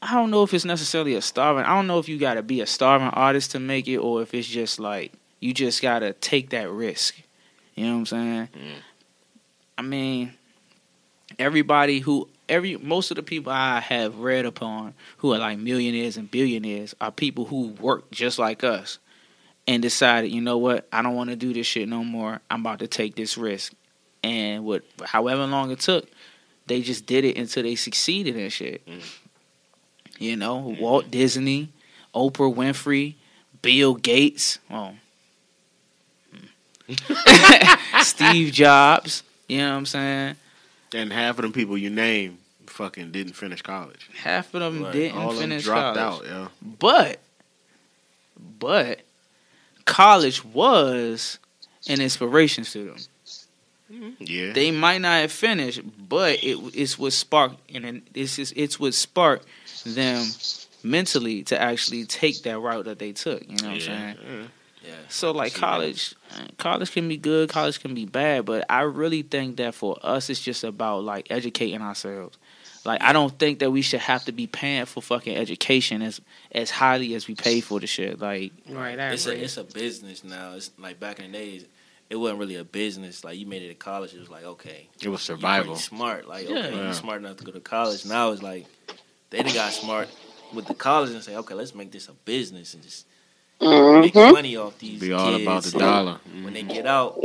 I 0.00 0.14
don't 0.14 0.30
know 0.30 0.42
if 0.42 0.54
it's 0.54 0.64
necessarily 0.64 1.14
a 1.14 1.22
starving. 1.22 1.64
I 1.64 1.74
don't 1.74 1.86
know 1.86 1.98
if 1.98 2.08
you 2.08 2.18
got 2.18 2.34
to 2.34 2.42
be 2.42 2.60
a 2.60 2.66
starving 2.66 3.08
artist 3.08 3.52
to 3.52 3.60
make 3.60 3.88
it, 3.88 3.98
or 3.98 4.22
if 4.22 4.34
it's 4.34 4.46
just 4.46 4.78
like 4.78 5.12
you 5.40 5.52
just 5.54 5.82
got 5.82 6.00
to 6.00 6.12
take 6.14 6.50
that 6.50 6.70
risk. 6.70 7.20
You 7.74 7.86
know 7.86 7.92
what 7.94 7.98
I'm 7.98 8.06
saying? 8.06 8.48
Mm. 8.54 8.82
I 9.78 9.82
mean, 9.82 10.34
everybody 11.38 12.00
who 12.00 12.28
every 12.48 12.76
most 12.76 13.10
of 13.10 13.16
the 13.16 13.22
people 13.22 13.52
I 13.52 13.80
have 13.80 14.18
read 14.18 14.46
upon 14.46 14.94
who 15.18 15.32
are 15.32 15.38
like 15.38 15.58
millionaires 15.58 16.16
and 16.16 16.30
billionaires 16.30 16.94
are 17.00 17.10
people 17.10 17.44
who 17.44 17.68
work 17.68 18.10
just 18.10 18.38
like 18.38 18.64
us 18.64 18.98
and 19.66 19.82
decided, 19.82 20.30
you 20.30 20.40
know 20.40 20.56
what, 20.56 20.88
I 20.92 21.02
don't 21.02 21.14
want 21.14 21.30
to 21.30 21.36
do 21.36 21.52
this 21.52 21.66
shit 21.66 21.88
no 21.88 22.02
more. 22.02 22.40
I'm 22.50 22.60
about 22.60 22.78
to 22.78 22.86
take 22.86 23.16
this 23.16 23.36
risk, 23.36 23.74
and 24.24 24.64
what, 24.64 24.82
however 25.04 25.46
long 25.46 25.70
it 25.70 25.80
took, 25.80 26.08
they 26.66 26.80
just 26.80 27.06
did 27.06 27.24
it 27.24 27.36
until 27.36 27.62
they 27.62 27.74
succeeded 27.74 28.36
and 28.36 28.52
shit. 28.52 28.86
Mm. 28.86 29.18
You 30.18 30.36
know, 30.36 30.58
mm-hmm. 30.58 30.80
Walt 30.80 31.10
Disney, 31.10 31.70
Oprah 32.14 32.52
Winfrey, 32.52 33.14
Bill 33.60 33.94
Gates, 33.94 34.58
oh, 34.70 34.94
Steve 38.02 38.52
Jobs. 38.52 39.22
You 39.48 39.58
know 39.58 39.70
what 39.70 39.78
I'm 39.78 39.86
saying? 39.86 40.36
And 40.94 41.12
half 41.12 41.38
of 41.38 41.42
them 41.42 41.52
people 41.52 41.76
you 41.76 41.90
name 41.90 42.38
fucking 42.66 43.12
didn't 43.12 43.32
finish 43.34 43.62
college. 43.62 44.08
Half 44.22 44.54
of 44.54 44.60
them 44.60 44.84
Right. 44.84 44.92
didn't 44.92 45.18
All 45.18 45.30
of 45.30 45.36
them 45.36 45.50
finish 45.50 45.64
dropped 45.64 45.96
college. 45.98 46.26
out, 46.30 46.30
yeah. 46.30 46.48
But, 46.78 47.20
but, 48.58 49.00
college 49.84 50.44
was 50.44 51.38
an 51.88 52.00
inspiration 52.00 52.64
to 52.64 52.84
them. 52.84 52.96
Mm-hmm. 53.92 54.10
Yeah. 54.20 54.52
They 54.52 54.70
might 54.70 54.98
not 55.00 55.20
have 55.22 55.32
finished, 55.32 55.80
but 56.08 56.42
it 56.44 56.58
it's 56.74 56.98
what 56.98 57.14
sparked 57.14 57.56
and 57.74 57.84
then 57.84 58.02
this 58.12 58.38
it's 58.38 58.78
what 58.78 58.92
sparked 58.92 59.46
them 59.86 60.26
mentally 60.82 61.42
to 61.44 61.58
actually 61.60 62.04
take 62.04 62.42
that 62.42 62.58
route 62.58 62.84
that 62.84 62.98
they 62.98 63.12
took. 63.12 63.40
You 63.42 63.56
know 63.56 63.68
what 63.68 63.74
I'm 63.76 63.80
saying? 63.80 64.16
Yeah. 64.88 64.94
Yeah. 64.94 64.98
So 65.08 65.30
like 65.32 65.52
See 65.52 65.60
that. 65.60 65.66
college, 65.66 66.14
college 66.58 66.90
can 66.92 67.08
be 67.08 67.16
good, 67.16 67.48
college 67.48 67.80
can 67.80 67.94
be 67.94 68.04
bad, 68.06 68.44
but 68.44 68.64
I 68.70 68.82
really 68.82 69.22
think 69.22 69.56
that 69.58 69.74
for 69.74 69.96
us, 70.02 70.30
it's 70.30 70.40
just 70.40 70.64
about 70.64 71.04
like 71.04 71.26
educating 71.30 71.80
ourselves. 71.82 72.38
Like 72.84 73.02
I 73.02 73.12
don't 73.12 73.36
think 73.38 73.58
that 73.58 73.70
we 73.70 73.82
should 73.82 74.00
have 74.00 74.24
to 74.26 74.32
be 74.32 74.46
paying 74.46 74.86
for 74.86 75.02
fucking 75.02 75.36
education 75.36 76.00
as 76.02 76.20
as 76.52 76.70
highly 76.70 77.14
as 77.14 77.26
we 77.28 77.34
pay 77.34 77.60
for 77.60 77.80
the 77.80 77.86
shit. 77.86 78.18
Like 78.20 78.52
Right. 78.68 78.98
I 78.98 79.08
It's 79.12 79.26
a 79.26 79.42
it's 79.44 79.56
a 79.56 79.64
business 79.64 80.24
now. 80.24 80.54
It's 80.54 80.70
like 80.78 80.98
back 80.98 81.18
in 81.20 81.30
the 81.32 81.38
days, 81.38 81.66
it 82.08 82.16
wasn't 82.16 82.38
really 82.40 82.56
a 82.56 82.64
business. 82.64 83.24
Like 83.24 83.36
you 83.38 83.46
made 83.46 83.62
it 83.62 83.68
to 83.68 83.74
college, 83.74 84.14
it 84.14 84.20
was 84.20 84.30
like 84.30 84.44
okay, 84.44 84.88
It 85.02 85.08
was 85.08 85.20
you 85.28 85.34
survival. 85.34 85.76
smart. 85.76 86.26
Like 86.28 86.48
Yeah. 86.48 86.58
okay, 86.58 86.76
Yeah. 86.76 86.88
you 86.88 86.94
smart 86.94 87.20
enough 87.20 87.36
to 87.38 87.44
go 87.44 87.52
to 87.52 87.60
college. 87.60 88.06
Now 88.06 88.30
it's 88.30 88.42
like 88.42 88.66
they 89.30 89.42
done 89.42 89.52
got 89.52 89.72
smart 89.72 90.08
with 90.54 90.64
the 90.66 90.74
college 90.74 91.10
and 91.10 91.22
say, 91.22 91.36
okay, 91.36 91.54
let's 91.54 91.74
make 91.74 91.90
this 91.92 92.08
a 92.08 92.12
business 92.24 92.72
and 92.72 92.82
just 92.82 93.06
make 93.60 94.14
Mhm. 94.14 94.32
money 94.32 94.56
off 94.56 94.78
these 94.78 95.00
Be 95.00 95.12
all 95.12 95.30
kids. 95.32 95.42
about 95.42 95.62
the 95.64 95.78
dollar. 95.78 96.20
When 96.42 96.52
they 96.54 96.62
get 96.62 96.86
out, 96.86 97.18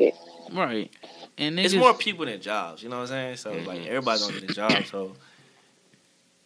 right, 0.51 0.91
and 1.37 1.59
it's 1.59 1.73
niggas- 1.73 1.77
more 1.79 1.93
people 1.93 2.25
than 2.25 2.41
jobs. 2.41 2.81
You 2.83 2.89
know 2.89 2.97
what 2.97 3.11
I'm 3.11 3.35
saying? 3.35 3.37
So 3.37 3.51
Mhm. 3.53 3.65
like 3.67 3.85
everybody's 3.85 4.23
gonna 4.27 4.39
get 4.41 4.51
a 4.51 4.53
job. 4.53 4.85
So 4.89 5.15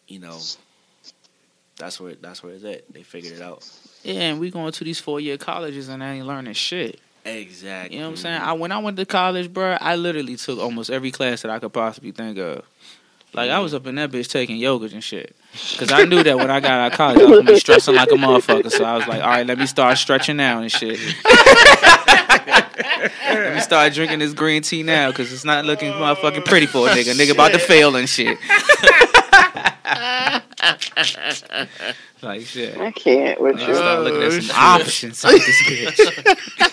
you 0.08 0.18
know, 0.18 0.38
that's 1.76 2.00
where 2.00 2.14
that's 2.14 2.42
where 2.42 2.54
it's 2.54 2.64
at. 2.64 2.92
They 2.92 3.02
figured 3.02 3.34
it 3.34 3.42
out. 3.42 3.64
Yeah, 4.04 4.20
and 4.22 4.40
we 4.40 4.50
going 4.50 4.72
to 4.72 4.84
these 4.84 5.00
four 5.00 5.20
year 5.20 5.36
colleges 5.36 5.88
and 5.88 6.02
I 6.02 6.14
ain't 6.14 6.26
learning 6.26 6.54
shit. 6.54 7.00
Exactly. 7.24 7.96
You 7.96 8.02
know 8.02 8.08
what 8.08 8.12
I'm 8.12 8.16
saying? 8.22 8.40
I 8.40 8.52
when 8.54 8.72
I 8.72 8.78
went 8.78 8.96
to 8.96 9.04
college, 9.04 9.52
bro, 9.52 9.76
I 9.80 9.96
literally 9.96 10.36
took 10.36 10.58
almost 10.58 10.88
every 10.90 11.10
class 11.10 11.42
that 11.42 11.50
I 11.50 11.58
could 11.58 11.72
possibly 11.72 12.10
think 12.12 12.38
of. 12.38 12.62
Like 13.34 13.50
I 13.50 13.58
was 13.60 13.74
up 13.74 13.86
in 13.86 13.94
that 13.96 14.10
bitch 14.10 14.28
taking 14.30 14.56
yoga 14.56 14.86
and 14.86 15.04
shit, 15.04 15.36
cause 15.76 15.92
I 15.92 16.04
knew 16.04 16.22
that 16.22 16.36
when 16.38 16.50
I 16.50 16.60
got 16.60 16.70
out 16.72 16.92
of 16.92 16.96
college, 16.98 17.20
I 17.20 17.24
was 17.24 17.38
gonna 17.40 17.52
be 17.52 17.58
stressing 17.60 17.94
like 17.94 18.10
a 18.10 18.14
motherfucker. 18.14 18.70
So 18.70 18.84
I 18.84 18.96
was 18.96 19.06
like, 19.06 19.22
all 19.22 19.28
right, 19.28 19.46
let 19.46 19.58
me 19.58 19.66
start 19.66 19.98
stretching 19.98 20.38
now 20.38 20.60
and 20.60 20.72
shit. 20.72 20.98
let 23.28 23.54
me 23.54 23.60
start 23.60 23.92
drinking 23.92 24.20
this 24.20 24.32
green 24.32 24.62
tea 24.62 24.82
now 24.82 25.10
because 25.10 25.30
it's 25.32 25.44
not 25.44 25.66
looking 25.66 25.92
motherfucking 25.92 26.46
pretty 26.46 26.64
for 26.66 26.88
a 26.88 26.92
nigga. 26.92 27.12
Nigga 27.14 27.32
about 27.32 27.52
to 27.52 27.58
fail 27.58 27.94
and 27.96 28.08
shit. 28.08 28.38
like 32.22 32.42
shit. 32.42 32.76
I 32.78 32.90
can't 32.92 33.40
with 33.40 33.58
I 33.60 33.66
you. 33.68 33.74
start 33.74 34.04
looking 34.04 34.22
at 34.22 34.26
Oh, 34.26 34.30
some 34.30 34.40
shit. 34.42 34.58
options 34.58 35.24
on 35.24 35.32
this 35.32 35.62
bitch. 35.62 36.70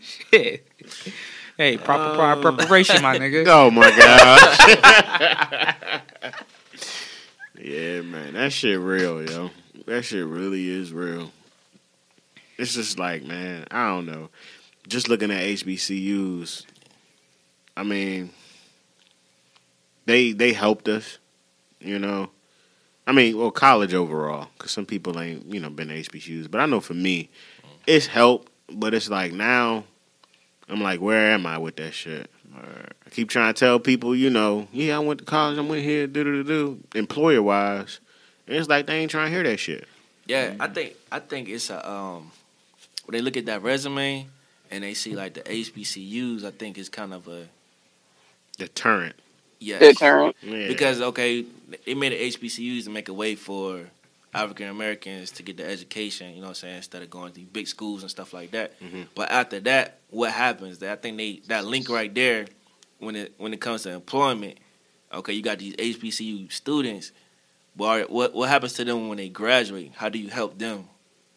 shit. 0.32 0.66
Hey, 1.60 1.76
proper 1.76 2.14
prior 2.14 2.36
oh. 2.36 2.40
preparation, 2.40 3.02
my 3.02 3.18
nigga. 3.18 3.44
Oh 3.48 3.70
my 3.70 3.90
god. 3.90 5.74
yeah, 7.62 8.00
man, 8.00 8.32
that 8.32 8.50
shit 8.50 8.80
real, 8.80 9.22
yo. 9.22 9.50
That 9.84 10.06
shit 10.06 10.24
really 10.24 10.66
is 10.66 10.90
real. 10.90 11.30
It's 12.56 12.72
just 12.72 12.98
like, 12.98 13.24
man, 13.24 13.66
I 13.70 13.88
don't 13.88 14.06
know. 14.06 14.30
Just 14.88 15.10
looking 15.10 15.30
at 15.30 15.42
HBCUs, 15.42 16.64
I 17.76 17.82
mean, 17.82 18.30
they 20.06 20.32
they 20.32 20.54
helped 20.54 20.88
us, 20.88 21.18
you 21.78 21.98
know. 21.98 22.30
I 23.06 23.12
mean, 23.12 23.36
well, 23.36 23.50
college 23.50 23.92
overall, 23.92 24.48
because 24.56 24.70
some 24.72 24.86
people 24.86 25.20
ain't, 25.20 25.44
you 25.44 25.60
know, 25.60 25.68
been 25.68 25.88
to 25.88 26.00
HBCUs. 26.00 26.50
But 26.50 26.62
I 26.62 26.64
know 26.64 26.80
for 26.80 26.94
me, 26.94 27.28
it's 27.86 28.06
helped. 28.06 28.50
But 28.72 28.94
it's 28.94 29.10
like 29.10 29.34
now, 29.34 29.84
I'm 30.70 30.82
like, 30.82 31.00
where 31.00 31.32
am 31.32 31.46
I 31.46 31.58
with 31.58 31.76
that 31.76 31.92
shit? 31.92 32.30
I 32.56 33.10
keep 33.10 33.28
trying 33.28 33.52
to 33.52 33.58
tell 33.58 33.78
people, 33.78 34.14
you 34.14 34.30
know, 34.30 34.68
yeah, 34.72 34.96
I 34.96 34.98
went 35.00 35.20
to 35.20 35.24
college, 35.24 35.58
I 35.58 35.62
went 35.62 35.82
here, 35.82 36.06
do 36.06 36.24
do 36.24 36.42
do 36.42 36.44
do, 36.44 36.98
employer 36.98 37.42
wise. 37.42 38.00
And 38.46 38.56
it's 38.56 38.68
like 38.68 38.86
they 38.86 38.98
ain't 38.98 39.10
trying 39.10 39.26
to 39.26 39.32
hear 39.32 39.42
that 39.44 39.58
shit. 39.58 39.86
Yeah, 40.26 40.54
I 40.60 40.68
think 40.68 40.94
I 41.10 41.18
think 41.20 41.48
it's 41.48 41.70
a 41.70 41.88
um 41.88 42.30
when 43.06 43.18
they 43.18 43.22
look 43.22 43.36
at 43.36 43.46
that 43.46 43.62
resume 43.62 44.26
and 44.70 44.84
they 44.84 44.94
see 44.94 45.14
like 45.14 45.34
the 45.34 45.40
HBCUs, 45.40 46.44
I 46.44 46.50
think 46.50 46.78
it's 46.78 46.88
kind 46.88 47.12
of 47.12 47.26
a 47.28 47.46
Deterrent. 48.58 49.16
yes. 49.58 49.80
Deterrent. 49.80 50.36
Yeah. 50.42 50.68
Because 50.68 51.00
okay, 51.00 51.44
they 51.86 51.94
made 51.94 52.12
the 52.12 52.30
HBCUs 52.30 52.84
to 52.84 52.90
make 52.90 53.08
a 53.08 53.14
way 53.14 53.34
for 53.34 53.80
African 54.32 54.68
Americans 54.68 55.32
to 55.32 55.42
get 55.42 55.56
the 55.56 55.66
education, 55.66 56.30
you 56.30 56.36
know 56.36 56.42
what 56.42 56.48
I'm 56.48 56.54
saying, 56.54 56.76
instead 56.76 57.02
of 57.02 57.10
going 57.10 57.32
to 57.32 57.40
big 57.40 57.66
schools 57.66 58.02
and 58.02 58.10
stuff 58.10 58.32
like 58.32 58.52
that. 58.52 58.78
Mhm. 58.80 59.08
But 59.14 59.30
after 59.30 59.58
that, 59.60 59.98
what 60.10 60.30
happens? 60.30 60.78
That 60.78 60.92
I 60.92 60.96
think 60.96 61.16
they 61.16 61.42
that 61.48 61.64
link 61.64 61.88
right 61.88 62.14
there 62.14 62.46
when 62.98 63.16
it 63.16 63.32
when 63.38 63.52
it 63.52 63.60
comes 63.60 63.82
to 63.82 63.90
employment, 63.90 64.58
okay, 65.12 65.32
you 65.32 65.42
got 65.42 65.58
these 65.58 65.74
HBCU 65.74 66.50
students, 66.52 67.10
but 67.74 68.08
what 68.10 68.32
what 68.34 68.48
happens 68.48 68.74
to 68.74 68.84
them 68.84 69.08
when 69.08 69.18
they 69.18 69.28
graduate? 69.28 69.92
How 69.96 70.08
do 70.08 70.18
you 70.18 70.28
help 70.28 70.58
them 70.58 70.84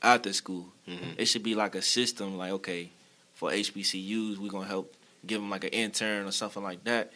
after 0.02 0.32
school? 0.34 0.68
Mhm. 0.88 1.16
It 1.18 1.26
should 1.26 1.44
be 1.44 1.56
like 1.56 1.74
a 1.76 1.82
system 1.82 2.38
like 2.38 2.52
okay, 2.52 2.90
for 3.34 3.50
HBCUs, 3.52 4.38
we're 4.38 4.50
going 4.52 4.64
to 4.66 4.70
help 4.70 4.94
give 5.26 5.42
them 5.42 5.50
like 5.50 5.64
an 5.64 5.72
intern 5.72 6.28
or 6.28 6.32
something 6.32 6.62
like 6.62 6.84
that. 6.84 7.12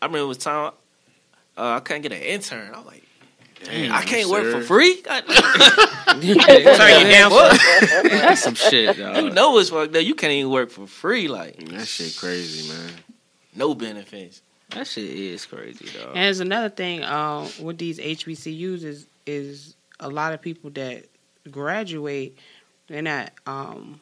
I 0.00 0.06
remember 0.06 0.24
it 0.24 0.28
was 0.28 0.38
time 0.38 0.72
uh, 1.58 1.72
I 1.76 1.80
couldn't 1.80 2.02
get 2.02 2.12
an 2.12 2.20
intern. 2.20 2.72
I 2.74 2.78
was 2.78 2.86
like, 2.86 3.02
Damn, 3.64 3.92
I 3.92 4.02
can't 4.02 4.28
work 4.28 4.52
for 4.52 4.62
free. 4.62 5.02
Turn 5.02 6.22
you 6.22 6.34
down 6.36 7.30
for 7.30 8.08
That's 8.08 8.42
some 8.42 8.54
shit, 8.54 8.96
dog. 8.96 9.16
you 9.16 9.30
know 9.30 9.58
it's 9.58 9.70
fucked 9.70 9.96
up. 9.96 10.02
You 10.02 10.14
can't 10.14 10.32
even 10.32 10.50
work 10.52 10.70
for 10.70 10.86
free. 10.86 11.26
Like 11.28 11.56
That 11.70 11.86
shit 11.86 12.16
crazy, 12.16 12.68
man. 12.72 12.90
no 13.54 13.74
benefits. 13.74 14.42
That 14.70 14.86
shit 14.86 15.04
is 15.04 15.46
crazy, 15.46 15.86
dog. 15.98 16.08
And 16.08 16.16
there's 16.24 16.40
another 16.40 16.68
thing 16.68 17.02
um, 17.04 17.48
with 17.62 17.78
these 17.78 17.98
HBCUs 17.98 18.84
is 18.84 19.06
is 19.26 19.74
a 20.00 20.08
lot 20.08 20.32
of 20.32 20.40
people 20.42 20.70
that 20.70 21.04
graduate, 21.50 22.36
they're 22.88 23.02
not 23.02 23.32
um, 23.46 24.00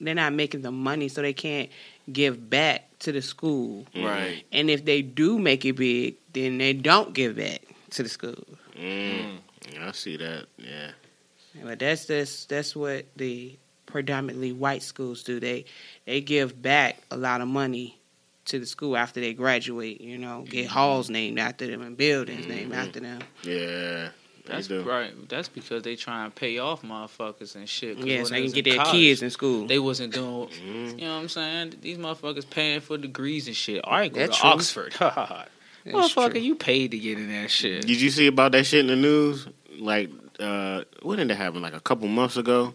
they're 0.00 0.14
not 0.14 0.32
making 0.32 0.62
the 0.62 0.70
money, 0.72 1.08
so 1.08 1.22
they 1.22 1.32
can't 1.32 1.70
give 2.12 2.50
back 2.50 2.88
to 3.00 3.12
the 3.12 3.22
school. 3.22 3.86
Right. 3.96 4.44
And 4.52 4.70
if 4.70 4.84
they 4.84 5.02
do 5.02 5.38
make 5.38 5.64
it 5.64 5.74
big, 5.74 6.16
then 6.32 6.58
they 6.58 6.72
don't 6.72 7.12
give 7.14 7.36
back 7.36 7.62
to 7.90 8.02
the 8.02 8.08
school. 8.08 8.44
Mm. 8.76 9.38
I 9.82 9.92
see 9.92 10.16
that. 10.16 10.46
Yeah. 10.58 10.90
But 11.64 11.78
that's 11.78 12.06
just 12.06 12.48
that's 12.48 12.76
what 12.76 13.06
the 13.16 13.56
predominantly 13.86 14.52
white 14.52 14.82
schools 14.82 15.22
do. 15.22 15.40
They 15.40 15.64
they 16.04 16.20
give 16.20 16.60
back 16.60 16.98
a 17.10 17.16
lot 17.16 17.40
of 17.40 17.48
money 17.48 17.98
to 18.46 18.58
the 18.58 18.66
school 18.66 18.96
after 18.96 19.20
they 19.20 19.32
graduate. 19.34 20.00
You 20.00 20.18
know, 20.18 20.44
get 20.48 20.66
halls 20.68 21.08
named 21.10 21.38
after 21.38 21.66
them 21.66 21.82
and 21.82 21.96
buildings 21.96 22.46
named 22.46 22.72
Mhm. 22.72 22.76
after 22.76 23.00
them. 23.00 23.20
Yeah. 23.42 24.10
That's 24.44 24.70
right. 24.70 25.12
That's 25.28 25.48
because 25.48 25.82
they 25.82 25.96
try 25.96 26.24
and 26.24 26.32
pay 26.32 26.58
off 26.58 26.82
motherfuckers 26.82 27.56
and 27.56 27.68
shit. 27.68 27.98
Yeah, 27.98 28.18
when 28.18 28.26
so 28.26 28.34
they 28.34 28.40
they 28.42 28.46
can 28.46 28.54
get 28.54 28.64
their 28.66 28.76
college, 28.76 28.92
kids 28.92 29.22
in 29.22 29.30
school. 29.30 29.66
They 29.66 29.80
wasn't 29.80 30.14
doing. 30.14 30.48
Mhm. 30.48 30.90
You 31.00 31.04
know 31.06 31.14
what 31.16 31.20
I'm 31.22 31.28
saying? 31.28 31.74
These 31.80 31.98
motherfuckers 31.98 32.48
paying 32.48 32.78
for 32.80 32.96
degrees 32.96 33.48
and 33.48 33.56
shit. 33.56 33.80
I 33.84 34.04
ain't 34.04 34.14
go 34.14 34.20
That's 34.20 34.36
to 34.36 34.40
true. 34.42 34.50
Oxford. 34.50 34.94
That's 35.86 36.12
Motherfucker, 36.14 36.32
true. 36.32 36.40
you 36.40 36.54
paid 36.54 36.90
to 36.90 36.98
get 36.98 37.18
in 37.18 37.28
that 37.28 37.50
shit. 37.50 37.86
Did 37.86 38.00
you 38.00 38.10
see 38.10 38.26
about 38.26 38.52
that 38.52 38.64
shit 38.64 38.80
in 38.80 38.86
the 38.88 38.96
news? 38.96 39.46
Like, 39.78 40.10
uh, 40.40 40.82
what 41.02 41.16
did 41.16 41.30
it 41.30 41.36
happen? 41.36 41.62
Like 41.62 41.74
a 41.74 41.80
couple 41.80 42.08
months 42.08 42.36
ago, 42.36 42.74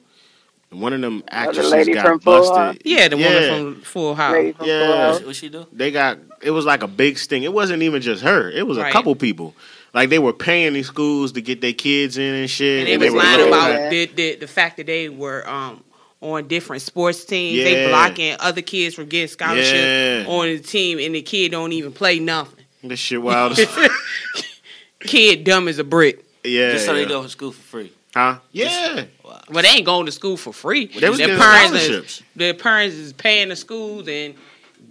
one 0.69 0.93
of 0.93 1.01
them 1.01 1.23
actresses 1.29 1.71
lady 1.71 1.93
got 1.93 2.05
from 2.05 2.19
Full 2.19 2.39
busted. 2.49 2.81
Yeah, 2.85 3.07
the 3.09 3.17
Yeah. 3.17 3.27
woman 3.51 3.73
from 3.75 3.81
Full 3.83 4.15
House. 4.15 4.33
Lady 4.33 4.51
from 4.53 4.65
Yeah. 4.67 4.85
Full 4.87 5.13
What, 5.13 5.25
what 5.27 5.35
she 5.35 5.49
do? 5.49 5.67
They 5.73 5.91
got 5.91 6.19
it 6.41 6.51
was 6.51 6.65
like 6.65 6.81
a 6.83 6.87
big 6.87 7.17
sting. 7.17 7.43
It 7.43 7.53
wasn't 7.53 7.83
even 7.83 8.01
just 8.01 8.23
her. 8.23 8.49
It 8.49 8.65
was 8.65 8.77
a 8.77 8.89
couple 8.91 9.13
people. 9.15 9.53
Like 9.93 10.09
they 10.09 10.19
were 10.19 10.31
paying 10.33 10.71
these 10.73 10.87
schools 10.87 11.33
to 11.33 11.41
get 11.41 11.59
their 11.59 11.73
kids 11.73 12.17
in 12.17 12.33
and 12.33 12.49
shit. 12.49 12.87
And 12.89 13.01
they 13.01 13.05
was 13.07 13.13
were 13.13 13.19
lying 13.19 13.47
about 13.47 13.89
the, 13.91 14.05
the 14.05 14.35
the 14.37 14.47
fact 14.47 14.77
that 14.77 14.85
they 14.87 15.09
were 15.09 15.47
um 15.49 15.83
on 16.21 16.47
different 16.47 16.81
sports 16.83 17.25
teams. 17.25 17.57
Yeah. 17.57 17.63
They 17.65 17.87
blocking 17.89 18.35
other 18.39 18.61
kids 18.61 18.95
from 18.95 19.07
getting 19.07 19.27
scholarships 19.27 19.73
Yeah. 19.73 20.23
on 20.27 20.45
the 20.45 20.59
team, 20.59 20.99
and 20.99 21.13
the 21.15 21.21
kid 21.23 21.51
don't 21.51 21.73
even 21.73 21.91
play 21.91 22.19
nothing. 22.19 22.60
This 22.83 22.99
shit 22.99 23.21
wild. 23.21 23.57
as- 23.57 23.67
Kid 24.99 25.43
dumb 25.43 25.67
as 25.67 25.79
a 25.79 25.83
brick. 25.83 26.23
yeah, 26.43 26.73
Just 26.73 26.85
so 26.85 26.93
they 26.93 27.03
yeah. 27.03 27.07
go 27.07 27.23
to 27.23 27.29
school 27.29 27.51
for 27.51 27.61
free. 27.61 27.91
Huh? 28.13 28.39
Yeah. 28.51 29.05
Wow. 29.23 29.41
But 29.49 29.63
they 29.63 29.69
ain't 29.69 29.85
going 29.85 30.05
to 30.05 30.11
school 30.11 30.37
for 30.37 30.53
free. 30.53 30.85
They 30.87 31.09
was 31.09 31.17
their 31.17 31.27
getting 31.27 31.41
parents 31.41 31.73
is, 31.77 31.83
scholarships. 31.85 32.23
their 32.35 32.53
parents 32.53 32.95
is 32.97 33.13
paying 33.13 33.49
the 33.49 33.55
schools 33.55 34.07
and 34.07 34.35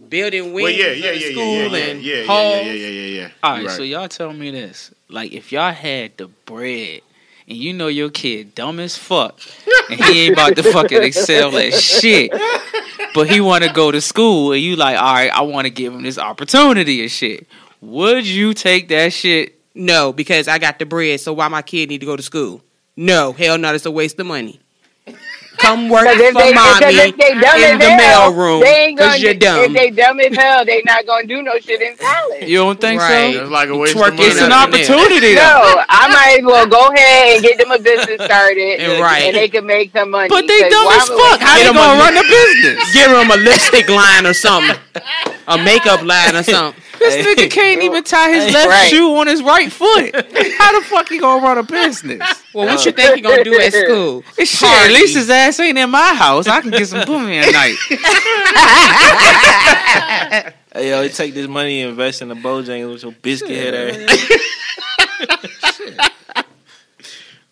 building 0.09 0.53
wings 0.53 0.65
Well, 0.65 0.73
yeah, 0.73 0.89
for 0.89 0.93
yeah, 0.95 1.13
yeah, 1.13 1.31
school 1.31 1.55
yeah, 1.55 1.67
yeah, 1.67 1.77
and 1.85 2.03
yeah, 2.03 2.15
yeah, 2.17 2.25
halls. 2.25 2.57
yeah, 2.57 2.63
yeah, 2.63 2.73
yeah, 2.73 2.89
yeah, 2.89 3.21
yeah. 3.21 3.29
All 3.43 3.53
right, 3.53 3.63
You 3.63 3.69
so 3.69 3.83
y'all 3.83 4.09
tell 4.09 4.33
me 4.33 4.51
this: 4.51 4.93
like, 5.09 5.33
if 5.33 5.53
y'all 5.53 5.73
had 5.73 6.17
the 6.17 6.29
bread, 6.47 7.03
and 7.47 7.59
you 7.59 7.73
know 7.75 7.89
your 7.89 8.11
kid 8.11 8.55
dumb 8.55 8.81
as 8.81 8.97
fuck, 8.97 9.39
and 9.91 10.01
he 10.03 10.23
ain't 10.27 10.33
about 10.33 10.57
to 10.57 10.63
fucking 10.73 11.03
excel 11.03 11.57
at 11.59 11.75
shit, 11.75 12.33
but 13.15 13.29
he 13.29 13.41
want 13.43 13.65
to 13.65 13.73
go 13.73 13.91
to 13.93 14.01
school, 14.01 14.53
and 14.53 14.63
you 14.63 14.77
like, 14.77 14.97
all 14.97 15.13
right, 15.15 15.31
I 15.31 15.43
want 15.43 15.67
to 15.67 15.71
give 15.71 15.93
him 15.95 16.03
this 16.03 16.19
opportunity 16.19 17.03
and 17.03 17.11
shit. 17.11 17.47
Would 17.81 18.27
you 18.27 18.55
take 18.55 18.89
that 18.89 19.13
shit? 19.13 19.59
No, 19.75 20.13
because 20.13 20.49
I 20.49 20.59
got 20.59 20.79
the 20.79 20.87
bread, 20.87 21.21
so 21.21 21.33
why 21.33 21.49
my 21.49 21.63
kid 21.63 21.89
need 21.89 22.01
to 22.01 22.07
go 22.07 22.17
to 22.17 22.23
school? 22.23 22.63
No, 22.97 23.33
hell 23.33 23.57
no, 23.57 23.73
it's 23.75 23.87
a 23.87 23.91
waste 23.91 24.19
of 24.21 24.27
money. 24.27 24.61
Come 25.57 25.91
work 25.91 26.05
Because 26.09 26.33
for 26.33 26.41
they, 26.41 26.55
mommy 26.55 26.73
because 26.81 26.95
if 26.97 27.17
they 27.17 27.35
dumb 27.35 27.61
in 27.61 27.79
the 27.79 27.85
hell, 27.91 28.33
mailroom 28.33 28.63
they 28.63 28.95
because 28.95 29.21
you're 29.21 29.35
dumb. 29.35 29.59
If 29.61 29.65
dumb. 29.67 29.73
they 29.75 29.91
dumb 29.91 30.21
as 30.21 30.37
hell, 30.37 30.65
they 30.65 30.81
not 30.87 31.05
gonna 31.07 31.27
do 31.27 31.43
no 31.43 31.59
shit 31.59 31.83
in 31.83 31.97
college. 31.99 32.49
You 32.49 32.59
don't 32.59 32.81
think 32.81 32.99
Right. 33.01 33.35
so? 33.35 33.43
It's 33.43 33.51
like 33.51 33.69
a 33.69 33.77
waste 33.77 33.95
Twerk 33.95 34.09
of 34.09 34.15
money. 34.17 34.29
It's 34.29 34.41
an 34.41 34.53
opportunity, 34.53 35.35
though. 35.35 35.43
No, 35.43 35.85
I 35.89 36.09
might 36.09 36.37
as 36.41 36.45
well 36.47 36.67
go 36.67 36.89
ahead 36.89 37.35
and 37.37 37.43
get 37.45 37.59
them 37.59 37.73
a 37.73 37.79
business 37.79 38.25
started, 38.25 38.81
And 38.81 39.01
right. 39.05 39.23
and 39.25 39.37
they 39.37 39.49
can 39.49 39.67
make 39.67 39.93
some 39.93 40.11
money. 40.11 40.29
But 40.31 40.47
they 40.47 40.61
dumb 40.71 40.87
why 40.87 40.97
as 40.97 41.09
fuck. 41.09 41.41
How 41.41 41.57
Get 41.57 41.63
they 41.65 41.69
'em 41.69 41.75
gonna 41.75 42.01
a- 42.01 42.05
run 42.05 42.17
a 42.17 42.23
business? 42.23 42.93
Give 42.95 43.11
them 43.11 43.31
a 43.31 43.37
lipstick 43.37 43.89
line 43.91 44.27
or 44.27 44.33
something, 44.35 44.77
a 45.47 45.59
makeup 45.59 46.03
line 46.03 46.37
or 46.37 46.43
something. 46.43 46.83
This 47.01 47.27
nigga 47.27 47.51
can't 47.51 47.83
even 47.83 48.05
tie 48.05 48.31
his 48.31 48.53
left 48.53 48.69
Right. 48.69 48.89
shoe 48.91 49.17
on 49.17 49.27
his 49.27 49.43
right 49.43 49.73
foot. 49.73 50.15
How 50.59 50.79
the 50.79 50.87
fuck 50.87 51.09
he 51.09 51.19
gonna 51.19 51.43
run 51.43 51.59
a 51.59 51.63
business? 51.63 52.21
Well, 52.55 52.67
what 52.67 52.85
you 52.85 52.93
think 52.93 53.17
he 53.17 53.21
gonna 53.23 53.43
do 53.43 53.59
at 53.59 53.73
school? 53.73 54.23
It's 54.39 54.51
shit, 54.59 54.69
at 54.69 54.91
least 54.93 55.17
his 55.17 55.31
ass 55.31 55.59
ain't 55.61 55.79
in 55.79 55.89
my 55.91 56.15
house. 56.15 56.47
I 56.47 56.61
can 56.61 56.71
get 56.71 56.87
some 56.87 57.01
boomy 57.09 57.43
at 57.43 57.53
night. 57.53 57.77
Hey 60.73 60.91
yo, 60.91 61.01
you 61.03 61.09
take 61.09 61.35
this 61.35 61.49
money 61.49 61.81
and 61.81 61.91
invest 61.91 62.23
in 62.23 62.29
the 62.29 62.35
Bojangles 62.37 62.93
with 62.93 63.03
your 63.03 63.13
biscuit 63.13 63.51
head 63.51 63.75
ass. 63.75 64.21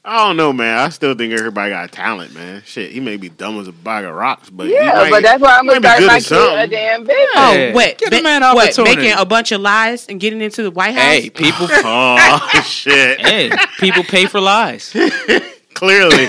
I 0.09 0.27
don't 0.27 0.39
know, 0.39 0.55
man. 0.55 0.79
I 0.79 0.89
still 0.89 1.15
think 1.15 1.35
everybody 1.35 1.71
got 1.71 1.93
talent, 1.93 2.33
man. 2.33 2.63
Shit, 2.65 2.93
he 2.93 2.99
may 2.99 3.19
be 3.19 3.29
dumb 3.29 3.61
as 3.61 3.69
a 3.69 3.73
bag 3.73 4.07
of 4.07 4.15
rocks, 4.15 4.49
but 4.49 4.67
he 4.69 4.73
Yeah, 4.73 4.95
might- 4.95 5.11
but 5.11 5.23
that's 5.23 5.39
why 5.43 5.59
I'm 5.59 5.67
gonna 5.67 5.81
start 5.81 5.99
good 5.99 6.07
my 6.07 6.17
at 6.17 6.23
kid 6.25 6.59
a 6.59 6.67
damn 6.67 7.01
business. 7.05 7.27
Oh, 7.37 7.53
Yeah. 7.53 7.73
what? 7.75 7.99
Give 7.99 8.11
the 8.11 8.23
man 8.23 8.41
what? 8.55 8.79
Making 8.79 9.13
a 9.13 9.27
bunch 9.27 9.53
of 9.53 9.61
lies 9.61 10.07
and 10.09 10.19
getting 10.19 10.41
into 10.41 10.63
the 10.63 10.71
White 10.71 10.95
House. 10.95 11.03
hey, 11.05 11.29
people. 11.29 11.69
Oh 11.85 12.63
shit! 12.65 13.21
hey, 13.27 13.51
people 13.79 14.03
pay 14.03 14.25
for 14.25 14.41
lies. 14.41 14.97
Clearly, 15.75 16.27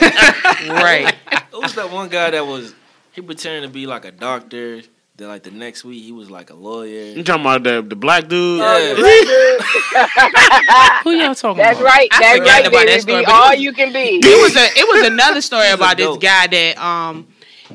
right? 0.67 1.15
Who's 1.53 1.73
that 1.75 1.89
one 1.89 2.09
guy 2.09 2.32
that 2.32 2.45
was 2.45 2.73
he 3.13 3.21
pretended 3.21 3.61
to 3.63 3.69
be 3.73 3.88
like 3.88 4.03
a 4.03 4.11
doctor? 4.11 4.82
Then 5.20 5.28
like 5.28 5.43
the 5.43 5.51
next 5.51 5.84
week 5.84 6.01
he 6.01 6.13
was 6.13 6.32
like 6.32 6.49
a 6.49 6.53
lawyer. 6.55 7.11
you 7.11 7.24
talking 7.26 7.41
about 7.41 7.63
the 7.63 7.82
the 7.82 7.95
black 7.97 8.30
dude? 8.30 8.59
Yeah. 8.59 8.93
Who 11.03 11.11
y'all 11.11 11.36
talking 11.36 11.57
That's 11.57 11.78
about? 11.80 11.84
right. 11.84 12.07
I 12.11 12.20
That's 12.22 12.38
forgot 12.39 12.51
right. 12.51 12.67
about 12.67 12.86
that 12.88 13.01
story, 13.01 13.26
Be 13.26 13.26
all 13.26 13.49
was- 13.51 13.59
you 13.59 13.74
can 13.74 13.91
be. 13.91 14.22
It 14.24 14.41
was 14.41 14.55
a 14.55 14.65
it 14.80 14.88
was 14.88 15.07
another 15.07 15.41
story 15.41 15.70
about 15.72 15.97
this 15.97 16.15
guy 16.17 16.47
that 16.47 16.78
um 16.78 17.28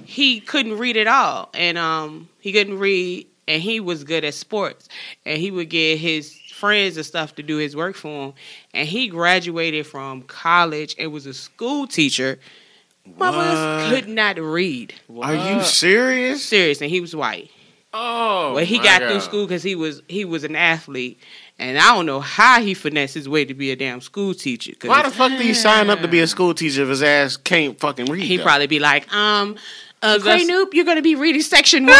he 0.07 0.41
couldn't 0.41 0.79
read 0.79 0.97
at 0.97 1.07
all, 1.07 1.51
and 1.55 1.77
um, 1.79 2.29
he 2.41 2.51
couldn't 2.53 2.79
read, 2.79 3.27
and 3.47 3.63
he 3.63 3.79
was 3.79 4.03
good 4.05 4.25
at 4.25 4.35
sports, 4.35 4.89
and 5.25 5.39
he 5.39 5.51
would 5.53 5.69
get 5.71 5.99
his 5.99 6.37
friends 6.53 6.97
and 6.97 7.07
stuff 7.07 7.35
to 7.37 7.43
do 7.45 7.59
his 7.59 7.77
work 7.77 7.95
for 7.95 8.27
him, 8.29 8.35
and 8.73 8.89
he 8.89 9.07
graduated 9.09 9.87
from 9.87 10.23
college 10.23 10.97
and 10.99 11.13
was 11.13 11.27
a 11.27 11.35
school 11.35 11.87
teacher. 11.87 12.39
Motherfuckers 13.09 13.91
could 13.91 14.09
not 14.09 14.39
read. 14.39 14.95
Are 15.21 15.35
you 15.35 15.63
serious? 15.63 16.45
Serious, 16.45 16.81
and 16.81 16.91
he 16.91 17.01
was 17.01 17.15
white. 17.15 17.51
Oh, 17.93 18.55
Well, 18.55 18.65
he 18.65 18.79
my 18.79 18.85
got 18.85 19.01
God. 19.03 19.11
through 19.11 19.21
school 19.21 19.47
because 19.47 19.63
he 19.63 19.75
was 19.77 20.03
he 20.09 20.25
was 20.25 20.43
an 20.43 20.57
athlete, 20.57 21.21
and 21.61 21.79
I 21.79 21.95
don't 21.95 22.07
know 22.07 22.19
how 22.21 22.61
he 22.61 22.75
finessed 22.75 23.15
his 23.15 23.29
way 23.29 23.45
to 23.45 23.55
be 23.55 23.71
a 23.71 23.77
damn 23.77 24.01
school 24.01 24.35
teacher. 24.35 24.73
'cause 24.75 24.89
Why 24.89 25.03
the 25.03 25.11
fuck 25.13 25.31
did 25.31 25.43
he 25.43 25.55
sign 25.55 25.91
up 25.91 26.01
to 26.01 26.09
be 26.09 26.19
a 26.21 26.27
school 26.27 26.55
teacher 26.55 26.83
if 26.83 26.89
his 26.89 27.03
ass 27.05 27.37
can't 27.37 27.79
fucking 27.79 28.07
read? 28.07 28.25
he 28.25 28.39
though? 28.39 28.43
probably 28.43 28.67
be 28.67 28.81
like, 28.81 29.13
um, 29.15 29.55
uh, 30.03 30.19
Gray 30.19 30.39
that's- 30.45 30.51
Noop, 30.51 30.75
you're 30.75 30.85
gonna 30.85 31.03
be 31.03 31.15
reading 31.15 31.43
section 31.43 31.85
one. 31.87 31.95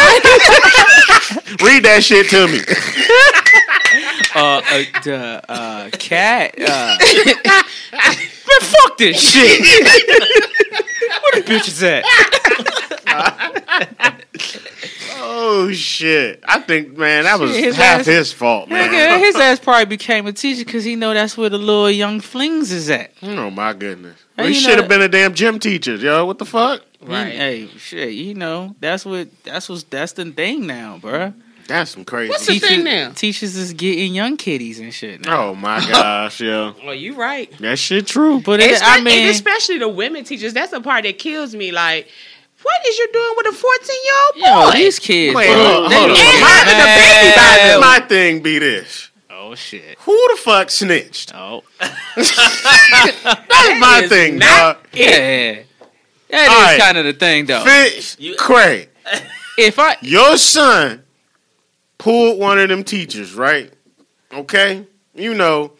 read 1.63 1.83
that 1.85 1.99
shit 2.03 2.29
to 2.29 2.47
me. 2.47 2.59
uh, 4.35 4.61
uh, 4.69 4.83
the 5.03 5.41
uh, 5.47 5.89
cat. 5.91 6.55
Uh, 6.59 6.97
man, 7.93 8.27
fuck 8.61 8.97
this 8.97 9.17
shit. 9.31 10.44
Where 11.47 11.59
the 11.59 11.65
bitches 11.65 11.83
at? 11.83 12.05
Oh 15.17 15.71
shit! 15.71 16.43
I 16.47 16.59
think 16.59 16.97
man, 16.97 17.23
that 17.23 17.39
was 17.39 17.55
his 17.55 17.75
half 17.75 18.01
ass- 18.01 18.05
his 18.05 18.31
fault, 18.33 18.69
man. 18.69 18.89
Nigga, 18.91 19.19
his 19.19 19.35
ass 19.39 19.59
probably 19.59 19.85
became 19.85 20.27
a 20.27 20.33
teacher 20.33 20.63
because 20.65 20.83
he 20.83 20.95
know 20.95 21.13
that's 21.13 21.37
where 21.37 21.49
the 21.49 21.57
little 21.57 21.89
young 21.89 22.19
flings 22.19 22.71
is 22.71 22.89
at. 22.89 23.11
Oh 23.23 23.49
my 23.49 23.73
goodness! 23.73 24.17
Hey, 24.35 24.43
Well, 24.43 24.47
he 24.47 24.53
should 24.53 24.77
have 24.77 24.87
been 24.87 25.01
a 25.01 25.07
damn 25.07 25.33
gym 25.33 25.59
teacher, 25.59 25.95
yo. 25.95 26.25
What 26.25 26.37
the 26.37 26.45
fuck? 26.45 26.81
Right. 27.01 27.31
Hey, 27.33 27.67
shit, 27.77 28.13
you 28.13 28.33
know 28.33 28.75
that's 28.79 29.05
what 29.05 29.29
that's 29.43 29.69
what 29.69 29.85
that's 29.89 30.13
the 30.13 30.25
thing 30.31 30.67
now, 30.67 30.99
bruh. 31.01 31.33
That's 31.67 31.91
some 31.91 32.05
crazy. 32.05 32.29
What's 32.29 32.45
the 32.45 32.59
thing 32.59 32.83
now? 32.83 33.11
Teachers 33.11 33.55
is 33.55 33.73
getting 33.73 34.13
young 34.13 34.37
kiddies 34.37 34.79
and 34.79 34.93
shit. 34.93 35.25
Now. 35.25 35.47
Oh 35.49 35.55
my 35.55 35.79
gosh, 35.79 36.39
yeah. 36.41 36.73
well, 36.85 36.93
you 36.93 37.15
right. 37.15 37.51
That 37.59 37.79
shit 37.79 38.05
true. 38.07 38.39
But 38.39 38.59
it, 38.59 38.79
I 38.83 39.01
mean, 39.01 39.21
and 39.21 39.29
especially 39.31 39.79
the 39.79 39.89
women 39.89 40.23
teachers. 40.23 40.53
That's 40.53 40.71
the 40.71 40.81
part 40.81 41.03
that 41.05 41.17
kills 41.17 41.55
me. 41.55 41.71
Like, 41.71 42.07
what 42.61 42.87
is 42.87 42.97
you 42.97 43.09
doing 43.11 43.33
with 43.37 43.47
a 43.47 43.51
fourteen 43.53 43.97
year 44.05 44.13
old 44.55 44.65
boy? 44.73 44.77
these 44.77 44.99
kids. 44.99 45.35
Wait, 45.35 45.47
bro, 45.47 45.55
hold, 45.55 45.91
they 45.91 45.95
hold 45.95 46.11
on. 46.11 46.15
be 46.15 46.21
ain't 46.21 46.41
My, 46.41 46.47
having 46.47 46.81
a 46.81 46.85
baby 46.95 47.81
by 47.81 47.87
my 47.87 48.05
thing 48.07 48.41
be 48.43 48.59
this: 48.59 49.09
Oh 49.31 49.55
shit. 49.55 49.97
Who 49.99 50.27
the 50.35 50.41
fuck 50.41 50.69
snitched? 50.69 51.33
Oh. 51.33 51.63
That's 52.15 53.79
my 53.79 54.05
thing, 54.07 54.37
not 54.37 54.83
dog. 54.83 54.87
Yeah. 54.93 55.59
That 56.29 56.41
is 56.43 56.49
All 56.49 56.61
right. 56.61 56.79
kind 56.79 56.97
of 56.97 57.05
the 57.05 57.13
thing, 57.13 57.45
though. 57.45 57.63
Fitz, 57.63 58.17
You- 58.19 58.35
Craig, 58.35 58.89
If 59.57 59.79
I 59.79 59.95
your 60.01 60.37
son 60.37 61.03
pulled 62.05 62.37
one 62.39 62.59
of 62.59 62.69
them 62.69 62.83
teachers, 62.83 63.33
right? 63.33 63.73
Okay? 64.31 64.85
You 65.15 65.33
know, 65.33 65.71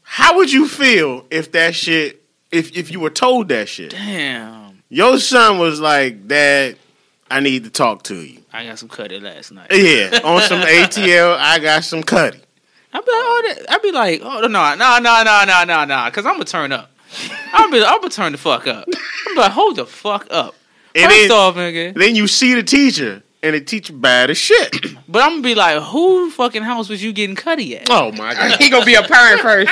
how 0.00 0.36
would 0.36 0.50
you 0.50 0.66
feel 0.66 1.26
if 1.30 1.52
that 1.52 1.74
shit 1.74 2.22
if 2.50 2.74
if 2.74 2.90
you 2.90 2.98
were 2.98 3.10
told 3.10 3.48
that 3.48 3.68
shit? 3.68 3.90
Damn. 3.90 4.82
Your 4.88 5.18
son 5.18 5.58
was 5.58 5.78
like, 5.78 6.26
Dad, 6.26 6.76
I 7.30 7.40
need 7.40 7.64
to 7.64 7.70
talk 7.70 8.04
to 8.04 8.16
you. 8.16 8.42
I 8.54 8.64
got 8.64 8.78
some 8.78 8.88
cutty 8.88 9.20
last 9.20 9.52
night. 9.52 9.70
Yeah, 9.70 10.20
on 10.24 10.40
some 10.40 10.62
ATL, 10.62 11.36
I 11.36 11.58
got 11.58 11.84
some 11.84 12.02
cutty. 12.02 12.40
I'd 12.92 13.04
be 13.04 13.12
like, 13.12 13.22
oh, 13.22 13.42
that, 13.46 13.70
I'd 13.70 13.82
be 13.82 13.92
like, 13.92 14.20
oh 14.24 14.40
no, 14.40 14.48
no, 14.48 14.74
no, 14.76 15.22
no, 15.22 15.44
no, 15.44 15.64
no, 15.64 15.84
no, 15.84 16.04
because 16.06 16.24
I'm 16.24 16.34
gonna 16.34 16.44
turn 16.46 16.72
up. 16.72 16.90
I'm 17.52 17.70
gonna, 17.70 17.84
I'm 17.84 18.00
gonna 18.00 18.08
turn 18.08 18.32
the 18.32 18.38
fuck 18.38 18.66
up. 18.66 18.88
I'm 19.28 19.36
like, 19.36 19.52
hold 19.52 19.76
the 19.76 19.84
fuck 19.84 20.26
up. 20.30 20.54
First 20.94 21.04
and 21.04 21.12
then, 21.12 21.30
off, 21.30 21.54
nigga. 21.54 21.94
Then 21.94 22.16
you 22.16 22.26
see 22.26 22.54
the 22.54 22.62
teacher, 22.62 23.22
and 23.42 23.56
it 23.56 23.66
teach 23.66 23.90
bad 23.92 24.30
as 24.30 24.38
shit. 24.38 24.72
but 25.08 25.22
I'm 25.22 25.30
gonna 25.30 25.42
be 25.42 25.54
like, 25.54 25.82
who 25.82 26.30
fucking 26.30 26.62
house 26.62 26.88
was 26.88 27.02
you 27.02 27.12
getting 27.12 27.36
cutty 27.36 27.76
at? 27.76 27.88
Oh 27.90 28.12
my 28.12 28.34
god! 28.34 28.52
he 28.60 28.70
gonna 28.70 28.84
be 28.84 28.94
a 28.94 29.02
parent 29.02 29.40
first. 29.42 29.70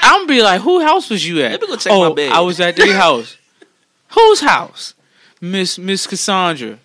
I'm 0.00 0.20
gonna 0.20 0.26
be 0.26 0.42
like, 0.42 0.60
who 0.60 0.80
house 0.80 1.10
was 1.10 1.26
you 1.26 1.42
at? 1.42 1.52
Let 1.52 1.60
me 1.60 1.66
go 1.68 1.76
check 1.76 1.92
oh, 1.92 2.08
my 2.10 2.14
bed. 2.14 2.32
I 2.32 2.40
was 2.40 2.60
at 2.60 2.76
their 2.76 2.96
house. 2.96 3.36
Whose 4.08 4.40
house? 4.40 4.94
Miss 5.40 5.78
Miss 5.78 6.06
Cassandra. 6.06 6.78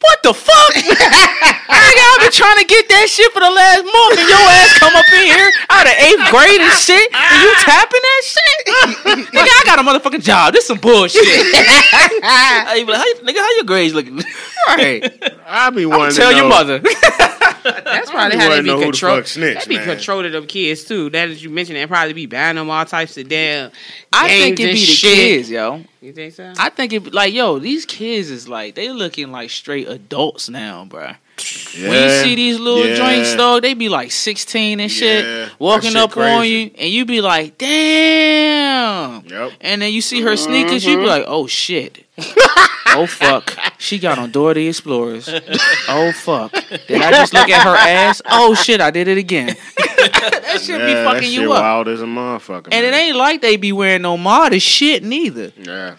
What 0.00 0.22
the 0.22 0.32
fuck? 0.32 0.72
Nigga, 0.74 2.02
I've 2.02 2.20
been 2.20 2.32
trying 2.32 2.56
to 2.58 2.64
get 2.64 2.88
that 2.88 3.06
shit 3.08 3.30
for 3.32 3.40
the 3.40 3.50
last 3.50 3.84
month, 3.84 4.16
and 4.18 4.28
your 4.28 4.40
ass 4.48 4.78
come 4.80 4.94
up 4.96 5.04
in 5.12 5.28
here 5.28 5.50
out 5.68 5.84
of 5.86 5.92
eighth 5.92 6.24
grade 6.32 6.60
and 6.60 6.72
shit, 6.72 7.04
and 7.12 7.36
you 7.44 7.50
tapping 7.60 8.00
that 8.00 8.22
shit? 8.24 8.60
Nigga, 9.34 9.44
I 9.44 9.62
got 9.66 9.78
a 9.78 9.82
motherfucking 9.84 10.22
job. 10.22 10.54
This 10.54 10.66
some 10.66 10.78
bullshit. 10.78 11.20
How 12.24 12.74
you 12.74 12.86
be 12.86 12.92
like, 12.92 13.00
how, 13.00 13.06
you- 13.06 13.14
nigga, 13.28 13.38
how 13.38 13.54
your 13.56 13.64
grades 13.64 13.92
looking? 13.94 14.22
right. 14.68 15.04
I 15.46 15.68
be 15.70 15.82
I'm 15.84 15.90
wanting 15.90 16.16
tell 16.16 16.30
to 16.30 16.36
know, 16.36 16.40
your 16.42 16.48
mother. 16.48 16.80
That's 17.64 18.10
probably 18.10 18.38
how 18.38 18.48
they 18.50 18.60
be 18.60 18.66
know 18.68 18.74
who 18.74 18.80
the 18.80 18.84
control. 18.86 19.16
fuck 19.16 19.26
snitched, 19.26 19.66
They 19.66 19.74
be 19.74 19.76
man. 19.78 19.96
controlling 19.96 20.32
them 20.32 20.46
kids 20.46 20.84
too. 20.84 21.10
That 21.10 21.28
as 21.30 21.42
you 21.42 21.50
mentioned, 21.50 21.76
they 21.78 21.86
probably 21.86 22.12
be 22.12 22.26
buying 22.26 22.56
them 22.56 22.68
all 22.70 22.84
types 22.84 23.16
of 23.16 23.28
damn. 23.28 23.70
I 24.12 24.28
think 24.28 24.56
games 24.58 24.60
it 24.60 24.64
and 24.70 24.74
be 24.76 24.80
the 24.80 24.86
shit. 24.92 25.14
kids, 25.14 25.50
yo. 25.50 25.84
You 26.00 26.12
think 26.12 26.34
so? 26.34 26.52
I 26.58 26.70
think 26.70 26.92
it 26.92 27.12
like 27.12 27.32
yo, 27.34 27.58
these 27.58 27.84
kids 27.86 28.30
is 28.30 28.48
like 28.48 28.74
they 28.74 28.90
looking 28.90 29.30
like 29.32 29.50
straight 29.50 29.88
adults 29.88 30.48
now, 30.48 30.86
bruh. 30.88 31.16
When 31.74 31.92
you 31.92 32.10
see 32.22 32.34
these 32.34 32.60
little 32.60 32.84
yeah. 32.86 32.96
joints, 32.96 33.34
though, 33.34 33.60
they 33.60 33.72
be 33.72 33.88
like 33.88 34.10
16 34.10 34.78
and 34.78 34.90
shit, 34.92 35.24
Yeah, 35.24 35.48
walking 35.58 35.92
shit 35.92 35.96
up 35.96 36.14
on 36.14 36.46
you, 36.46 36.70
and 36.78 36.90
you 36.90 37.06
be 37.06 37.22
like, 37.22 37.56
damn. 37.56 39.24
Yep. 39.26 39.52
And 39.62 39.80
then 39.82 39.92
you 39.92 40.00
see 40.02 40.20
her 40.22 40.36
sneakers, 40.36 40.82
Mm-hmm. 40.82 40.90
you 40.90 40.96
be 40.98 41.06
like, 41.06 41.24
oh 41.26 41.46
shit. 41.46 42.04
Oh 42.96 43.06
fuck. 43.06 43.56
She 43.78 43.98
got 43.98 44.18
on 44.18 44.30
Dora 44.30 44.54
the 44.54 44.68
Explorers. 44.68 45.28
oh 45.88 46.12
fuck. 46.12 46.52
Did 46.52 47.02
I 47.02 47.10
just 47.12 47.32
look 47.32 47.48
at 47.48 47.62
her 47.64 47.74
ass? 47.76 48.20
Oh 48.30 48.54
shit, 48.54 48.80
I 48.80 48.90
did 48.90 49.08
it 49.08 49.18
again. 49.18 49.46
that 49.76 50.58
should 50.62 50.78
be 50.78 50.92
Yeah, 50.92 50.94
that 50.94 51.04
fucking 51.04 51.22
shit 51.30 51.32
you 51.40 51.52
up. 51.52 51.62
wild 51.62 51.88
as 51.88 52.02
a 52.02 52.06
motherfucker. 52.06 52.68
And 52.72 52.84
it 52.86 52.92
ain't 52.94 53.16
like 53.16 53.40
they 53.40 53.56
be 53.56 53.72
wearing 53.72 54.02
no 54.02 54.16
modest 54.16 54.66
shit 54.66 55.02
neither. 55.02 55.52
Yeah. 55.56 55.96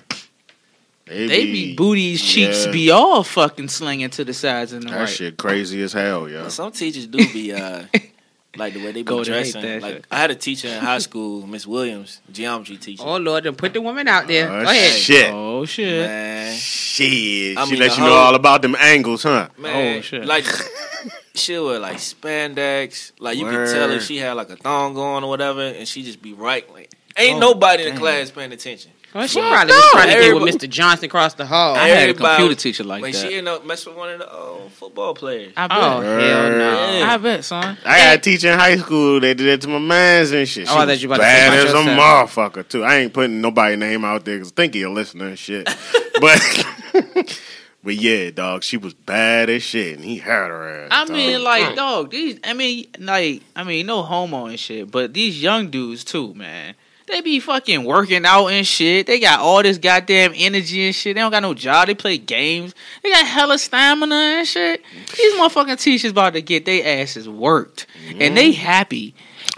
They 1.06 1.46
be 1.46 1.76
booties, 1.76 2.22
cheeks 2.22 2.66
yeah. 2.66 2.72
be 2.72 2.90
all 2.90 3.24
fucking 3.24 3.68
slinging 3.68 4.10
to 4.12 4.24
the 4.24 4.34
sides 4.34 4.72
and 4.72 4.84
the 4.84 4.92
That 4.92 5.00
right. 5.02 5.10
shit 5.10 5.38
crazy 5.38 5.82
as 5.82 5.92
hell, 5.92 6.30
yo. 6.30 6.48
Some 6.48 6.72
teachers 6.72 7.06
do 7.08 7.18
be 7.34 7.52
uh, 7.52 7.84
like 8.58 8.74
the 8.74 8.80
way 8.80 8.88
they 8.88 9.02
be 9.02 9.04
Go 9.04 9.24
dressing. 9.24 9.62
that 9.62 9.82
Like 9.82 9.94
shit. 9.96 10.06
I 10.12 10.18
had 10.18 10.32
a 10.32 10.36
teacher 10.36 10.68
in 10.68 10.80
high 10.80 10.98
school, 10.98 11.48
Miss 11.48 11.66
Williams, 11.66 12.20
geometry 12.32 12.78
teacher. 12.78 13.04
Oh 13.06 13.18
Lord, 13.18 13.44
then 13.46 13.56
put 13.56 13.74
the 13.74 13.82
woman 13.82 14.08
out 14.08 14.28
there. 14.28 14.50
Oh, 14.52 14.64
Go 14.64 14.70
ahead. 14.70 14.92
shit. 14.94 15.32
Oh 15.34 15.66
shit. 15.66 16.08
Man, 16.08 16.56
Shit. 16.58 17.58
I 17.58 17.66
she 17.66 17.72
mean, 17.72 17.80
let 17.80 17.92
the 17.92 17.98
you 17.98 18.04
know 18.04 18.10
whole- 18.10 18.18
all 18.18 18.36
about 18.36 18.62
them 18.62 18.76
angles, 18.78 19.24
huh? 19.24 19.48
man, 19.58 19.96
Oh, 19.96 19.98
oh 19.98 20.02
shit. 20.02 20.26
like 20.26 20.46
she'll 21.36 21.66
wear 21.68 21.80
like 21.80 21.98
spandex. 21.98 23.12
Like 23.20 23.38
you 23.38 23.46
Word. 23.46 23.68
can 23.68 23.76
tell 23.76 23.92
if 23.92 24.04
she 24.04 24.18
had 24.18 24.34
like 24.34 24.50
a 24.50 24.56
thong 24.58 24.98
on 24.98 25.24
or 25.24 25.30
whatever, 25.30 25.62
and 25.62 25.88
she 25.88 26.04
just 26.04 26.22
be 26.22 26.34
right. 26.34 26.70
Like 26.74 26.90
oh, 27.18 27.22
ain't 27.22 27.38
Oh, 27.38 27.54
nobody 27.54 27.84
in 27.88 27.96
the 27.96 28.00
class 28.00 28.32
paying 28.32 28.52
attention. 28.52 28.92
Well, 29.14 29.28
she 29.28 29.40
probably 29.40 29.74
was 29.74 29.90
trying 29.92 30.08
to 30.08 30.14
get 30.22 30.36
with 30.36 30.56
Mr. 30.56 30.70
Johnson 30.70 31.06
across 31.06 31.34
the 31.34 31.46
hall. 31.46 31.76
I 31.76 31.88
had 31.90 31.98
a 31.98 32.02
Everybody- 32.04 32.36
computer 32.38 32.62
teacher 32.62 32.84
like 32.86 33.02
When 33.02 33.12
that. 33.12 33.18
she 33.18 33.28
ended 33.38 33.48
up 33.54 33.64
uh, 33.64 33.66
messing 33.66 33.92
with 33.94 33.98
one 33.98 34.10
of 34.10 34.20
the 34.20 34.34
old 34.34 34.72
football 34.72 35.14
players. 35.14 35.54
I 35.58 35.68
bet. 35.68 35.78
Oh 35.78 36.02
hell 36.02 36.50
no! 36.52 36.98
Yeah. 37.00 37.14
I 37.14 37.18
bet, 37.18 37.44
son. 37.44 37.78
I 37.86 37.98
had 37.98 38.20
a 38.20 38.22
teacher 38.22 38.52
in 38.52 38.58
high 38.60 38.78
school. 38.78 39.20
They 39.20 39.34
did 39.34 39.48
that 39.48 39.62
to 39.62 39.68
my 39.68 39.80
mans 39.80 40.32
and 40.32 40.48
shit. 40.48 40.68
She 40.68 40.74
Oh, 40.74 40.78
I 40.78 40.80
thought 40.80 40.88
was 40.88 41.04
you 41.04 41.10
about 41.10 41.18
to 41.18 41.24
say 41.24 41.28
bad 41.28 41.68
about 41.68 41.68
as 41.68 41.74
a 41.74 42.00
motherfucker 42.00 42.68
too. 42.68 42.84
I 42.84 42.98
ain't 42.98 43.14
putting 43.14 43.42
nobody's 43.42 43.80
name 43.80 44.06
out 44.06 44.24
there 44.24 44.38
because 44.38 44.52
I 44.52 44.56
think 44.56 44.74
he'll 44.76 44.92
listen 44.92 45.22
and 45.22 45.38
shit. 45.38 45.66
but 46.22 46.66
but 47.84 47.96
yeah, 47.96 48.30
dog, 48.32 48.64
she 48.64 48.78
was 48.78 48.94
bad 48.94 49.50
as 49.50 49.64
shit, 49.64 49.96
and 49.98 50.06
he 50.06 50.18
had 50.18 50.48
her 50.50 50.84
ass. 50.84 50.90
I 50.92 51.06
dog. 51.06 51.14
mean, 51.16 51.44
like, 51.44 51.64
mm. 51.64 51.76
dog, 51.76 52.12
these, 52.12 52.40
I 52.44 52.54
mean, 52.54 52.88
like, 53.00 53.42
I 53.56 53.64
mean, 53.64 53.86
no 53.88 54.04
homo 54.04 54.46
and 54.46 54.60
shit, 54.60 54.90
but 54.92 55.14
these 55.14 55.42
young 55.42 55.70
dudes, 55.70 56.04
too, 56.04 56.34
man. 56.34 56.76
They 57.12 57.20
be 57.20 57.42
fucking 57.42 57.84
working 57.84 58.26
out 58.26 58.48
and 58.48 58.66
shit. 58.66 59.06
They 59.06 59.20
got 59.20 59.42
all 59.42 59.62
this 59.62 59.78
goddamn 59.78 60.32
energy 60.34 60.86
and 60.86 60.96
shit. 60.96 61.16
They 61.16 61.22
don't 61.22 61.32
got 61.32 61.42
no 61.42 61.54
job. 61.54 61.88
They 61.88 61.94
play 61.94 62.18
games. 62.18 62.74
They 63.04 63.10
got 63.10 63.28
hella 63.28 63.60
stamina 63.60 64.16
and 64.16 64.48
shit. 64.48 64.82
These 65.18 65.34
motherfucking 65.34 65.82
teachers 65.82 66.12
about 66.12 66.34
to 66.34 66.42
get 66.42 66.64
their 66.64 67.02
asses 67.02 67.28
worked. 67.28 67.86
And 68.18 68.38
they 68.38 68.54
happy. 68.54 69.14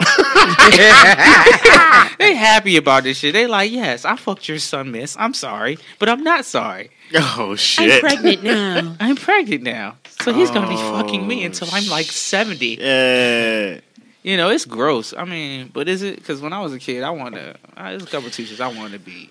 they 2.18 2.34
happy 2.34 2.76
about 2.76 3.04
this 3.04 3.18
shit. 3.18 3.32
They 3.34 3.46
like, 3.46 3.70
yes, 3.70 4.04
I 4.04 4.16
fucked 4.16 4.48
your 4.48 4.58
son, 4.58 4.90
miss. 4.90 5.16
I'm 5.18 5.34
sorry. 5.34 5.78
But 6.00 6.08
I'm 6.08 6.24
not 6.24 6.44
sorry. 6.44 6.90
oh 7.14 7.54
shit! 7.54 7.92
I'm 7.92 8.00
pregnant 8.00 8.42
now. 8.42 8.96
I'm 9.00 9.14
pregnant 9.14 9.62
now. 9.62 9.96
So 10.22 10.32
he's 10.32 10.50
gonna 10.50 10.68
be 10.68 10.74
Oh, 10.76 11.00
fucking 11.00 11.26
me 11.26 11.44
oh, 11.44 11.46
until 11.46 11.68
I'm 11.70 11.86
like 11.88 12.06
70. 12.06 12.78
Yeah. 12.80 13.80
You 14.24 14.36
know, 14.38 14.48
it's 14.48 14.64
gross. 14.64 15.12
I 15.16 15.24
mean, 15.24 15.70
but 15.72 15.86
is 15.88 16.02
it? 16.02 16.16
Because 16.16 16.40
when 16.40 16.52
I 16.52 16.60
was 16.60 16.72
a 16.72 16.78
kid, 16.78 17.02
I 17.04 17.10
wanted 17.10 17.40
to. 17.40 17.56
Uh, 17.80 17.90
there's 17.90 18.02
a 18.04 18.06
couple 18.06 18.30
teachers 18.30 18.58
I 18.60 18.68
wanted 18.68 18.92
to 18.94 18.98
be. 18.98 19.30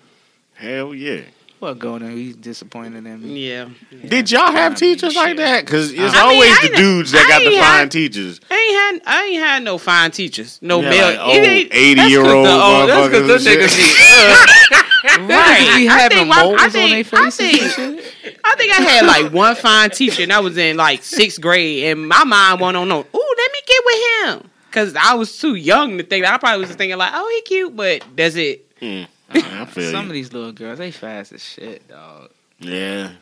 Hell 0.54 0.94
yeah. 0.94 1.22
Well, 1.60 1.74
going 1.74 2.02
there, 2.02 2.10
he's 2.10 2.36
disappointed 2.36 3.04
in 3.06 3.22
me. 3.22 3.48
Yeah. 3.50 3.68
Did 4.06 4.30
y'all 4.30 4.52
have 4.52 4.56
I 4.56 4.68
mean, 4.68 4.76
teachers 4.76 5.16
like 5.16 5.28
shit. 5.28 5.36
that? 5.38 5.64
Because 5.64 5.92
it's 5.92 6.14
I 6.14 6.20
always 6.20 6.50
I 6.52 6.68
the 6.68 6.76
dudes 6.76 7.10
that 7.12 7.24
I 7.24 7.28
got 7.28 7.38
the 7.40 7.46
ain't 7.46 7.54
fine 7.60 7.78
had- 7.80 7.90
teachers. 7.90 8.40
I 8.50 8.54
ain't 8.54 9.04
had 9.06 9.12
I 9.14 9.24
ain't 9.26 9.42
had 9.42 9.62
no 9.64 9.78
fine 9.78 10.10
teachers. 10.10 10.58
No 10.62 10.80
Yeah, 10.80 10.90
male. 10.90 11.06
like 11.06 11.18
old 11.20 11.36
ain't- 11.36 11.74
eighty 11.74 11.94
That's 11.94 12.10
year 12.10 12.22
'cause 12.22 12.32
old 12.32 12.46
the- 12.46 12.50
oh, 12.52 12.86
that's 12.86 13.08
'cause 13.08 13.22
motherfuckers. 13.22 13.44
them 13.46 13.46
and 13.46 13.60
niggas 13.60 15.28
be, 15.28 15.34
Niggas 15.34 15.88
I 15.90 16.08
think 16.08 16.30
why- 16.30 16.56
I 16.58 16.68
think- 16.68 17.12
I 17.14 17.30
think- 17.30 18.00
I 18.44 18.54
think 18.56 18.72
I 18.78 18.82
had 18.82 19.06
like 19.06 19.32
one 19.32 19.56
fine 19.56 19.90
teacher, 19.90 20.22
and 20.22 20.32
I 20.32 20.40
was 20.40 20.56
in 20.56 20.76
like 20.76 21.02
sixth 21.02 21.40
grade, 21.40 21.84
and 21.84 22.06
my 22.08 22.24
mind 22.24 22.60
went 22.60 22.76
on, 22.76 22.90
"Ooh, 22.90 22.92
let 22.92 23.52
me 23.52 23.58
get 23.66 23.82
with 23.86 23.98
him," 24.42 24.50
because 24.74 24.94
I 25.00 25.14
was 25.14 25.38
too 25.38 25.54
young 25.54 25.98
to 25.98 26.04
think. 26.04 26.26
I 26.26 26.36
probably 26.36 26.66
was 26.66 26.74
thinking 26.74 26.98
like, 26.98 27.12
"Oh, 27.14 27.28
he 27.36 27.42
cute," 27.42 27.76
but 27.76 28.04
does 28.16 28.34
it? 28.34 28.68
Mm. 28.80 29.06
I 29.30 29.64
feel 29.66 29.90
Some 29.92 30.06
you. 30.06 30.10
of 30.10 30.14
these 30.14 30.32
little 30.32 30.50
girls, 30.52 30.78
they 30.78 30.90
fast 30.90 31.32
as 31.32 31.42
shit, 31.44 31.86
dog. 31.88 32.30
Yeah. 32.58 33.12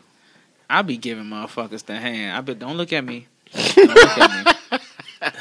I 0.71 0.81
be 0.83 0.97
giving 0.97 1.25
motherfuckers 1.25 1.85
the 1.85 1.97
hand. 1.97 2.35
I 2.37 2.41
be 2.41 2.55
don't 2.55 2.79
look 2.79 2.93
at 2.95 3.05
me. 3.05 3.27
Don't 3.53 3.77
look 3.87 4.19
at 4.19 4.47
me. 4.73 4.79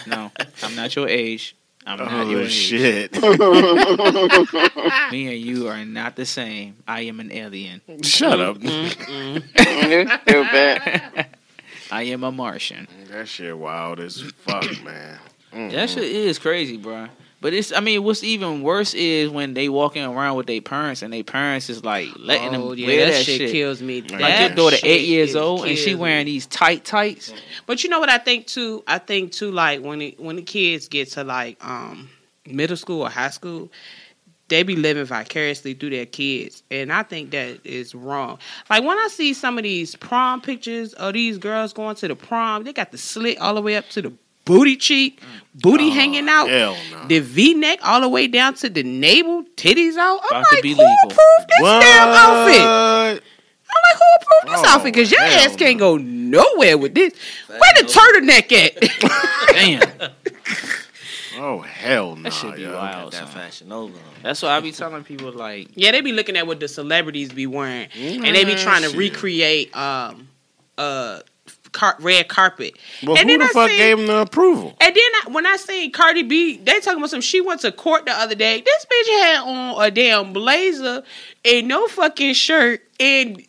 No, 0.05 0.31
I'm 0.63 0.75
not 0.75 0.93
your 0.97 1.07
age. 1.07 1.55
I'm 1.87 1.97
not 1.97 2.27
your 2.27 2.41
Oh 2.41 2.43
age. 2.43 2.51
shit. 2.51 3.13
Me 5.11 5.27
and 5.27 5.37
you 5.45 5.67
are 5.69 5.83
not 5.85 6.15
the 6.17 6.25
same. 6.25 6.75
I 6.87 7.01
am 7.01 7.19
an 7.21 7.31
alien. 7.31 7.81
Shut 8.03 8.39
up. 8.39 8.57
I 11.89 12.03
am 12.03 12.23
a 12.23 12.31
Martian. 12.31 12.87
That 13.09 13.27
shit 13.29 13.57
wild 13.57 13.99
as 14.01 14.21
fuck, 14.21 14.65
man. 14.83 15.17
Mm. 15.53 15.71
That 15.71 15.89
shit 15.89 16.03
is 16.03 16.39
crazy, 16.39 16.77
bro. 16.77 17.07
But 17.41 17.53
it's, 17.55 17.71
I 17.73 17.79
mean, 17.79 18.03
what's 18.03 18.23
even 18.23 18.61
worse 18.61 18.93
is 18.93 19.29
when 19.31 19.55
they 19.55 19.67
walking 19.67 20.03
around 20.03 20.35
with 20.37 20.45
their 20.45 20.61
parents 20.61 21.01
and 21.01 21.11
their 21.11 21.23
parents 21.23 21.71
is 21.71 21.83
like 21.83 22.07
letting 22.15 22.49
Oh, 22.55 22.69
them 22.69 22.77
yeah, 22.77 22.85
wear 22.87 23.05
that, 23.07 23.11
that, 23.13 23.25
shit, 23.25 23.37
shit. 23.41 23.51
kills 23.51 23.81
me. 23.81 24.01
Like 24.03 24.19
Like 24.21 24.39
your 24.41 24.49
daughter 24.55 24.77
eight 24.83 25.07
years 25.07 25.35
old 25.35 25.65
and 25.65 25.75
she 25.75 25.85
kills 25.85 25.95
me. 25.95 26.01
wearing 26.01 26.25
these 26.27 26.45
tight 26.45 26.85
tights. 26.85 27.33
But 27.65 27.83
you 27.83 27.89
know 27.89 27.99
what 27.99 28.09
I 28.09 28.19
think 28.19 28.45
too? 28.45 28.83
I 28.85 28.99
think 28.99 29.31
too, 29.31 29.51
like 29.51 29.81
when 29.81 30.01
it, 30.03 30.19
when 30.19 30.35
the 30.35 30.43
kids 30.43 30.87
get 30.87 31.09
to 31.13 31.23
like 31.23 31.57
um 31.65 32.09
middle 32.45 32.77
school 32.77 33.01
or 33.01 33.09
high 33.09 33.31
school, 33.31 33.71
they 34.47 34.61
be 34.61 34.75
living 34.75 35.05
vicariously 35.05 35.73
through 35.73 35.91
their 35.91 36.05
kids, 36.05 36.61
and 36.69 36.91
I 36.93 37.03
think 37.03 37.31
that 37.31 37.65
is 37.65 37.95
wrong. 37.95 38.37
Like 38.69 38.83
when 38.83 38.97
I 38.99 39.07
see 39.09 39.33
some 39.33 39.57
of 39.57 39.63
these 39.63 39.95
prom 39.95 40.41
pictures 40.41 40.93
of 40.93 41.13
these 41.13 41.37
girls 41.39 41.73
going 41.73 41.95
to 41.95 42.07
the 42.07 42.15
prom, 42.15 42.65
they 42.65 42.73
got 42.73 42.91
the 42.91 42.97
slit 42.99 43.39
all 43.39 43.55
the 43.55 43.61
way 43.63 43.77
up 43.77 43.89
to 43.91 44.01
the 44.03 44.13
booty 44.45 44.75
cheek, 44.75 45.21
booty 45.55 45.87
Oh, 45.89 45.91
hanging 45.91 46.27
out, 46.29 46.49
Hell 46.49 46.75
no. 46.91 47.07
the 47.07 47.19
V 47.19 47.53
neck 47.53 47.79
all 47.83 48.01
the 48.01 48.09
way 48.09 48.27
down 48.27 48.53
to 48.55 48.69
the 48.69 48.83
navel, 48.83 49.43
titties 49.55 49.97
out. 49.97 50.19
I'm 50.31 50.37
About 50.41 50.45
to 50.49 50.55
like, 50.55 50.63
be 50.63 50.69
who 50.73 50.77
legal. 50.77 50.95
approved 51.03 51.47
this 51.49 51.61
damn 51.61 52.09
outfit? 52.09 52.61
I'm 52.61 53.81
like, 53.83 53.97
who 53.97 54.21
approved 54.21 54.53
this 54.55 54.61
Oh, 54.65 54.73
outfit? 54.75 54.93
Because 54.93 55.11
your 55.11 55.21
ass 55.21 55.55
can't 55.55 55.79
no. 55.79 55.97
go 55.97 55.97
nowhere 55.97 56.77
with 56.77 56.93
this. 56.95 57.13
Where 57.47 57.59
the 57.77 57.83
turtleneck 57.83 58.51
at? 58.51 59.81
Damn, 60.01 60.11
Oh 61.37 61.59
hell 61.61 62.15
no. 62.17 62.23
that 62.23 62.33
should 62.33 62.55
be 62.55 62.63
yo. 62.63 62.75
wild. 62.75 63.13
That 63.13 63.29
fashion 63.29 63.71
over. 63.71 63.93
'em. 63.97 64.03
That's 64.21 64.41
why 64.41 64.49
I 64.49 64.59
be 64.59 64.71
telling 64.73 65.03
people 65.05 65.31
like, 65.31 65.69
yeah, 65.75 65.91
they 65.91 66.01
be 66.01 66.11
looking 66.11 66.35
at 66.35 66.45
what 66.45 66.59
the 66.59 66.67
celebrities 66.67 67.31
be 67.31 67.47
wearing, 67.47 67.87
Mm, 67.89 68.25
and 68.25 68.35
they 68.35 68.43
be 68.43 68.55
trying 68.55 68.81
to 68.83 68.89
shit. 68.89 68.97
recreate 68.97 69.75
um 69.75 70.27
uh 70.77 71.19
car- 71.71 71.95
red 71.99 72.27
carpet. 72.27 72.75
Well, 73.03 73.17
And 73.17 73.29
who 73.29 73.37
then 73.37 73.39
the 73.39 73.45
I 73.45 73.53
fuck 73.53 73.69
seen- 73.69 73.77
gave 73.77 73.99
him 73.99 74.07
the 74.07 74.17
approval? 74.19 74.75
And 74.81 74.95
then 74.95 75.03
I, 75.25 75.29
when 75.31 75.45
I 75.45 75.55
seen 75.57 75.91
Cardi 75.91 76.23
B, 76.23 76.57
they 76.57 76.79
talking 76.79 76.97
about 76.99 77.09
some. 77.09 77.21
She 77.21 77.41
went 77.41 77.61
to 77.61 77.71
court 77.71 78.05
the 78.05 78.11
other 78.11 78.35
day. 78.35 78.61
This 78.61 78.85
bitch 78.85 79.21
had 79.23 79.39
on 79.43 79.83
a 79.83 79.91
damn 79.91 80.33
blazer 80.33 81.03
and 81.45 81.67
no 81.67 81.87
fucking 81.87 82.33
shirt 82.33 82.81
and 82.99 83.41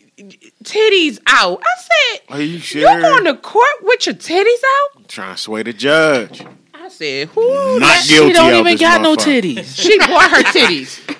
titties 0.64 1.18
out. 1.26 1.60
I 1.62 1.80
said, 1.80 2.34
Are 2.36 2.40
you 2.40 2.58
sure? 2.58 2.80
"You 2.82 2.86
sure? 2.88 3.00
going 3.00 3.24
to 3.24 3.34
court 3.36 3.66
with 3.82 4.06
your 4.06 4.14
titties 4.14 4.62
out?" 4.96 5.08
Trying 5.08 5.34
to 5.34 5.40
sway 5.40 5.62
the 5.64 5.72
judge. 5.72 6.42
I 6.74 6.88
said, 6.88 7.28
"Who?" 7.28 7.78
Not 7.80 7.86
that- 7.88 8.04
guilty 8.08 8.28
she 8.28 8.32
don't 8.34 8.54
even 8.66 8.76
got 8.78 9.00
no 9.00 9.16
titties. 9.16 9.76
She 9.82 9.98
bought 9.98 10.30
her 10.30 10.42
titties. 10.44 11.16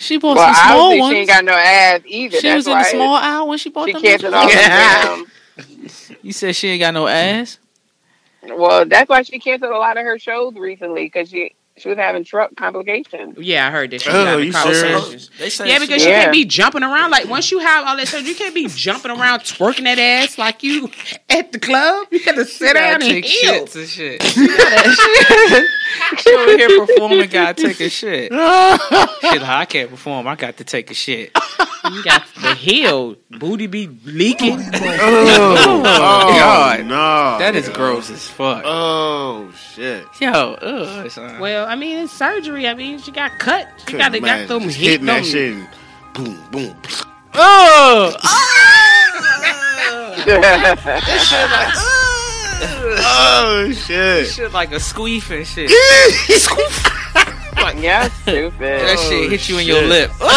She 0.00 0.16
bought 0.16 0.36
Well, 0.36 0.54
some 0.54 0.64
small 0.68 0.80
obviously 0.92 1.00
ones. 1.00 1.12
she 1.12 1.18
ain't 1.18 1.28
got 1.28 1.44
no 1.44 1.52
ass 1.54 2.00
either. 2.06 2.36
she 2.36 2.46
That's 2.46 2.56
was 2.58 2.66
in 2.68 2.72
why 2.72 2.82
the 2.84 2.88
small 2.90 3.14
aisle 3.16 3.48
when 3.48 3.58
she 3.58 3.68
bought 3.70 3.86
she 3.88 3.92
them. 3.94 4.02
canceled 4.02 4.32
bitches. 4.32 5.26
You 6.28 6.34
said 6.34 6.54
she 6.54 6.68
ain't 6.68 6.80
got 6.80 6.92
no 6.92 7.06
ass. 7.06 7.58
Well, 8.42 8.84
that's 8.84 9.08
why 9.08 9.22
she 9.22 9.38
canceled 9.38 9.72
a 9.72 9.78
lot 9.78 9.96
of 9.96 10.04
her 10.04 10.18
shows 10.18 10.56
recently 10.56 11.06
because 11.06 11.30
she 11.30 11.54
she 11.80 11.88
was 11.88 11.98
having 11.98 12.24
truck 12.24 12.54
complications. 12.56 13.36
Yeah, 13.38 13.66
I 13.66 13.70
heard 13.70 13.90
that. 13.92 14.02
She 14.02 14.10
Oh, 14.10 14.12
got 14.24 14.40
in 14.40 14.46
you 14.46 14.52
conversations. 14.52 15.30
They 15.38 15.48
say 15.50 15.68
Yeah, 15.68 15.78
because 15.78 16.02
you 16.04 16.10
Yeah. 16.10 16.20
can't 16.22 16.32
be 16.32 16.44
jumping 16.44 16.82
around. 16.82 17.10
Like 17.10 17.28
once 17.28 17.50
you 17.50 17.58
have 17.60 17.86
all 17.86 17.96
that 17.96 18.08
stuff, 18.08 18.26
you 18.26 18.34
can't 18.34 18.54
be 18.54 18.66
jumping 18.68 19.10
around 19.10 19.40
twerking 19.40 19.84
that 19.84 19.98
ass 19.98 20.38
like 20.38 20.62
you 20.62 20.90
at 21.30 21.52
the 21.52 21.58
club. 21.58 22.06
You 22.10 22.24
got 22.24 22.34
to 22.36 22.44
sit 22.44 22.74
down 22.74 22.94
and 22.94 23.02
take 23.02 23.24
heel. 23.24 23.66
shits 23.66 23.76
and 23.76 23.88
shit. 23.88 24.22
she 26.20 26.34
over 26.34 26.56
here 26.56 26.86
performing, 26.86 27.28
gotta 27.28 27.62
take 27.62 27.80
a 27.80 27.88
shit. 27.88 28.32
Shit, 28.32 29.42
like, 29.42 29.50
I 29.50 29.64
can't 29.64 29.90
perform. 29.90 30.26
I 30.26 30.36
got 30.36 30.56
to 30.58 30.64
take 30.64 30.90
a 30.90 30.94
shit. 30.94 31.30
You 31.90 32.02
got 32.04 32.22
the 32.42 32.54
heel, 32.54 33.16
booty 33.30 33.66
be 33.66 33.88
leaking. 34.04 34.58
Oh, 34.58 34.70
oh, 34.74 35.82
oh 35.86 36.28
God. 36.38 36.84
no. 36.86 37.38
That 37.38 37.54
is 37.56 37.68
yo. 37.68 37.74
gross 37.74 38.10
as 38.10 38.26
fuck. 38.26 38.62
Oh 38.66 39.50
shit. 39.74 40.04
Yo, 40.20 40.30
ugh. 40.30 41.10
Well, 41.40 41.66
I 41.68 41.76
mean, 41.76 41.98
it's 41.98 42.12
surgery. 42.12 42.66
I 42.66 42.74
mean, 42.74 42.98
she 42.98 43.12
got 43.12 43.38
cut. 43.38 43.68
She 43.78 43.84
Couldn't 43.86 44.00
got, 44.00 44.12
got 44.12 44.18
imagine 44.18 44.48
them 44.48 44.62
just 44.62 44.76
hit 44.78 44.90
hitting 44.92 45.06
that 45.06 45.24
shit 45.24 45.54
and 45.54 45.68
boom, 46.14 46.38
boom. 46.50 46.74
oh, 47.34 48.16
Oh 53.00 53.70
shit. 53.72 54.26
shit 54.28 54.52
like 54.52 54.72
a 54.72 54.76
squeef 54.76 55.30
and 55.36 55.46
shit. 55.46 55.70
yeah, 55.70 56.08
stupid. 58.22 58.58
That 58.60 58.96
Oh, 58.98 59.08
shit 59.10 59.30
hit 59.30 59.48
you 59.48 59.58
in 59.58 59.66
your 59.66 59.82
lip. 59.82 60.10
Oh, 60.20 60.28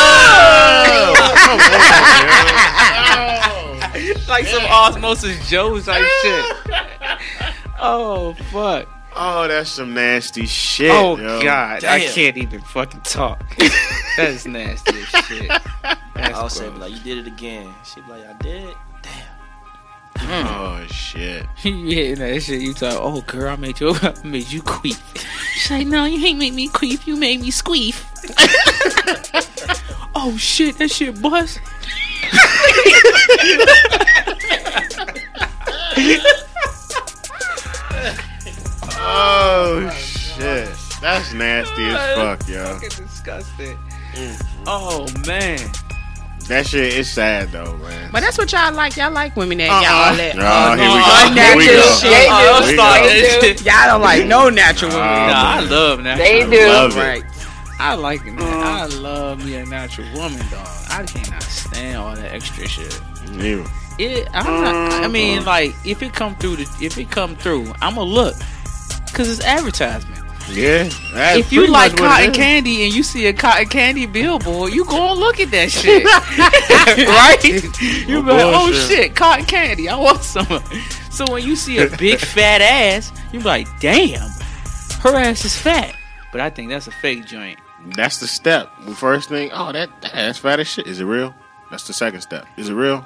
oh 3.94 4.26
like 4.30 4.46
some 4.48 4.64
Osmosis 4.66 5.50
Jones 5.50 5.88
like 5.88 6.04
shit. 6.22 6.46
Oh 7.80 8.34
fuck. 8.52 8.88
Oh, 9.14 9.48
that's 9.48 9.72
some 9.72 9.94
nasty 9.94 10.46
shit. 10.46 10.92
Oh 10.92 11.18
yo. 11.18 11.42
god, 11.42 11.84
I 11.84 12.00
can't 12.00 12.38
even 12.38 12.62
fucking 12.62 13.02
talk. 13.02 13.44
that 14.18 14.30
is 14.30 14.48
nasty 14.48 15.02
shit. 15.04 15.52
That's 16.16 16.34
I'll 16.34 16.50
say, 16.50 16.70
like, 16.70 16.92
you 16.92 17.00
did 17.00 17.18
it 17.20 17.28
again. 17.28 17.74
She 17.84 18.02
be 18.02 18.12
like, 18.12 18.28
I 18.28 18.34
did. 18.34 18.76
Damn. 19.02 19.42
Hmm. 20.18 20.48
Oh 20.48 20.88
shit. 20.88 21.46
you 21.64 21.88
hitting 21.88 22.20
that 22.20 22.42
shit. 22.42 22.62
You 22.62 22.74
talk, 22.74 22.98
oh 23.02 23.22
girl, 23.22 23.50
I 23.50 23.56
made 23.58 23.80
you, 23.80 23.90
I 24.02 24.14
made 24.24 24.50
you 24.50 24.62
queef. 24.62 25.00
She's 25.56 25.72
like, 25.72 25.88
no, 25.88 26.06
you 26.06 26.26
ain't 26.26 26.40
make 26.40 26.54
me 26.54 26.70
queef. 26.70 27.06
You 27.06 27.18
made 27.18 27.42
me 27.42 27.52
squeef. 27.52 28.06
oh 30.16 30.38
shit, 30.38 30.78
that 30.78 30.90
shit 30.90 31.22
bust. 31.22 31.60
Oh 39.04 39.90
shit. 39.98 40.70
That's 41.02 41.34
nasty 41.34 41.86
as 41.86 42.16
fuck, 42.16 42.48
yo. 42.48 42.64
Fucking 42.76 42.90
disgusting. 42.90 43.78
Oh 44.68 45.08
man. 45.28 45.60
That 46.48 46.68
shit 46.68 46.94
is 46.98 47.10
sad 47.10 47.52
though, 47.52 47.78
man. 47.78 48.10
But 48.12 48.22
that's 48.22 48.38
what 48.38 48.52
y'all 48.52 48.74
like. 48.74 48.98
Y'all 48.98 49.12
like 49.12 49.36
women 49.36 49.58
that 49.60 49.70
Uh-uh. 49.70 49.82
y'all 49.82 50.18
let 50.18 50.36
Oh, 50.38 50.76
here 50.76 50.90
we 50.90 51.00
uh, 51.00 51.06
go. 51.06 51.30
Unnatural 51.30 51.96
shit. 51.96 52.12
They 52.12 52.28
Oh, 52.30 52.60
do. 52.62 52.68
we 52.68 52.74
start 52.76 53.02
go. 53.02 53.08
that 53.08 53.40
shit. 53.42 53.66
Y'all 53.66 53.88
don't 53.88 54.02
like 54.02 54.26
no 54.28 54.50
natural 54.50 54.92
women. 54.92 55.06
Oh, 55.08 55.28
Nah, 55.28 55.52
I 55.52 55.62
man. 55.62 55.70
love 55.70 56.00
natural. 56.02 56.28
They 56.28 56.50
do. 56.50 56.68
Love 56.68 56.96
right. 56.96 57.24
I 57.80 57.96
like 57.96 58.22
it. 58.26 58.34
Man. 58.34 58.42
I 58.64 58.86
love 58.86 59.44
me 59.46 59.56
a 59.56 59.66
natural 59.66 60.08
woman, 60.14 60.40
dog. 60.52 60.68
I 60.90 61.04
cannot 61.08 61.42
stand 61.44 61.98
all 61.98 62.16
that 62.16 62.32
extra 62.34 62.68
shit. 62.68 63.00
You. 63.32 63.66
It, 63.98 64.28
I'm 64.34 64.46
not, 64.46 65.04
I 65.04 65.08
mean, 65.08 65.46
like 65.46 65.74
if 65.86 66.02
it 66.04 66.14
come 66.14 66.36
through, 66.36 66.58
the, 66.58 66.64
if 66.82 66.98
it 66.98 67.10
come 67.12 67.36
through, 67.36 67.72
I'ma 67.82 68.02
look, 68.04 68.36
cause 69.14 69.30
it's 69.30 69.46
advertisement. 69.46 70.22
Yeah. 70.50 70.90
if 71.38 71.52
you 71.52 71.68
like 71.68 71.92
much 71.92 72.00
what 72.02 72.22
it 72.22 72.26
cotton 72.26 72.34
candy 72.34 72.84
and 72.84 72.94
you 72.94 73.04
see 73.04 73.28
a 73.28 73.34
cotton 73.34 73.68
candy 73.68 74.06
billboard, 74.06 74.74
you 74.74 74.84
go 74.86 75.12
and 75.12 75.20
look 75.20 75.40
at 75.40 75.52
that 75.52 75.72
shit, 75.72 76.04
right? 77.08 77.44
You 78.08 78.22
be 78.22 78.32
like, 78.32 78.46
oh 78.46 78.72
shit, 78.74 79.16
cotton 79.16 79.46
candy, 79.46 79.88
I 79.88 79.96
want 79.96 80.24
some. 80.24 80.46
So 81.10 81.26
when 81.32 81.44
you 81.46 81.56
see 81.56 81.78
a 81.80 81.88
big 81.98 82.20
fat 82.36 82.62
ass, 82.62 83.12
you 83.32 83.40
be 83.40 83.46
like, 83.46 83.68
damn, 83.80 84.30
her 85.00 85.16
ass 85.16 85.46
is 85.46 85.56
fat. 85.56 85.96
But 86.32 86.42
I 86.42 86.50
think 86.50 86.70
that's 86.70 86.88
a 86.88 86.92
fake 86.92 87.26
joint. 87.26 87.60
That's 87.96 88.20
the 88.20 88.28
step. 88.28 88.72
The 88.86 88.96
first 88.96 89.30
thing, 89.30 89.50
oh, 89.54 89.72
that 89.72 89.90
that's 90.02 90.40
fat 90.40 90.60
as 90.60 90.68
shit. 90.68 90.88
Is 90.88 91.00
it 91.00 91.06
real? 91.06 91.34
That's 91.70 91.88
the 91.88 91.94
second 91.94 92.22
step. 92.22 92.46
Is 92.58 92.70
it 92.70 92.74
real? 92.74 93.06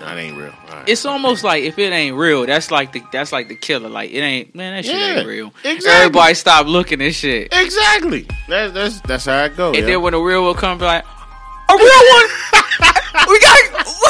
No, 0.00 0.06
it 0.06 0.18
ain't 0.18 0.36
real. 0.36 0.52
All 0.68 0.76
right. 0.76 0.88
It's 0.88 1.04
almost 1.04 1.44
like 1.44 1.62
if 1.62 1.78
it 1.78 1.92
ain't 1.92 2.16
real, 2.16 2.46
that's 2.46 2.70
like 2.70 2.92
the 2.92 3.02
that's 3.12 3.32
like 3.32 3.48
the 3.48 3.54
killer. 3.54 3.88
Like 3.88 4.10
it 4.10 4.20
ain't 4.20 4.54
man, 4.54 4.76
that 4.76 4.84
shit 4.84 4.94
Yeah, 4.94 5.18
ain't 5.18 5.28
real. 5.28 5.52
exactly. 5.62 5.90
Everybody 5.90 6.34
stop 6.34 6.66
looking 6.66 7.02
at 7.02 7.14
shit. 7.14 7.48
exactly. 7.52 8.26
That's 8.48 8.72
that's 8.72 9.00
that's 9.02 9.24
how 9.26 9.44
it 9.44 9.56
goes. 9.56 9.76
And 9.76 9.86
yeah. 9.86 9.94
then 9.94 10.02
when 10.02 10.12
the 10.12 10.20
real 10.20 10.42
will 10.42 10.54
come, 10.54 10.78
be 10.78 10.84
like, 10.84 11.04
a 11.04 11.72
real 11.76 12.12
one. 12.12 12.26
we 13.28 13.38
got 13.40 13.58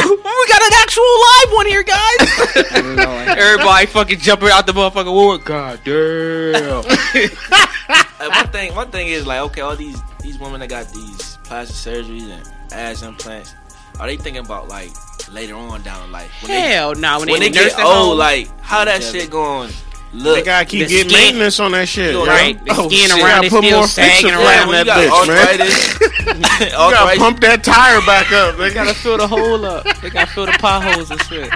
we 0.06 0.46
got 0.48 0.62
an 0.62 0.72
actual 0.78 1.04
live 1.04 1.52
one 1.52 1.66
here, 1.66 1.82
guys. 1.82 3.36
Everybody 3.38 3.86
fucking 3.86 4.18
jumping 4.20 4.50
out 4.50 4.66
the 4.66 4.72
motherfucking 4.72 5.14
wood. 5.14 5.44
God 5.44 5.80
damn. 5.84 6.84
Like, 8.20 8.36
one 8.36 8.46
uh, 8.46 8.50
thing, 8.52 8.74
one 8.74 8.90
thing 8.90 9.08
is 9.08 9.26
like, 9.26 9.40
okay, 9.40 9.62
all 9.62 9.74
these 9.76 10.00
these 10.22 10.38
women 10.38 10.60
that 10.60 10.68
got 10.68 10.88
these 10.92 11.38
plastic 11.42 11.76
surgeries 11.94 12.30
and 12.30 12.72
ass 12.72 13.02
implants, 13.02 13.54
are 14.00 14.06
they 14.06 14.16
thinking 14.16 14.44
about 14.44 14.68
like 14.68 14.90
later 15.30 15.54
on 15.54 15.82
down 15.82 16.04
in 16.04 16.12
life? 16.12 16.32
When 16.42 16.50
Hell 16.50 16.94
no. 16.94 17.18
When, 17.18 17.26
they, 17.26 17.32
when 17.32 17.40
they, 17.40 17.48
they 17.48 17.54
get 17.54 17.64
nursing 17.72 17.84
old, 17.84 17.94
home, 18.08 18.18
like 18.18 18.60
how 18.60 18.84
that 18.84 19.02
shit 19.02 19.30
going? 19.30 19.70
Look, 20.12 20.38
They 20.38 20.42
gotta 20.42 20.64
keep 20.64 20.88
the 20.88 20.92
getting 20.92 21.08
skin- 21.10 21.22
maintenance 21.22 21.60
on 21.60 21.70
that 21.70 21.86
shit. 21.88 22.14
Look, 22.16 22.26
yo. 22.26 22.32
right? 22.32 22.64
The 22.64 22.72
Oh, 22.76 22.88
skin 22.88 23.08
shit. 23.10 23.22
around 23.22 23.42
Gotta 23.42 23.50
put 23.50 23.64
still 23.64 23.78
more 23.78 23.86
sagging 23.86 24.30
around. 24.32 24.62
on 24.62 24.68
when 24.68 24.78
you 24.78 24.84
that 24.84 24.86
got 24.86 24.98
bitch, 25.06 25.28
man. 25.28 25.38
arthritis, 25.38 26.00
You 26.60 26.70
gotta 26.72 27.18
pump 27.18 27.40
that 27.40 27.62
tire 27.62 28.00
back 28.00 28.32
up. 28.32 28.56
They 28.56 28.68
They 28.70 28.74
gotta 28.74 28.94
fill 28.94 29.18
the 29.18 29.28
hole 29.28 29.64
up. 29.64 29.84
They 30.00 30.10
gotta 30.10 30.30
fill 30.32 30.46
the 30.46 30.52
potholes 30.58 31.10
and 31.12 31.22
shit. 31.22 31.48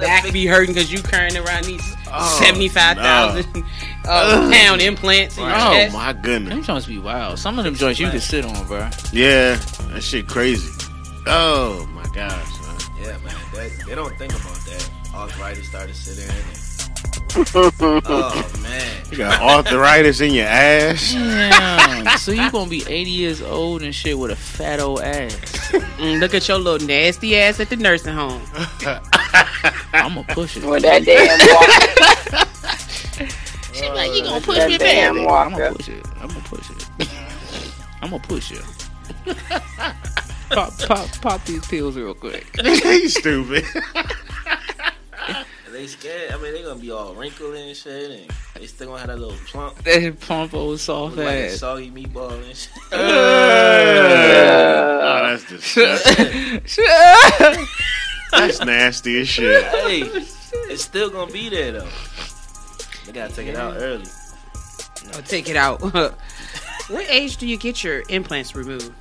Back 0.00 0.32
be 0.32 0.46
hurting 0.46 0.74
because 0.74 0.92
you 0.92 1.00
carrying 1.02 1.36
around 1.36 1.64
these 1.64 1.82
Oh, 2.12 2.40
seventy-five 2.42 2.96
thousand 2.96 3.64
uh, 4.04 4.50
pound 4.52 4.80
implants 4.82 5.36
in 5.38 5.44
your 5.44 5.52
Oh 5.54 5.72
chest. 5.72 5.94
my 5.94 6.12
goodness, 6.12 6.52
Them 6.54 6.62
joints 6.64 6.86
be 6.86 6.98
wild. 6.98 7.38
Some 7.38 7.56
of 7.58 7.64
them 7.64 7.74
joints 7.76 7.98
you 8.00 8.08
can 8.10 8.20
sit 8.20 8.44
on, 8.44 8.66
bro. 8.66 8.88
Yeah, 9.12 9.54
that 9.92 10.02
shit 10.02 10.26
crazy. 10.28 10.68
Oh 11.32 11.88
my 11.94 12.02
gosh. 12.12 12.60
man. 12.60 12.76
Yeah, 12.98 13.16
man, 13.18 13.36
that, 13.54 13.84
they 13.86 13.94
don't 13.94 14.18
think 14.18 14.32
about 14.32 14.56
that. 14.66 14.90
Arthritis 15.14 15.68
started 15.68 15.94
sitting 15.94 16.24
in. 16.24 16.34
And, 16.34 16.50
oh 18.06 18.52
man, 18.60 19.04
You 19.12 19.18
got 19.18 19.40
arthritis 19.40 20.20
in 20.20 20.34
your 20.34 20.46
ass. 20.46 21.12
Damn. 21.12 22.18
so 22.18 22.32
you 22.32 22.50
gonna 22.50 22.68
be 22.68 22.82
80 22.84 23.10
years 23.10 23.40
old 23.42 23.82
and 23.82 23.94
shit 23.94 24.18
with 24.18 24.32
a 24.32 24.36
fat 24.36 24.80
old 24.80 25.02
ass. 25.02 25.32
Mm, 25.98 26.18
look 26.18 26.34
at 26.34 26.48
your 26.48 26.58
little 26.58 26.84
nasty 26.84 27.38
ass 27.38 27.60
at 27.60 27.70
the 27.70 27.76
nursing 27.76 28.14
home. 28.14 28.42
I'm 29.92 30.14
gonna 30.14 30.24
push 30.30 30.56
it. 30.56 30.64
With 30.64 30.82
that 30.82 31.04
damn 31.04 31.38
walker. 31.54 33.36
She 33.72 33.88
like, 33.90 34.12
you 34.14 34.24
gonna 34.24 34.40
push 34.40 34.66
me 34.66 34.78
back? 34.78 35.10
I'm 35.10 35.24
walker. 35.24 35.50
gonna 35.50 35.74
push 35.74 35.88
it. 35.90 36.04
I'm 36.20 36.26
gonna 36.26 36.40
push 36.40 36.70
it. 36.70 36.88
I'm 38.02 38.10
gonna 38.10 38.22
push 38.24 38.50
it. 38.50 38.64
Pop, 40.50 40.76
pop, 40.80 41.08
pop 41.20 41.44
these 41.44 41.64
pills 41.66 41.96
real 41.96 42.14
quick. 42.14 42.46
you 42.62 43.08
stupid. 43.08 43.64
they 45.72 45.86
scared. 45.86 46.32
I 46.32 46.36
mean, 46.38 46.52
they're 46.54 46.64
gonna 46.64 46.80
be 46.80 46.90
all 46.90 47.14
wrinkled 47.14 47.54
and 47.54 47.76
shit, 47.76 48.10
and 48.10 48.30
they 48.54 48.66
still 48.66 48.88
gonna 48.88 48.98
have 48.98 49.08
that 49.08 49.18
little 49.18 49.36
plump, 49.46 49.76
That 49.84 50.18
pump 50.20 50.52
old 50.54 50.80
soft 50.80 51.16
like 51.16 51.26
a 51.26 51.46
ass. 51.52 51.58
soggy 51.60 51.90
meatball 51.90 52.32
and 52.32 52.56
shit. 52.56 52.70
oh, 52.92 52.98
that's 55.26 55.44
disgusting. 55.48 57.66
That's 58.32 58.64
nasty 58.64 59.20
as 59.22 59.28
shit. 59.28 59.64
hey, 59.64 60.02
it's 60.70 60.84
still 60.84 61.10
gonna 61.10 61.32
be 61.32 61.48
there 61.48 61.72
though. 61.72 61.88
They 63.04 63.10
gotta 63.12 63.34
take 63.34 63.48
it 63.48 63.56
out 63.56 63.74
early. 63.78 64.04
I'll 65.14 65.22
take 65.22 65.48
it 65.48 65.56
out. 65.56 65.80
what 65.92 66.14
age 67.10 67.38
do 67.38 67.48
you 67.48 67.56
get 67.56 67.82
your 67.82 68.04
implants 68.08 68.54
removed? 68.54 68.92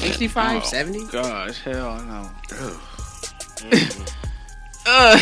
65, 0.00 0.62
Oh. 0.62 0.64
70? 0.66 1.06
Gosh, 1.06 1.60
hell 1.62 2.00
no. 2.02 2.30
Uh, 4.86 5.16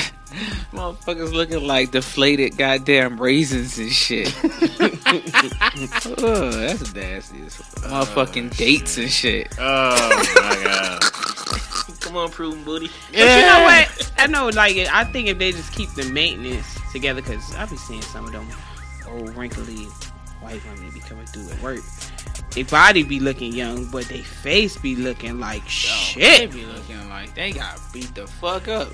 motherfuckers 0.72 1.32
looking 1.32 1.64
like 1.64 1.92
deflated 1.92 2.56
goddamn 2.56 3.20
raisins 3.20 3.78
and 3.78 3.92
shit. 3.92 4.34
oh, 6.18 6.50
that's 6.50 6.92
nasty. 6.94 7.42
as 7.42 7.54
fuck. 7.56 7.84
Motherfucking 7.84 8.56
dates 8.56 8.98
and 8.98 9.08
shit. 9.10 9.54
Oh 9.60 10.24
my 10.36 10.64
god. 10.64 11.00
Come 12.00 12.16
on, 12.16 12.30
prudent 12.30 12.64
booty. 12.64 12.90
But 13.12 13.18
you 13.18 13.24
know 13.26 13.62
what? 13.62 14.12
I 14.18 14.26
know, 14.26 14.48
like, 14.48 14.76
I 14.76 15.04
think 15.04 15.28
if 15.28 15.38
they 15.38 15.52
just 15.52 15.72
keep 15.72 15.90
the 15.94 16.04
maintenance 16.10 16.66
together, 16.92 17.20
because 17.22 17.54
I 17.54 17.64
be 17.66 17.76
seeing 17.76 18.02
some 18.02 18.24
of 18.26 18.32
them 18.32 18.48
old, 19.08 19.36
wrinkly 19.36 19.84
white 20.40 20.60
women 20.64 20.90
be 20.90 20.98
coming 21.00 21.26
through 21.26 21.48
at 21.50 21.62
work. 21.62 21.78
Their 22.54 22.64
body 22.66 23.02
be 23.02 23.18
looking 23.18 23.52
young, 23.54 23.86
but 23.86 24.04
they 24.06 24.20
face 24.20 24.76
be 24.76 24.94
looking 24.96 25.40
like 25.40 25.62
They 25.64 25.68
shit. 25.70 26.52
be 26.52 26.64
looking 26.66 27.08
like 27.08 27.34
they 27.34 27.52
got 27.52 27.78
beat 27.92 28.14
the 28.14 28.26
fuck 28.26 28.68
up. 28.68 28.88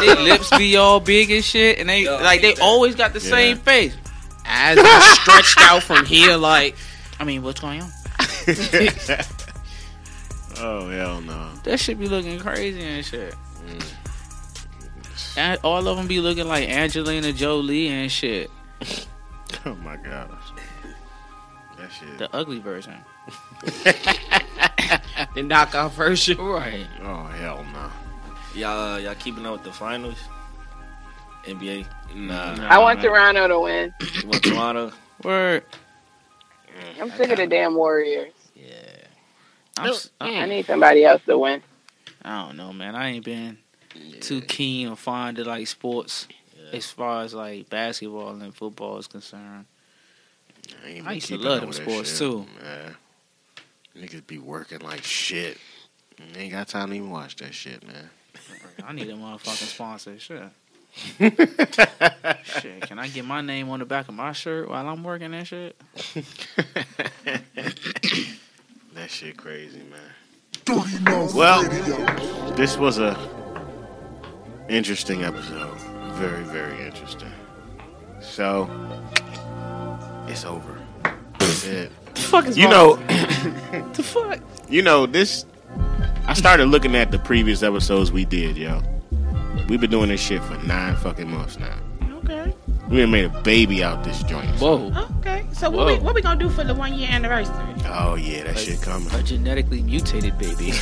Their 0.00 0.16
lips 0.16 0.50
be 0.56 0.76
all 0.76 0.98
big 1.00 1.30
and 1.30 1.44
shit, 1.44 1.78
and 1.78 1.88
they 1.88 2.02
Yo, 2.04 2.16
like 2.18 2.40
they 2.42 2.54
that. 2.54 2.62
always 2.62 2.94
got 2.96 3.12
the 3.12 3.20
Yeah. 3.20 3.30
same 3.30 3.58
face. 3.58 3.94
Eyes 4.44 4.78
are 4.78 5.00
stretched 5.16 5.58
out 5.60 5.82
from 5.82 6.04
here, 6.06 6.36
like, 6.36 6.76
I 7.20 7.24
mean, 7.24 7.42
what's 7.42 7.60
going 7.60 7.82
on? 7.82 7.90
oh 10.58 10.88
hell 10.88 11.20
no. 11.20 11.50
That 11.64 11.78
should 11.80 11.98
be 11.98 12.08
looking 12.08 12.38
crazy 12.38 12.80
and 12.82 13.04
shit. 13.04 13.34
Mm. 13.66 13.92
And 15.36 15.60
all 15.62 15.86
of 15.86 15.96
them 15.96 16.06
be 16.06 16.20
looking 16.20 16.48
like 16.48 16.68
Angelina 16.68 17.32
Jolie 17.32 17.88
and 17.88 18.10
shit. 18.10 18.50
Oh 19.64 19.74
my 19.76 19.96
gosh. 19.96 20.28
That 21.86 21.92
shit. 21.92 22.18
The 22.18 22.34
ugly 22.34 22.58
version. 22.58 22.94
the 25.34 25.42
knockout 25.42 25.92
version. 25.92 26.38
Right. 26.38 26.86
Oh 27.02 27.24
hell 27.24 27.64
no. 27.72 27.90
Y'all, 28.54 28.94
uh, 28.94 28.98
y'all 28.98 29.14
keeping 29.14 29.46
up 29.46 29.52
with 29.52 29.64
the 29.64 29.72
finals? 29.72 30.18
NBA. 31.44 31.86
Nah. 32.14 32.54
Nah. 32.54 32.68
I 32.68 32.78
want 32.78 32.98
man. 32.98 33.06
Toronto 33.08 33.48
to 33.48 33.60
win. 33.60 33.94
You 34.22 34.28
want 34.28 34.42
Toronto? 34.42 34.92
Word. 35.22 35.64
I'm 37.00 37.10
sick 37.12 37.30
of 37.30 37.36
the 37.36 37.46
damn 37.46 37.74
Warriors. 37.74 38.32
Yeah. 38.54 38.64
I'm, 39.78 39.90
s- 39.90 40.10
I 40.20 40.40
I, 40.40 40.46
need 40.46 40.66
somebody 40.66 41.04
else 41.04 41.22
to 41.26 41.38
win. 41.38 41.62
I 42.22 42.46
don't 42.46 42.56
know, 42.56 42.72
man. 42.72 42.96
I 42.96 43.10
ain't 43.10 43.24
been 43.24 43.58
too 44.20 44.40
keen 44.40 44.88
or 44.88 44.96
fond 44.96 45.38
of 45.38 45.46
like 45.46 45.68
sports 45.68 46.26
Yeah. 46.56 46.76
as 46.78 46.90
far 46.90 47.22
as 47.22 47.32
like 47.34 47.70
basketball 47.70 48.30
and 48.40 48.54
football 48.54 48.98
is 48.98 49.06
concerned. 49.06 49.66
Ain't 50.86 51.06
I 51.06 51.12
used 51.12 51.28
to 51.28 51.36
love 51.38 51.60
them 51.60 51.72
sports, 51.72 52.10
shit, 52.10 52.18
too. 52.18 52.46
Man. 52.62 52.96
Niggas 53.96 54.26
be 54.26 54.38
working 54.38 54.80
like 54.80 55.02
shit. 55.02 55.58
Ain't 56.36 56.52
got 56.52 56.68
time 56.68 56.90
to 56.90 56.96
even 56.96 57.10
watch 57.10 57.36
that 57.36 57.54
shit, 57.54 57.86
man. 57.86 58.10
I 58.84 58.92
need 58.92 59.08
a 59.08 59.14
motherfucking 59.14 59.66
sponsor. 59.66 60.18
Shit. 60.18 60.42
shit. 62.60 62.80
Can 62.82 62.98
I 62.98 63.08
get 63.08 63.24
my 63.24 63.40
name 63.40 63.68
on 63.70 63.78
the 63.80 63.84
back 63.84 64.08
of 64.08 64.14
my 64.14 64.32
shirt 64.32 64.68
while 64.68 64.86
I'm 64.88 65.02
working 65.04 65.30
that 65.32 65.46
shit? 65.46 65.76
that 68.94 69.10
shit 69.10 69.36
crazy, 69.36 69.82
man. 69.90 70.00
Well- 71.34 71.62
This 72.54 72.76
was 72.76 72.98
a 72.98 73.16
interesting 74.68 75.22
episode. 75.24 75.76
Very, 76.14 76.42
very 76.44 76.84
interesting. 76.86 77.32
So 78.20 78.68
it's 80.28 80.44
over. 80.44 80.78
That's 81.38 81.64
it. 81.64 81.92
The 82.14 82.20
fuck 82.20 82.46
is 82.46 82.56
You 82.58 82.64
wrong? 82.70 83.00
know, 83.06 83.86
the 83.94 84.02
fuck? 84.02 84.40
you 84.68 84.82
know 84.82 85.06
this. 85.06 85.44
I 86.26 86.34
started 86.34 86.66
looking 86.66 86.96
at 86.96 87.10
the 87.10 87.18
previous 87.18 87.62
episodes 87.62 88.10
we 88.10 88.24
did, 88.24 88.56
yo. 88.56 88.82
We've 89.68 89.80
been 89.80 89.90
doing 89.90 90.08
this 90.08 90.20
shit 90.20 90.42
for 90.42 90.56
nine 90.58 90.96
fucking 90.96 91.30
months 91.30 91.58
now. 91.58 91.78
Okay. 92.24 92.54
We 92.88 92.98
done 92.98 93.10
made 93.10 93.24
a 93.26 93.42
baby 93.42 93.82
out 93.82 94.04
this 94.04 94.22
joint. 94.24 94.48
Whoa. 94.60 94.92
Okay. 95.20 95.44
So 95.52 95.70
what 95.70 95.86
we, 95.86 95.98
what 95.98 96.14
we 96.14 96.22
gonna 96.22 96.38
do 96.38 96.48
for 96.48 96.62
the 96.64 96.74
one 96.74 96.94
year 96.94 97.08
anniversary? 97.10 97.54
Oh 97.86 98.14
yeah, 98.14 98.44
that 98.44 98.58
shit 98.58 98.80
coming. 98.82 99.12
A 99.12 99.22
genetically 99.22 99.82
mutated 99.82 100.36
baby. 100.38 100.72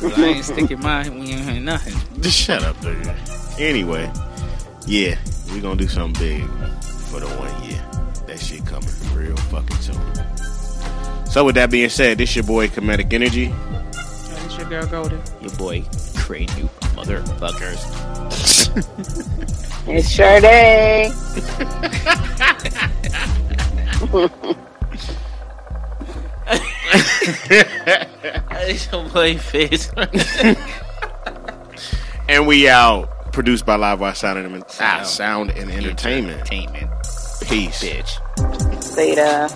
Well, 0.00 0.12
I 0.16 0.24
ain't 0.24 0.44
sticking 0.44 0.80
my 0.80 1.08
we 1.08 1.30
ain't 1.32 1.64
nothing. 1.64 1.94
Just 2.20 2.36
shut 2.38 2.62
up, 2.64 2.80
dude. 2.80 3.08
Anyway, 3.58 4.10
yeah, 4.86 5.16
we 5.52 5.60
gonna 5.60 5.76
do 5.76 5.88
something 5.88 6.18
big 6.18 6.44
for 6.82 7.20
the 7.20 7.26
one 7.26 7.62
year. 7.64 7.82
That 8.26 8.38
shit 8.38 8.64
coming 8.66 8.88
real 9.14 9.36
fucking 9.36 9.76
soon. 9.76 11.26
So 11.26 11.44
with 11.44 11.54
that 11.56 11.70
being 11.70 11.88
said, 11.88 12.18
this 12.18 12.34
your 12.34 12.44
boy 12.44 12.68
Comedic 12.68 13.12
Energy. 13.12 13.52
This 13.92 14.58
your 14.58 14.68
girl 14.68 14.86
Golden. 14.86 15.20
Your 15.40 15.52
boy, 15.52 15.84
Crane, 16.16 16.48
you 16.56 16.68
motherfuckers. 16.94 17.84
It's 19.86 20.10
sure 20.10 20.40
day. 20.40 21.10
It's 28.60 28.90
your 28.92 29.08
play 29.08 29.36
face. 29.36 29.90
And 32.28 32.46
we 32.46 32.68
out. 32.68 33.08
Produced 33.32 33.66
by 33.66 33.76
Live 33.76 34.00
Wire 34.00 34.14
Sound 34.14 34.38
and, 34.38 34.64
ah, 34.80 35.02
Sound 35.02 35.50
and 35.50 35.70
Entertainment. 35.70 36.40
Entertainment. 36.40 36.90
Peace. 37.46 37.84
Bitch. 37.84 38.96
Later. 38.96 39.48